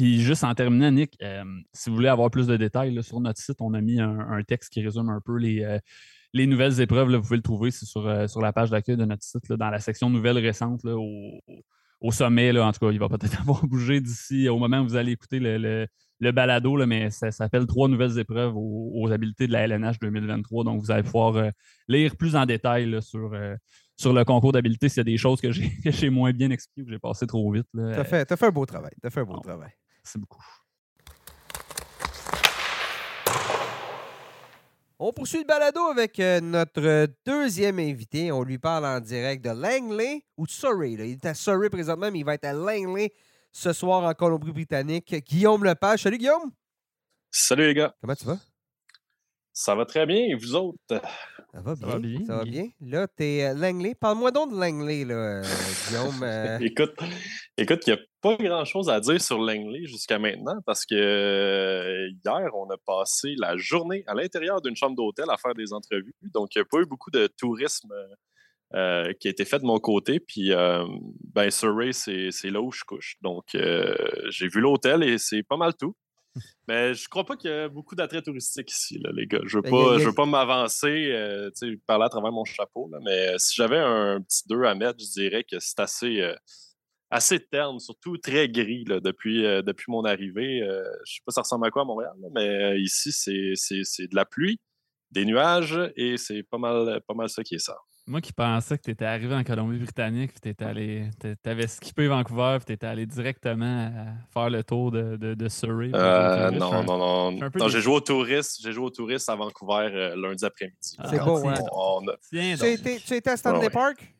[0.00, 1.44] Puis juste en terminant, Nick, euh,
[1.74, 4.72] si vous voulez avoir plus de détails sur notre site, on a mis un, texte
[4.72, 5.78] qui résume un peu les, euh,
[6.32, 7.14] les nouvelles épreuves.
[7.14, 9.78] vous pouvez le trouver sur, euh, sur la page d'accueil de notre site, dans la
[9.78, 12.58] section nouvelles récentes, au, sommet.
[12.58, 15.38] en tout cas, il va peut-être avoir bougé d'ici au moment où vous allez écouter
[15.38, 20.64] le, balado, mais ça, s'appelle Trois nouvelles épreuves aux, habiletés de la LNH 2023.
[20.64, 21.50] Donc, vous allez pouvoir
[21.88, 23.38] lire plus en détail sur,
[23.98, 26.90] sur le concours d'habileté s'il y a des choses que j'ai moins bien expliquées, que
[26.90, 27.66] j'ai passé trop vite.
[27.74, 28.92] Tu as, fait un beau travail.
[29.04, 29.72] As fait un beau travail.
[30.02, 30.42] Merci beaucoup.
[35.02, 38.30] On poursuit le balado avec euh, notre deuxième invité.
[38.32, 40.92] On lui parle en direct de Langley ou de Surrey.
[40.92, 43.12] Il est à Surrey présentement, mais il va être à Langley
[43.50, 45.14] ce soir en Colombie-Britannique.
[45.26, 46.02] Guillaume Lepage.
[46.02, 46.52] Salut Guillaume.
[47.30, 47.94] Salut les gars.
[48.00, 48.38] Comment tu vas?
[49.60, 50.16] Ça va très bien.
[50.16, 50.78] Et vous autres?
[50.88, 52.24] Ça va bien.
[52.24, 52.68] Ça va bien.
[52.80, 53.94] Là, tu es euh, Langley.
[53.94, 55.42] Parle-moi donc de Langley, là, euh,
[55.86, 56.22] Guillaume.
[56.22, 56.58] Euh.
[56.62, 56.94] écoute,
[57.58, 62.50] écoute, il n'y a pas grand-chose à dire sur Langley jusqu'à maintenant parce que hier,
[62.54, 66.14] on a passé la journée à l'intérieur d'une chambre d'hôtel à faire des entrevues.
[66.22, 67.92] Donc, il n'y a pas eu beaucoup de tourisme
[68.72, 70.20] qui a été fait de mon côté.
[70.20, 70.52] Puis,
[71.34, 73.16] ben, Surrey, c'est là où je couche.
[73.20, 75.94] Donc, j'ai vu l'hôtel et c'est pas mal tout.
[76.68, 79.40] Mais je crois pas qu'il y a beaucoup d'attraits touristiques ici, les gars.
[79.44, 81.50] Je veux ben, pas, veux pas m'avancer, euh,
[81.86, 85.10] parler à travers mon chapeau, mais euh, si j'avais un petit 2 à mettre, je
[85.10, 86.34] dirais que c'est assez, euh,
[87.10, 90.60] assez terne, surtout très gris depuis, depuis mon arrivée.
[91.04, 94.60] je sais pas ça ressemble à quoi à Montréal, mais ici, c'est de la pluie,
[95.10, 97.76] des nuages, et c'est pas mal, pas mal ça qui est ça.
[98.06, 101.10] Moi qui pensais que tu étais arrivé en Colombie-Britannique, puis tu allé,
[101.44, 103.92] avais skippé Vancouver, puis tu étais allé directement
[104.32, 105.90] faire le tour de, de, Surrey.
[105.94, 107.68] Euh, non, non, non, non.
[107.68, 110.96] j'ai joué au touriste, j'ai joué au touriste à Vancouver euh, lundi après-midi.
[111.08, 111.54] c'est beau, hein?
[112.30, 112.68] Tu, as
[113.16, 114.14] été, à Stanley Park?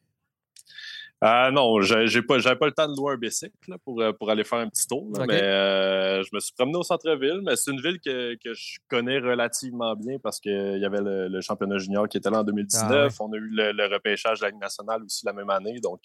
[1.23, 4.31] Euh, non, j'ai pas, j'avais pas le temps de louer un bicycle pour, euh, pour
[4.31, 5.13] aller faire un petit tour.
[5.29, 7.41] Mais euh, je me suis promené au centre-ville.
[7.43, 11.41] Mais c'est une ville que, que, je connais relativement bien parce qu'il y avait le,
[11.43, 12.89] championnat junior qui était là en 2019.
[12.91, 15.79] Ah On a eu le, repêchage de la Ligue nationale aussi la même année.
[15.81, 16.01] Donc,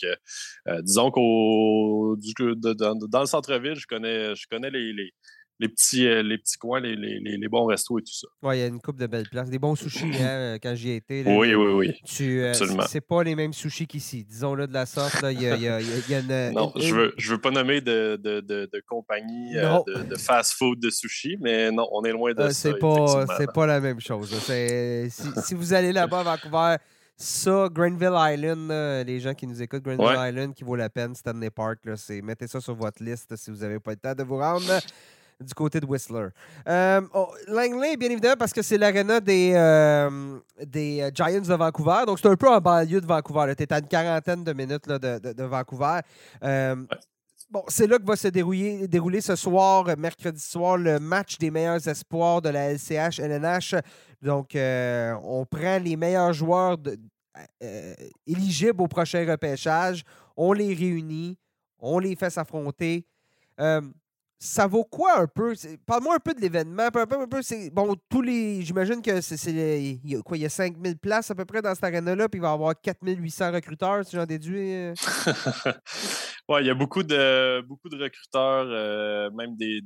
[0.81, 5.13] disons qu'au dans, le centre-ville, je connais, je connais les, les
[5.59, 8.27] les petits, euh, les petits coins, les, les, les, bons restos et tout ça.
[8.43, 9.49] Oui, il y a une coupe de belles places.
[9.49, 11.23] Des bons sushis, hein, euh, quand j'y étais.
[11.25, 11.93] oui, oui, oui.
[12.05, 12.53] Tu, euh,
[12.87, 14.25] C'est pas les mêmes sushis qu'ici.
[14.25, 15.21] Disons-le de la sorte.
[15.21, 17.31] Là, il, y a, il, y a, il y a une, non, je veux, je
[17.31, 21.87] veux pas nommer de, de, de, de compagnie de, de fast-food de sushis, mais non,
[21.91, 22.51] on est loin de ça.
[22.51, 24.33] C'est pas, pas la même chose.
[24.39, 26.75] Si, si, vous allez là-bas à Vancouver,
[27.15, 31.49] ça, Granville Island, les gens qui nous écoutent, Granville Island, qui vaut la peine, Stanley
[31.49, 34.37] Park, là, mettez ça sur votre liste si vous n'avez pas le temps de vous
[34.37, 34.81] rendre
[35.39, 36.27] du côté de Whistler.
[36.67, 41.53] Euh, oh, Langley, bien évidemment, parce que c'est l'aréna des, euh, des euh, Giants de
[41.53, 42.03] Vancouver.
[42.05, 43.53] Donc, c'est un peu en banlieue de Vancouver.
[43.55, 45.99] Tu es à une quarantaine de minutes là, de, de, Vancouver.
[47.51, 51.51] Bon, c'est là que va se dérouler, dérouler ce soir, mercredi soir, le match des
[51.51, 53.75] meilleurs espoirs de la LCH, LNH.
[54.21, 56.77] Donc, on prend les meilleurs joueurs
[58.25, 60.03] éligibles au prochain repêchage,
[60.35, 61.37] on les réunit,
[61.79, 63.05] on les fait s'affronter
[64.45, 65.53] ça vaut quoi un peu?
[65.85, 66.83] Parle-moi un peu de l'événement.
[66.83, 67.41] Un peu, un peu,
[67.71, 68.61] bon, tous les.
[68.61, 69.51] J'imagine que c'est.
[69.51, 70.37] Y a quoi?
[70.37, 72.53] Il y a 5000 places à peu près dans cette arène-là, puis il va y
[72.53, 74.73] avoir 4800 recruteurs, si j'en déduis.
[74.73, 74.93] Euh?
[76.49, 79.81] oui, il y a beaucoup de, beaucoup de recruteurs, euh, même des,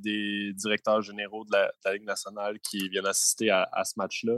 [0.53, 4.33] directeurs généraux de la, Ligue nationale qui viennent assister à, ce match-là.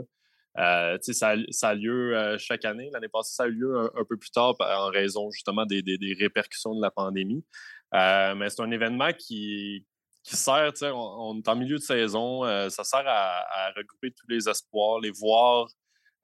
[0.58, 2.90] Euh, ça, ça, a lieu chaque année.
[2.92, 6.16] L'année passée, ça a eu lieu un, peu plus tard en raison justement des, des
[6.18, 7.44] répercussions de la pandémie.
[7.92, 9.84] mais c'est un événement qui,
[10.22, 14.28] qui sert, on, on, est en milieu de saison, euh, ça sert à, regrouper tous
[14.28, 15.68] les espoirs, les voir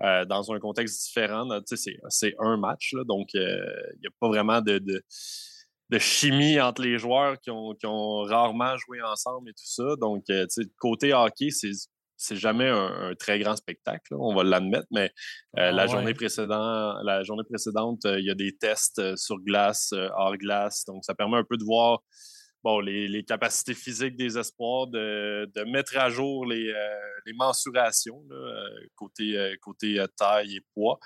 [0.00, 1.48] dans un contexte différent.
[1.66, 7.40] C'est un match, donc il n'y a pas vraiment de, de, chimie entre les joueurs
[7.40, 9.96] qui ont, qui ont, rarement joué ensemble et tout ça.
[10.00, 10.22] Donc,
[10.78, 11.72] côté hockey, c'est
[12.18, 15.12] c'est jamais un, très grand spectacle, on va l'admettre, mais
[15.56, 19.16] euh, la, ah journée précédente, la journée précédente, euh, il y a des tests euh,
[19.16, 22.02] sur glace, hors glace, donc ça permet un peu de voir
[22.62, 26.72] bon, les, capacités physiques des espoirs, de, mettre à jour les,
[27.35, 28.22] mensurations
[28.94, 30.98] côté, côté taille et poids.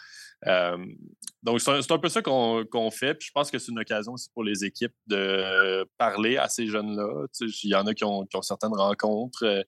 [1.42, 3.14] donc, c'est un, peu ça qu'on fait.
[3.14, 6.66] Puis je pense que c'est une occasion aussi pour les équipes de parler à ces
[6.66, 7.26] jeunes-là.
[7.40, 9.64] Il y en a qui ont, qui ont certaines rencontres.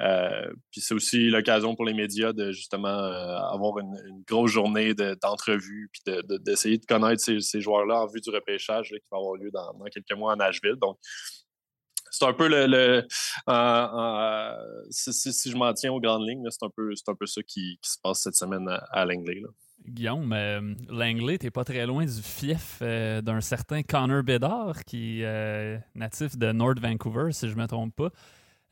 [0.00, 3.96] Euh, puis c'est aussi l'occasion pour les médias de justement euh, avoir une,
[4.28, 9.18] grosse journée d'entrevues, puis d'essayer de, connaître ces, joueurs-là en vue du repêchage qui va
[9.18, 10.76] avoir lieu dans, quelques mois à Nashville.
[10.80, 10.98] Donc,
[12.10, 13.04] c'est un peu le.
[14.90, 17.96] si, je m'en tiens aux grandes lignes, c'est un, peu, un peu ça qui, se
[18.02, 19.42] passe cette semaine à, Langley.
[19.86, 25.80] Guillaume, euh, Langley, t'es pas très loin du fief d'un certain Connor Bedard, qui est
[25.94, 28.10] natif de North Vancouver, si je ne me trompe pas.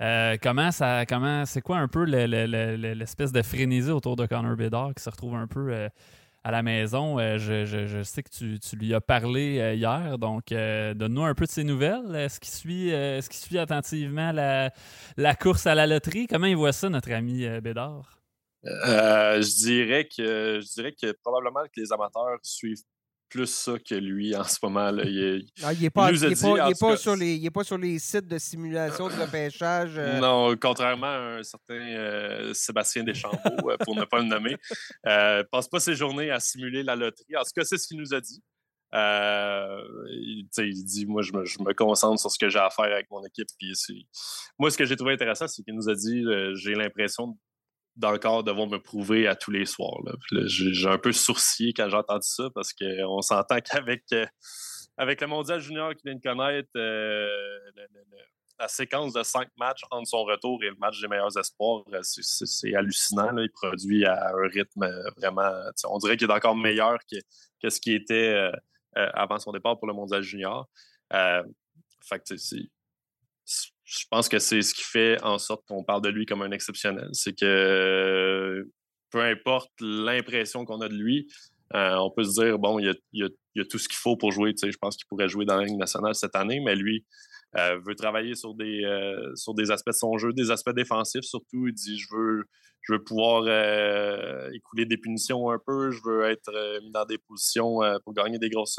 [0.02, 4.94] Euh, comment ça, comment, c'est quoi un peu l'espèce de frénésie autour de Connor Bedard
[4.94, 5.89] qui se retrouve un peu euh,
[6.44, 7.18] à la maison?
[7.18, 11.64] Euh, je, sais que tu, lui as parlé hier, donc donne-nous un peu de ses
[11.64, 12.14] nouvelles.
[12.14, 14.70] Est-ce qu'il suit, est-ce qu'il suit attentivement la,
[15.16, 16.27] la, course à la loterie?
[16.27, 18.12] Comment il voit ça, notre ami Bédard?
[18.64, 22.82] je dirais que je dirais que probablement que les amateurs suivent
[23.28, 24.90] plus ça que lui en ce moment.
[24.90, 25.05] Là.
[25.05, 25.44] Il,
[25.81, 29.94] n'est pas, sur les, pas sur les sites de simulation de repêchage.
[29.97, 30.20] Euh.
[30.20, 34.57] Non, contrairement à un certain euh, Sébastien Deschambault, euh, pour ne pas le nommer.
[35.05, 37.36] ne passe pas ses journées à simuler la loterie.
[37.36, 38.43] En tout cas, c'est ce qu'il nous a dit.
[38.93, 42.86] il, il, dit Moi, je me, je me, concentre sur ce que j'ai à faire
[42.86, 43.48] avec mon équipe.
[43.59, 43.74] Puis
[44.59, 46.24] moi, ce que j'ai trouvé intéressant, c'est qu'il nous a dit
[46.55, 47.36] J'ai l'impression
[47.97, 50.01] dans le corps me prouver à tous les soirs.
[50.47, 54.27] J'ai un peu sourcillé quand j'ai entendu ça parce qu'on s'entend qu'avec euh,
[54.98, 57.28] avec le mondial junior qu'il vient de connaître, euh,
[58.59, 62.01] la séquence de cinq matchs entre son retour et le match des meilleurs espoirs, euh,
[62.02, 63.36] c'est hallucinant.
[63.36, 65.51] Il produit à un rythme vraiment.
[65.89, 68.51] On dirait qu'il est encore meilleur que, ce qui était
[68.94, 70.66] avant son départ pour le mondial junior.
[71.10, 72.35] fait que
[73.85, 76.51] je pense que c'est ce qui fait en sorte qu'on parle de lui comme un
[76.51, 77.09] exceptionnel.
[77.12, 78.68] C'est que
[79.10, 81.28] peu importe l'impression qu'on a de lui,
[81.74, 84.55] euh, on peut se dire, bon, il y a, tout ce qu'il faut pour jouer.
[84.60, 87.05] je pense qu'il pourrait jouer dans la Ligue nationale cette année, mais lui
[87.56, 89.32] euh, veut travailler sur des, euh,
[89.70, 91.68] aspects de son jeu, des aspects défensifs surtout.
[91.68, 92.44] Il dit, je veux,
[93.05, 93.43] pouvoir
[94.52, 96.52] écouler des punitions un peu, je veux être
[96.82, 98.78] mis dans des positions pour gagner des grosses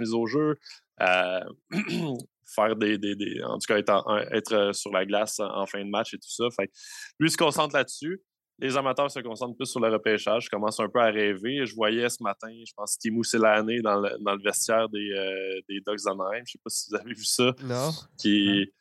[0.00, 0.58] mises au jeu.
[2.54, 6.14] faire des, des, en tout cas être, euh, sur la glace en fin de match
[6.14, 6.44] et tout ça.
[6.54, 6.70] Fait
[7.18, 8.22] lui se concentre là-dessus.
[8.58, 10.44] Les amateurs se concentrent plus sur le repêchage.
[10.44, 11.66] Je commence un peu à rêver.
[11.66, 15.60] Je voyais ce matin, je pense, Timou l'année dans le, dans le vestiaire des, euh,
[15.68, 16.36] des Dogs d'Anaheim.
[16.36, 17.52] Je ne sais pas si vous avez vu ça.
[17.62, 17.90] Non.
[18.18, 18.72] Qui,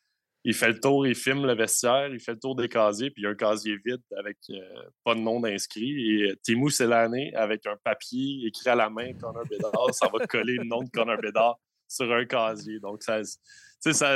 [0.47, 3.23] il fait le tour, il filme le vestiaire, il fait le tour des casiers, puis
[3.23, 4.61] il y a un casier vide avec euh,
[5.03, 6.21] pas de nom d'inscrit.
[6.21, 10.57] Et Timou l'année avec un papier écrit à la main, Connor Bedard, ça va coller
[10.57, 11.59] le nom de Connor Bedard
[11.95, 12.79] sur un casier.
[12.79, 13.21] Donc, ça,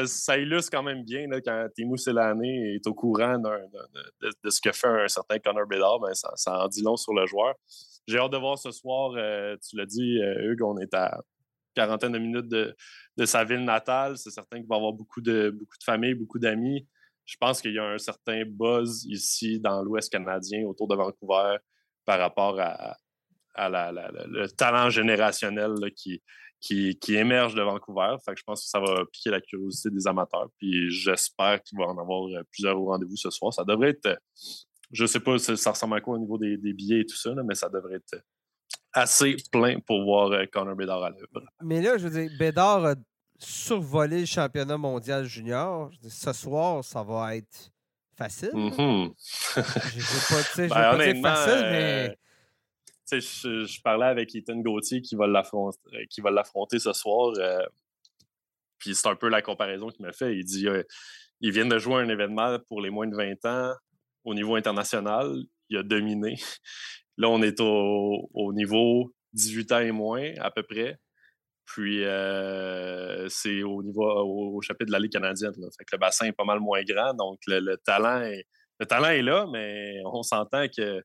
[0.07, 4.72] ça, illustre quand même bien là, quand Timo Selane est au courant de, ce que
[4.72, 7.56] fait un certain Connor Bedard, ben, ça, en dit long sur le joueur.
[8.07, 11.22] J'ai hâte de voir ce soir, euh, tu l'as dit, euh, Hugues, on est à
[11.76, 12.76] quarantaine de minutes de,
[13.26, 14.18] sa ville natale.
[14.18, 16.88] C'est certain qu'il va avoir beaucoup de, beaucoup de familles, beaucoup d'amis.
[17.26, 21.57] Je pense qu'il y a un certain buzz ici dans l'Ouest canadien autour de Vancouver
[22.06, 22.97] par rapport à,
[23.56, 26.23] le talent générationnel qui,
[26.60, 28.15] qui, émerge de Vancouver.
[28.23, 30.48] Fait que je pense que ça va piquer la curiosité des amateurs.
[30.57, 33.53] Puis j'espère qu'il va en avoir euh, plusieurs au rendez-vous ce soir.
[33.53, 34.15] Ça devrait être, euh,
[34.91, 37.56] je sais pas ça ressemble à quoi au niveau des, billets et tout ça, mais
[37.56, 38.23] ça devrait être
[38.94, 41.48] assez plein pour voir euh, Connor Bédard à l'œuvre.
[41.61, 42.95] Mais là, je veux dire, Bédard a
[43.38, 45.91] survolé le championnat mondial junior.
[46.07, 47.72] ce soir, ça va être
[48.18, 48.52] facile.
[48.53, 49.14] Mm-hmm.
[49.56, 52.18] Je ne veux pas, ben, dire facile, mais
[53.11, 57.34] je, parlais avec Ethan Gauthier qui va l'affronter ce soir.
[57.38, 57.65] Euh,
[58.77, 60.36] puis c'est un peu la comparaison qu'il me fait.
[60.36, 60.84] Il dit euh,
[61.41, 63.73] il vient de jouer un événement pour les moins de 20 ans
[64.23, 65.36] au niveau international.
[65.69, 66.36] Il a dominé.
[67.18, 70.98] Là, on est au, niveau 18 ans et moins, à peu près.
[71.65, 75.52] Puis euh, c'est au niveau au, chapitre de la Ligue canadienne.
[75.57, 78.23] Le bassin est pas mal moins grand, donc le, talent
[78.80, 81.03] le talent est là, mais on s'entend que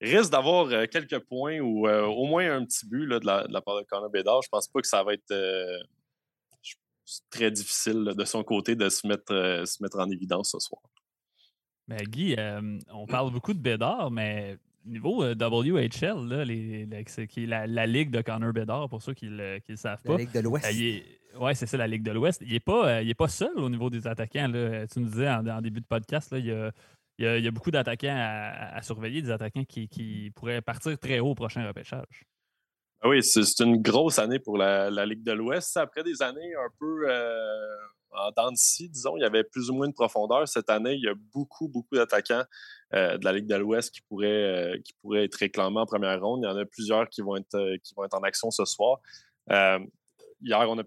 [0.00, 3.60] risque d'avoir euh, quelques points ou euh, au moins un petit but là, de, la,
[3.60, 4.42] part de Connor Bédard.
[4.42, 5.78] Je pense pas que ça va être euh,
[7.30, 10.82] très difficile de son côté de se mettre, se mettre en évidence ce soir.
[11.88, 12.36] Mais Guy,
[12.92, 16.86] on parle beaucoup de Bédard, mais niveau WHL, là, les,
[17.28, 20.12] qui est la, ligue de Connor Bedard, pour ceux qui ne le, savent pas.
[20.12, 20.66] La ligue de l'Ouest.
[20.70, 22.42] oui, c'est ça, la ligue de l'Ouest.
[22.46, 24.46] Il n'est pas, pas seul au niveau des attaquants.
[24.46, 24.86] Là.
[24.86, 26.70] Tu nous disais en, début de podcast, là, il y a
[27.20, 31.34] il y a, beaucoup d'attaquants à, surveiller, des attaquants qui, pourraient partir très haut au
[31.34, 32.24] prochain repêchage.
[33.02, 35.76] Ah oui, c'est une grosse année pour la, Ligue de l'Ouest.
[35.76, 37.76] Après des années un peu euh,
[38.10, 40.48] en dents de scie, disons, il y avait plus ou moins de profondeur.
[40.48, 42.44] Cette année, il y a beaucoup, beaucoup d'attaquants
[42.94, 46.20] euh, de la Ligue de l'Ouest qui pourraient, euh, qui pourraient être réclamés en première
[46.20, 46.40] ronde.
[46.42, 48.98] Il y en a plusieurs qui vont être, qui vont être en action ce soir.
[49.48, 50.84] hier, on a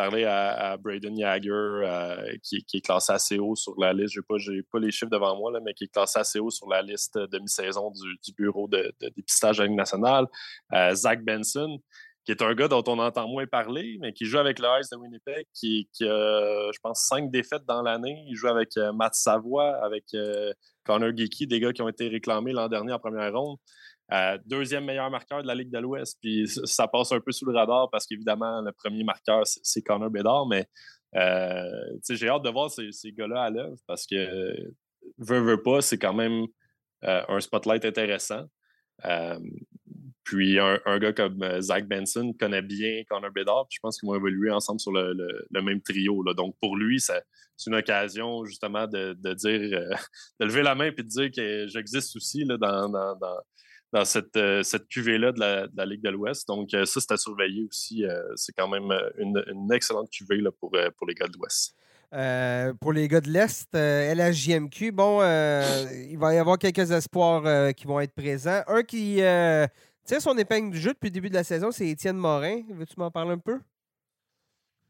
[0.00, 4.14] parler à, Braden Yager, euh, qui, est classé assez haut sur la liste.
[4.14, 6.70] Je n'ai pas, les chiffres devant moi, là, mais qui est classé assez haut sur
[6.70, 10.24] la liste de mi-saison du, bureau de, dépistage de la Ligue nationale.
[10.72, 11.78] Euh, Zach Benson,
[12.24, 14.88] qui est un gars dont on entend moins parler, mais qui joue avec le Ice
[14.88, 18.24] de Winnipeg, qui, a, je pense, cinq défaites dans l'année.
[18.26, 20.04] Il joue avec euh, Matt Savoie, avec
[20.86, 23.58] Connor Geeky, des gars qui ont été réclamés l'an dernier en première ronde.
[24.12, 26.18] Euh, deuxième meilleur marqueur de la Ligue de l'Ouest.
[26.20, 30.10] Puis ça passe un peu sous le radar parce qu'évidemment, le premier marqueur, c'est Connor
[30.10, 30.46] Bedard.
[30.46, 30.66] Mais
[31.14, 34.72] euh, j'ai hâte de voir ces, gars-là à l'œuvre parce que
[35.18, 36.46] veut, veut pas, c'est quand même
[37.04, 38.46] euh, un spotlight intéressant.
[40.24, 43.66] puis un, gars comme Zach Benson connaît bien Connor Bedard.
[43.70, 46.24] je pense qu'ils vont évoluer ensemble sur le, même trio.
[46.24, 46.34] Là.
[46.34, 47.22] Donc pour lui, c'est
[47.64, 49.60] une occasion justement de, dire,
[50.40, 52.90] de lever la main et de dire que j'existe aussi là, dans
[54.04, 56.46] cette, euh, cette cuvée-là de la, Ligue de l'Ouest.
[56.48, 58.04] Donc, euh, ça, c'est à surveiller aussi.
[58.04, 61.74] Euh, c'est quand même une, excellente cuvée là, pour, pour les gars de l'Ouest.
[62.80, 68.00] pour les gars de l'Est, LHJMQ, bon, il va y avoir quelques espoirs qui vont
[68.00, 68.62] être présents.
[68.66, 69.16] Un qui
[70.04, 72.62] tient son épingle du jeu depuis le début de la saison, c'est Étienne Morin.
[72.70, 73.60] Veux-tu m'en parler un peu?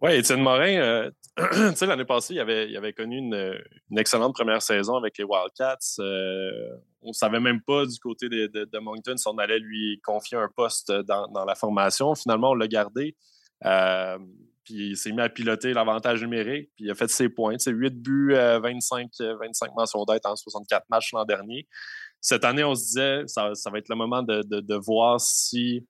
[0.02, 5.18] Oui, Étienne Morin, tu sais, l'année passée, il avait, connu une, excellente première saison avec
[5.18, 6.00] les Wildcats
[7.02, 10.48] on ne savait même pas du côté de, Moncton si on allait lui confier un
[10.54, 12.14] poste dans, la formation.
[12.14, 13.16] Finalement, on l'a gardé.
[13.64, 14.18] Euh,
[14.64, 17.56] puis il s'est mis à piloter l'avantage numérique, puis il a fait ses points.
[17.58, 21.66] C'est 8 buts, 25, euh, 25 euh, mentions d'aide en 64 matchs l'an dernier.
[22.20, 25.86] Cette année, on se disait, ça, ça va être le moment de, voir si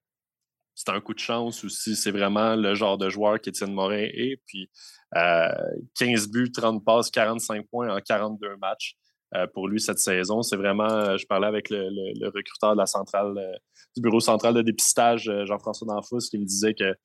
[0.81, 4.09] c'est un coup de chance ou si c'est vraiment le genre de joueur qu'Étienne Morin
[4.12, 4.40] est.
[4.47, 4.70] Puis
[5.12, 8.97] 15 buts, 30 passes, 45 points en 42 matchs.
[9.36, 10.43] Euh, pour lui cette saison.
[10.43, 13.52] C'est vraiment, euh, je parlais avec le, recruteur de la centrale, euh,
[13.94, 16.97] du bureau central de dépistage, Jean-François Danfous, qui me disait que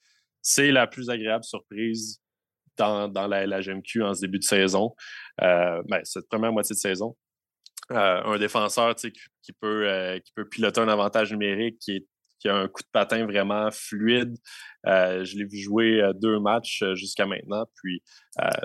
[0.41, 2.19] c'est la plus agréable surprise
[2.77, 4.95] dans, la LHMQ en ce début de saison,
[5.39, 7.15] ben, cette première moitié de saison.
[7.89, 9.11] un défenseur qui,
[9.60, 12.07] peut, qui peut piloter un avantage numérique, qui est
[12.45, 14.38] qui a un coup de patin vraiment fluide.
[14.85, 18.03] Euh, je l'ai vu jouer euh, deux matchs euh, jusqu'à maintenant, puis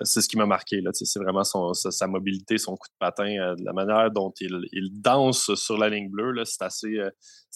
[0.02, 0.82] c'est ce qui m'a marqué.
[0.92, 5.88] C'est vraiment sa, mobilité, son coup de patin, la manière dont il, danse sur la
[5.88, 6.98] ligne bleue, c'est assez,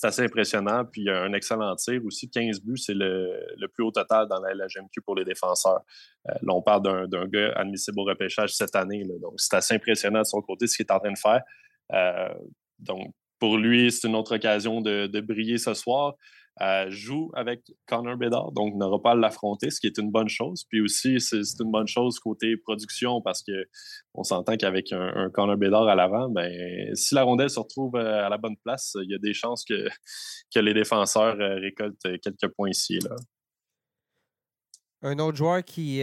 [0.02, 0.84] assez impressionnant.
[0.84, 2.30] Puis il a un excellent tir aussi.
[2.30, 5.80] 15 buts, c'est le, plus haut total dans la LGMQ pour les défenseurs.
[6.24, 9.02] là, on parle d'un gars admissible au repêchage cette année.
[9.20, 11.42] donc c'est assez impressionnant de son côté ce qu'il est en train de faire.
[12.78, 13.12] donc,
[13.44, 16.14] pour lui, c'est une autre occasion de, briller ce soir.
[16.62, 20.30] Euh, joue avec Connor Bedard, donc n'aura pas à l'affronter, ce qui est une bonne
[20.30, 20.64] chose.
[20.66, 25.88] Puis aussi, c'est une bonne chose côté production parce qu'on s'entend qu'avec un, Connor Bedard
[25.88, 29.14] à l'avant, ben, si la rondelle se retrouve euh, à la bonne place, il y
[29.14, 29.88] a des chances que,
[30.54, 33.14] que les défenseurs euh, récoltent quelques points ici là.
[35.02, 36.00] Un autre joueur qui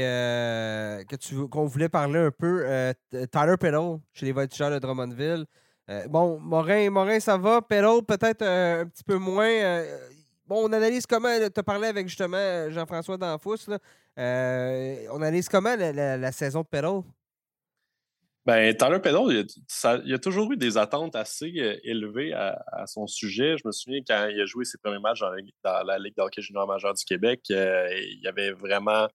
[1.49, 2.67] qu'on voulait parler un peu,
[3.09, 5.47] Tyler Peddle, chez les Voltigeurs de Drummondville.
[5.91, 7.61] Euh, bon, Morin, Morin, ça va.
[7.61, 9.49] Perrault, peut-être euh, un petit peu moins.
[9.49, 9.99] Euh,
[10.47, 11.37] bon, on analyse comment.
[11.37, 13.67] Tu as parlé avec justement Jean-François Danfous.
[14.17, 17.03] on analyse comment la, saison de Perrault?
[18.43, 19.45] Ben, Tyler Peddle,
[20.03, 21.51] il, y a toujours eu des attentes assez
[21.83, 23.55] élevées à, son sujet.
[23.57, 26.65] Je me souviens quand il a joué ses premiers matchs dans, la Ligue d'hockey junior
[26.65, 29.07] majeur du Québec, il y avait vraiment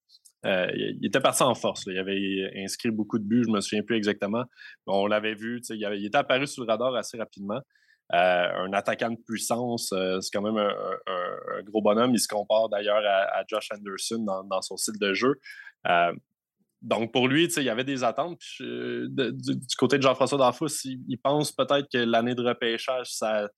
[0.46, 1.84] euh, il était parti en force.
[1.86, 4.44] Il avait inscrit beaucoup de buts, je ne me souviens plus exactement.
[4.86, 7.60] On l'avait vu, il, était apparu sur le radar assez rapidement.
[8.12, 12.14] Euh, un attaquant de puissance, euh, c'est quand même un, gros bonhomme.
[12.14, 15.34] Il se compare d'ailleurs à, Josh Anderson dans, son style de jeu.
[16.80, 18.40] donc pour lui, il y avait des attentes.
[18.60, 23.48] du, côté de Jean-François Danfous, il, pense peut-être que l'année de repêchage, ça,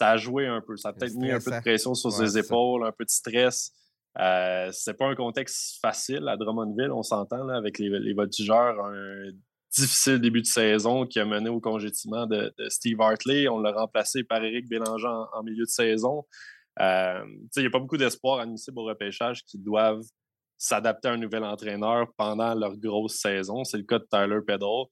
[0.00, 0.78] a joué un peu.
[0.78, 3.74] Ça a peut-être mis un peu de pression sur ses épaules, un peu de stress.
[4.18, 8.84] Euh, c'est pas un contexte facile à Drummondville, on s'entend avec les, voltigeurs.
[8.84, 9.30] Un
[9.70, 13.48] difficile début de saison qui a mené au congétiement de, Steve Hartley.
[13.48, 16.24] On l'a remplacé par Éric Bélanger en, milieu de saison.
[16.80, 17.24] Euh,
[17.56, 20.02] il n'y a pas beaucoup d'espoir admissible au repêchage qui doivent
[20.58, 23.64] s'adapter à un nouvel entraîneur pendant leur grosse saison.
[23.64, 24.86] C'est le cas de Tyler Peddle.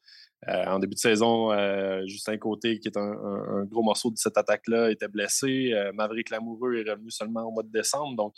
[0.49, 4.39] Euh, en début de saison, euh, Justin Côté, qui est un, gros morceau de cette
[4.39, 5.73] attaque-là, était blessé.
[5.95, 8.17] Maverick Lamoureux est revenu seulement au mois de décembre.
[8.17, 8.35] Donc,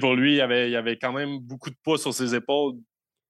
[0.00, 2.74] pour lui, il y, avait, avait quand même beaucoup de poids sur ses épaules.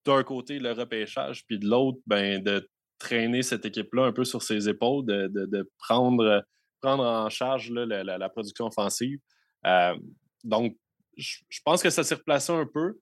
[0.04, 2.68] D'un côté, le repêchage, puis de l'autre, ben, de
[2.98, 6.44] traîner cette équipe-là un peu sur ses épaules, de, prendre,
[6.82, 9.18] en charge la, production offensive.
[10.44, 10.76] donc,
[11.16, 12.98] je pense que ça s'est replacé un peu.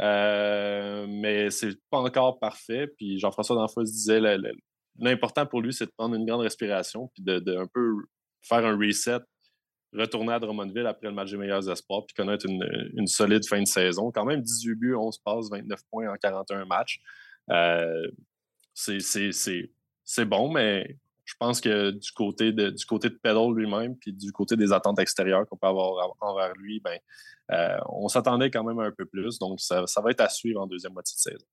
[0.00, 2.86] Euh, mais c'est pas encore parfait.
[2.96, 4.20] Puis Jean-François Danfos disait
[4.98, 7.94] l'important pour lui, c'est de prendre une grande respiration puis de, un peu
[8.42, 9.20] faire un reset,
[9.92, 13.66] retourner à Drummondville après le match des meilleurs espoirs puis connaître une, solide fin de
[13.66, 14.10] saison.
[14.10, 17.00] Quand même 18 buts, 11 passes, 29 points en 41 matchs.
[17.50, 18.08] Euh,
[18.74, 24.12] c'est bon, mais je pense que du côté de, du côté de Pedal lui-même, puis
[24.12, 26.98] du côté des attentes extérieures qu'on peut avoir envers lui, ben,
[27.52, 29.38] euh, on s'attendait quand même un peu plus.
[29.38, 31.46] Donc, ça, va être à suivre en deuxième moitié de saison.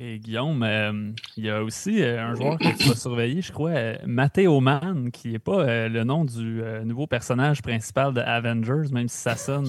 [0.00, 3.50] Et Guillaume, euh, il y a aussi euh, un joueur que tu vas surveiller, je
[3.50, 3.72] crois,
[4.06, 9.16] Matteo Mann, qui n'est pas le nom du nouveau personnage principal de Avengers, même si
[9.16, 9.68] ça sonne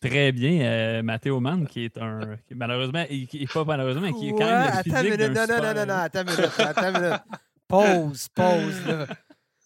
[0.00, 1.02] très bien.
[1.02, 2.36] Matteo Mann, qui est un.
[2.54, 5.74] malheureusement, il, pas malheureusement, mais qui est quand même le physique d'un non, non, non,
[5.74, 7.20] non, non, attends minute, attends minute.
[7.68, 9.06] Pause, pause, là.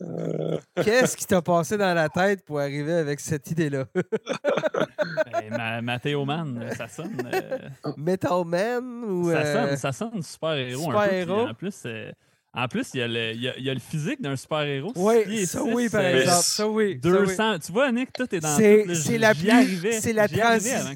[0.02, 0.58] Euh.
[0.82, 3.84] Qu'est-ce qui t'a passé dans la tête pour arriver avec cette idée-là?
[5.50, 7.16] ben, Mathéo Man, ça sonne.
[7.32, 7.58] Euh...
[7.96, 9.30] Metal Man ou.
[9.30, 11.14] Ça, sonne, euh, ça sonne super héros super un peu.
[11.14, 11.48] Héros.
[11.48, 12.12] En plus, euh,
[12.54, 14.92] en plus, il y, a le, il, y a, le physique d'un super-héros.
[14.94, 16.42] Oui, ça oui, par exemple.
[16.42, 16.96] Ça oui.
[16.96, 17.60] 200.
[17.60, 18.84] Tu vois, Nick, tout est dans C'est
[19.16, 20.28] la, c'est la,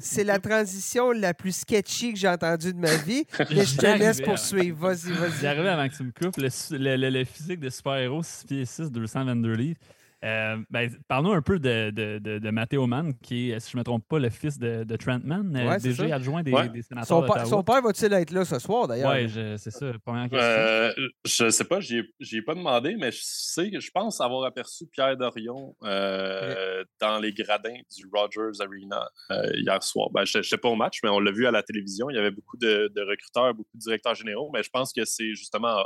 [0.01, 3.25] c'est la transition la plus sketchy que j'ai entendue de ma vie.
[3.39, 4.77] mais je te laisse poursuivre.
[4.77, 5.41] Vas-y, vas-y.
[5.41, 6.37] J'arrive avant que tu me coupes.
[6.37, 9.79] Le, le physique de super-héros, 6 pieds 6, 222 livres.
[10.25, 13.81] Euh, ben, Parlons un peu de, de, de, Matteo Mann, qui est, si je ne
[13.81, 17.07] me trompe pas, le fils de, de Trent Mann, euh, déjà adjoint des, des sénateurs.
[17.07, 19.13] Son, son père va-t-il être là ce soir, d'ailleurs?
[19.13, 20.39] Oui, c'est ça, première question.
[20.39, 20.91] Euh,
[21.23, 24.45] je ne sais pas, je n'y ai, pas demandé, mais je sais je pense avoir
[24.45, 29.07] aperçu Pierre Dorion dans les gradins du Rogers Arena
[29.53, 30.09] hier soir.
[30.11, 32.09] Ben, je n'étais pas au match, mais on l'a vu à la télévision.
[32.09, 35.35] Il y avait beaucoup de, recruteurs, beaucoup de directeurs généraux, mais je pense que c'est
[35.35, 35.85] justement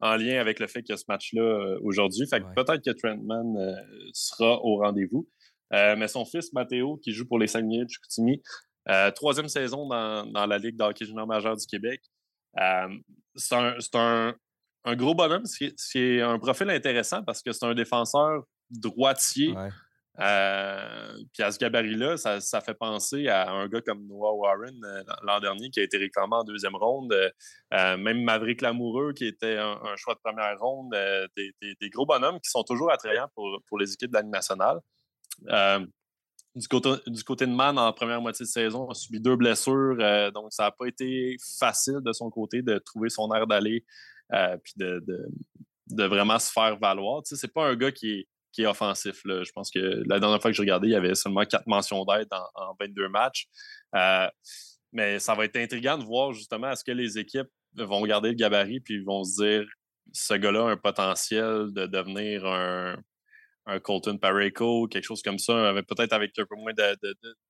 [0.00, 2.26] en lien avec le fait qu'il y a ce match-là euh, aujourd'hui.
[2.28, 3.74] Fait peut-être que Trentman euh,
[4.12, 5.28] sera au rendez-vous.
[5.72, 8.42] Euh, mais son fils, Mathéo, qui joue pour les Saguenay de Chicoutimi,
[9.14, 12.02] troisième saison dans, la Ligue d'hockey junior majeur du Québec.
[13.34, 13.54] c'est
[13.94, 14.34] un,
[14.88, 15.44] gros bonhomme.
[15.46, 19.54] C'est un profil intéressant parce que c'est un défenseur droitier.
[20.20, 25.02] Euh, puis à ce gabarit-là, ça, fait penser à un gars comme Noah Warren euh,
[25.22, 27.12] l'an dernier qui a été réclamé en deuxième ronde.
[27.72, 30.94] Euh, même Maverick Lamoureux qui était un, choix de première ronde.
[31.36, 34.78] Des, gros bonhommes qui sont toujours attrayants pour, les équipes de la Ligue nationale.
[36.54, 39.96] Du côté, de Man, en première moitié de saison, a subi deux blessures.
[40.32, 43.84] donc, ça n'a pas été facile de son côté de trouver son air d'aller
[44.62, 45.04] puis de,
[45.88, 47.22] de, vraiment se faire valoir.
[47.24, 49.20] Tu sais, c'est pas un gars qui est qui est offensif.
[49.24, 52.04] Je pense que la dernière fois que j'ai regardé, il y avait seulement quatre mentions
[52.04, 53.46] d'aide en, 22 matchs.
[53.94, 54.28] Euh,
[54.92, 58.36] mais ça va être intriguant de voir justement est-ce que les équipes vont regarder le
[58.36, 59.66] gabarit puis vont se dire
[60.12, 62.96] ce gars-là a un potentiel de devenir un,
[63.82, 66.74] Colton Pareco, quelque chose comme ça, peut-être avec un peu moins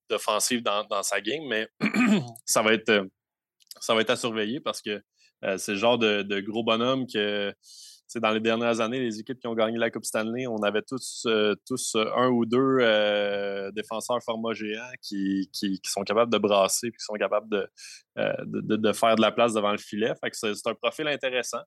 [0.09, 1.69] d'offensive dans, sa game, mais
[2.45, 3.09] ça va être
[3.81, 5.03] ça va être à surveiller parce que
[5.45, 7.53] euh, c'est le genre de, gros bonhomme que
[8.17, 11.25] dans les dernières années, les équipes qui ont gagné la Coupe Stanley, on avait tous,
[11.27, 16.39] euh, tous euh, un ou deux euh, défenseurs format géant qui, qui, sont capables de
[16.39, 17.67] brasser et qui sont capables de,
[18.17, 20.13] de, faire de la place devant le filet.
[20.33, 21.63] c'est un profil intéressant.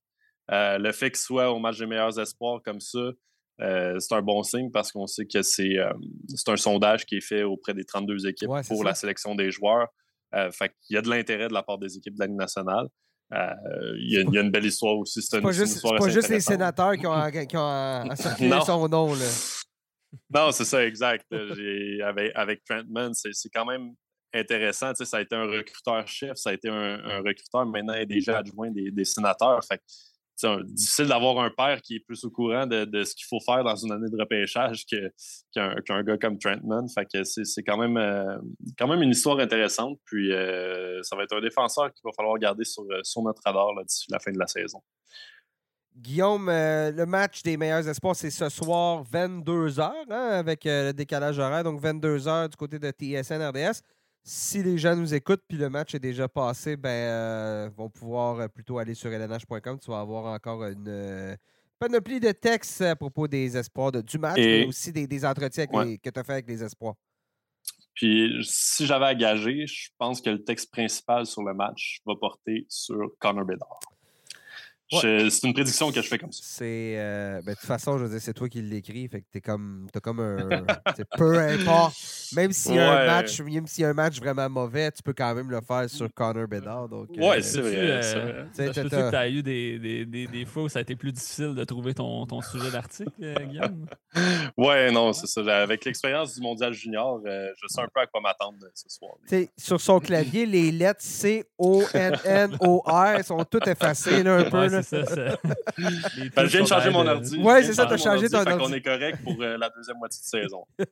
[0.49, 3.11] le fait qu'il soit au match des meilleurs espoirs comme ça,
[3.59, 7.73] c'est un bon signe parce qu'on sait que c'est un sondage qui est fait auprès
[7.73, 9.87] des 32 équipes pour la sélection des joueurs.
[10.31, 12.87] fait il y a de l'intérêt de la part des équipes de la Ligue nationale.
[13.33, 13.53] Euh,
[13.97, 15.21] il y, a une belle histoire aussi.
[15.21, 19.13] C'est pas, juste, pas juste les sénateurs qui ont, qui ont son nom.
[19.13, 19.25] Là.
[20.33, 21.25] Non, c'est ça, exact.
[21.31, 23.93] avec, avec Trentman, c'est quand même
[24.33, 24.93] intéressant.
[24.95, 28.71] ça a été un recruteur-chef, ça a été un, recruteur, maintenant il est déjà adjoint
[28.71, 29.59] des, des sénateurs.
[29.65, 29.81] Fait
[30.37, 33.63] c'est difficile d'avoir un père qui est plus au courant de, ce qu'il faut faire
[33.63, 36.87] dans une année de repêchage qu'un gars comme Trentman.
[36.87, 38.37] Fait que c'est quand même euh,
[38.77, 39.99] quand même une histoire intéressante.
[40.05, 43.41] Puis euh, ça va être un défenseur qu'il va falloir garder sur, euh, sur notre
[43.43, 44.79] radar d'ici la fin de la saison.
[45.95, 51.63] Guillaume, le match des meilleurs espoirs, c'est ce soir 22h hein, avec le décalage horaire,
[51.63, 53.81] donc 22h du côté de TSN RDS
[54.27, 58.41] si les gens nous écoutent puis le match est déjà passé, ben euh, vont pouvoir
[58.41, 59.79] euh, plutôt aller sur lnh.com.
[59.79, 61.35] Tu vas avoir encore une euh,
[61.79, 66.19] panoplie de textes à propos des espoirs du match, mais aussi des, entretiens que tu
[66.19, 66.95] as fait avec les espoirs.
[67.93, 72.15] Puis si j'avais à gager, je pense que le texte principal sur le match va
[72.19, 73.79] porter sur Connor Bedard.
[74.89, 76.41] C'est une prédiction que je fais comme ça.
[76.43, 76.95] C'est.
[76.97, 79.07] Euh, ben, de toute façon, je veux dire, c'est toi qui l'écris.
[79.09, 79.87] Fait que t'es comme.
[79.91, 80.37] T'as comme un.
[81.17, 81.95] peu importe.
[82.33, 85.33] Même s'il y, a un match, même a un match vraiment mauvais, tu peux quand
[85.35, 86.87] même le faire sur Connor Bedard.
[86.87, 87.75] Donc, ouais, euh, c'est vrai.
[87.75, 90.81] Euh, je sais que tu as eu des, des, des, des, fois où ça a
[90.81, 93.85] été plus difficile de trouver ton, ton sujet d'article, Guillaume?
[94.57, 95.41] ouais, non, c'est ça.
[95.57, 99.13] Avec l'expérience du mondial junior, je sais un peu à quoi m'attendre ce soir.
[99.57, 104.37] sur son clavier, les lettres C, O, N, N, O, R sont toutes effacées là,
[104.37, 105.37] un peu c'est ça.
[106.35, 107.39] Ben, je viens de changer mon ordi.
[107.39, 108.63] Oui, c'est ça, tu as changé ton ordi.
[108.63, 110.65] On est correct pour euh, la deuxième moitié de saison.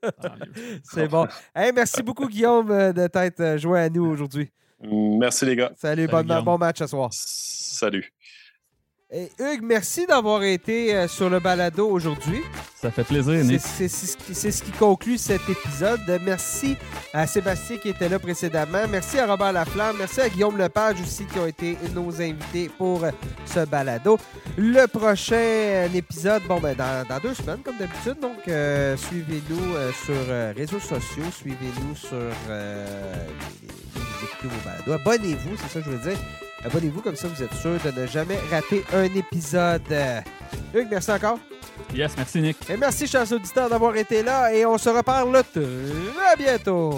[0.83, 1.27] c'est bon.
[1.55, 4.51] merci beaucoup, Guillaume, euh, de t'être euh, joint à nous aujourd'hui.
[4.81, 5.71] Merci, les gars.
[5.75, 7.09] Salut, bon match ce soir.
[7.11, 8.11] Salut.
[9.17, 12.41] Et Hugues, merci d'avoir été euh, sur le balado aujourd'hui.
[12.75, 13.61] Ça fait plaisir, Nick.
[13.61, 16.01] C'est ce qui conclut cet épisode.
[16.21, 16.75] Merci
[17.13, 18.85] à Sébastien qui était là précédemment.
[18.89, 19.95] Merci à Robert Laflamme.
[19.99, 23.11] Merci à Guillaume Lepage aussi qui ont été nos invités pour euh,
[23.45, 24.19] ce balado.
[24.57, 28.19] Le prochain euh, épisode, bon, ben, dans, deux semaines, comme d'habitude.
[28.19, 28.41] Donc,
[28.99, 31.31] suivez-nous sur réseaux sociaux.
[31.31, 32.19] Suivez-nous sur
[34.93, 36.17] Abonnez-vous, c'est ça que je veux dire.
[36.65, 39.81] Abonnez-vous, comme ça vous êtes sûr de ne jamais rater un épisode.
[40.73, 41.39] Hugues, merci encore.
[41.93, 42.57] Yes, merci Nick.
[42.69, 46.97] Et merci, chers auditeurs, d'avoir été là et on se reparle très bientôt.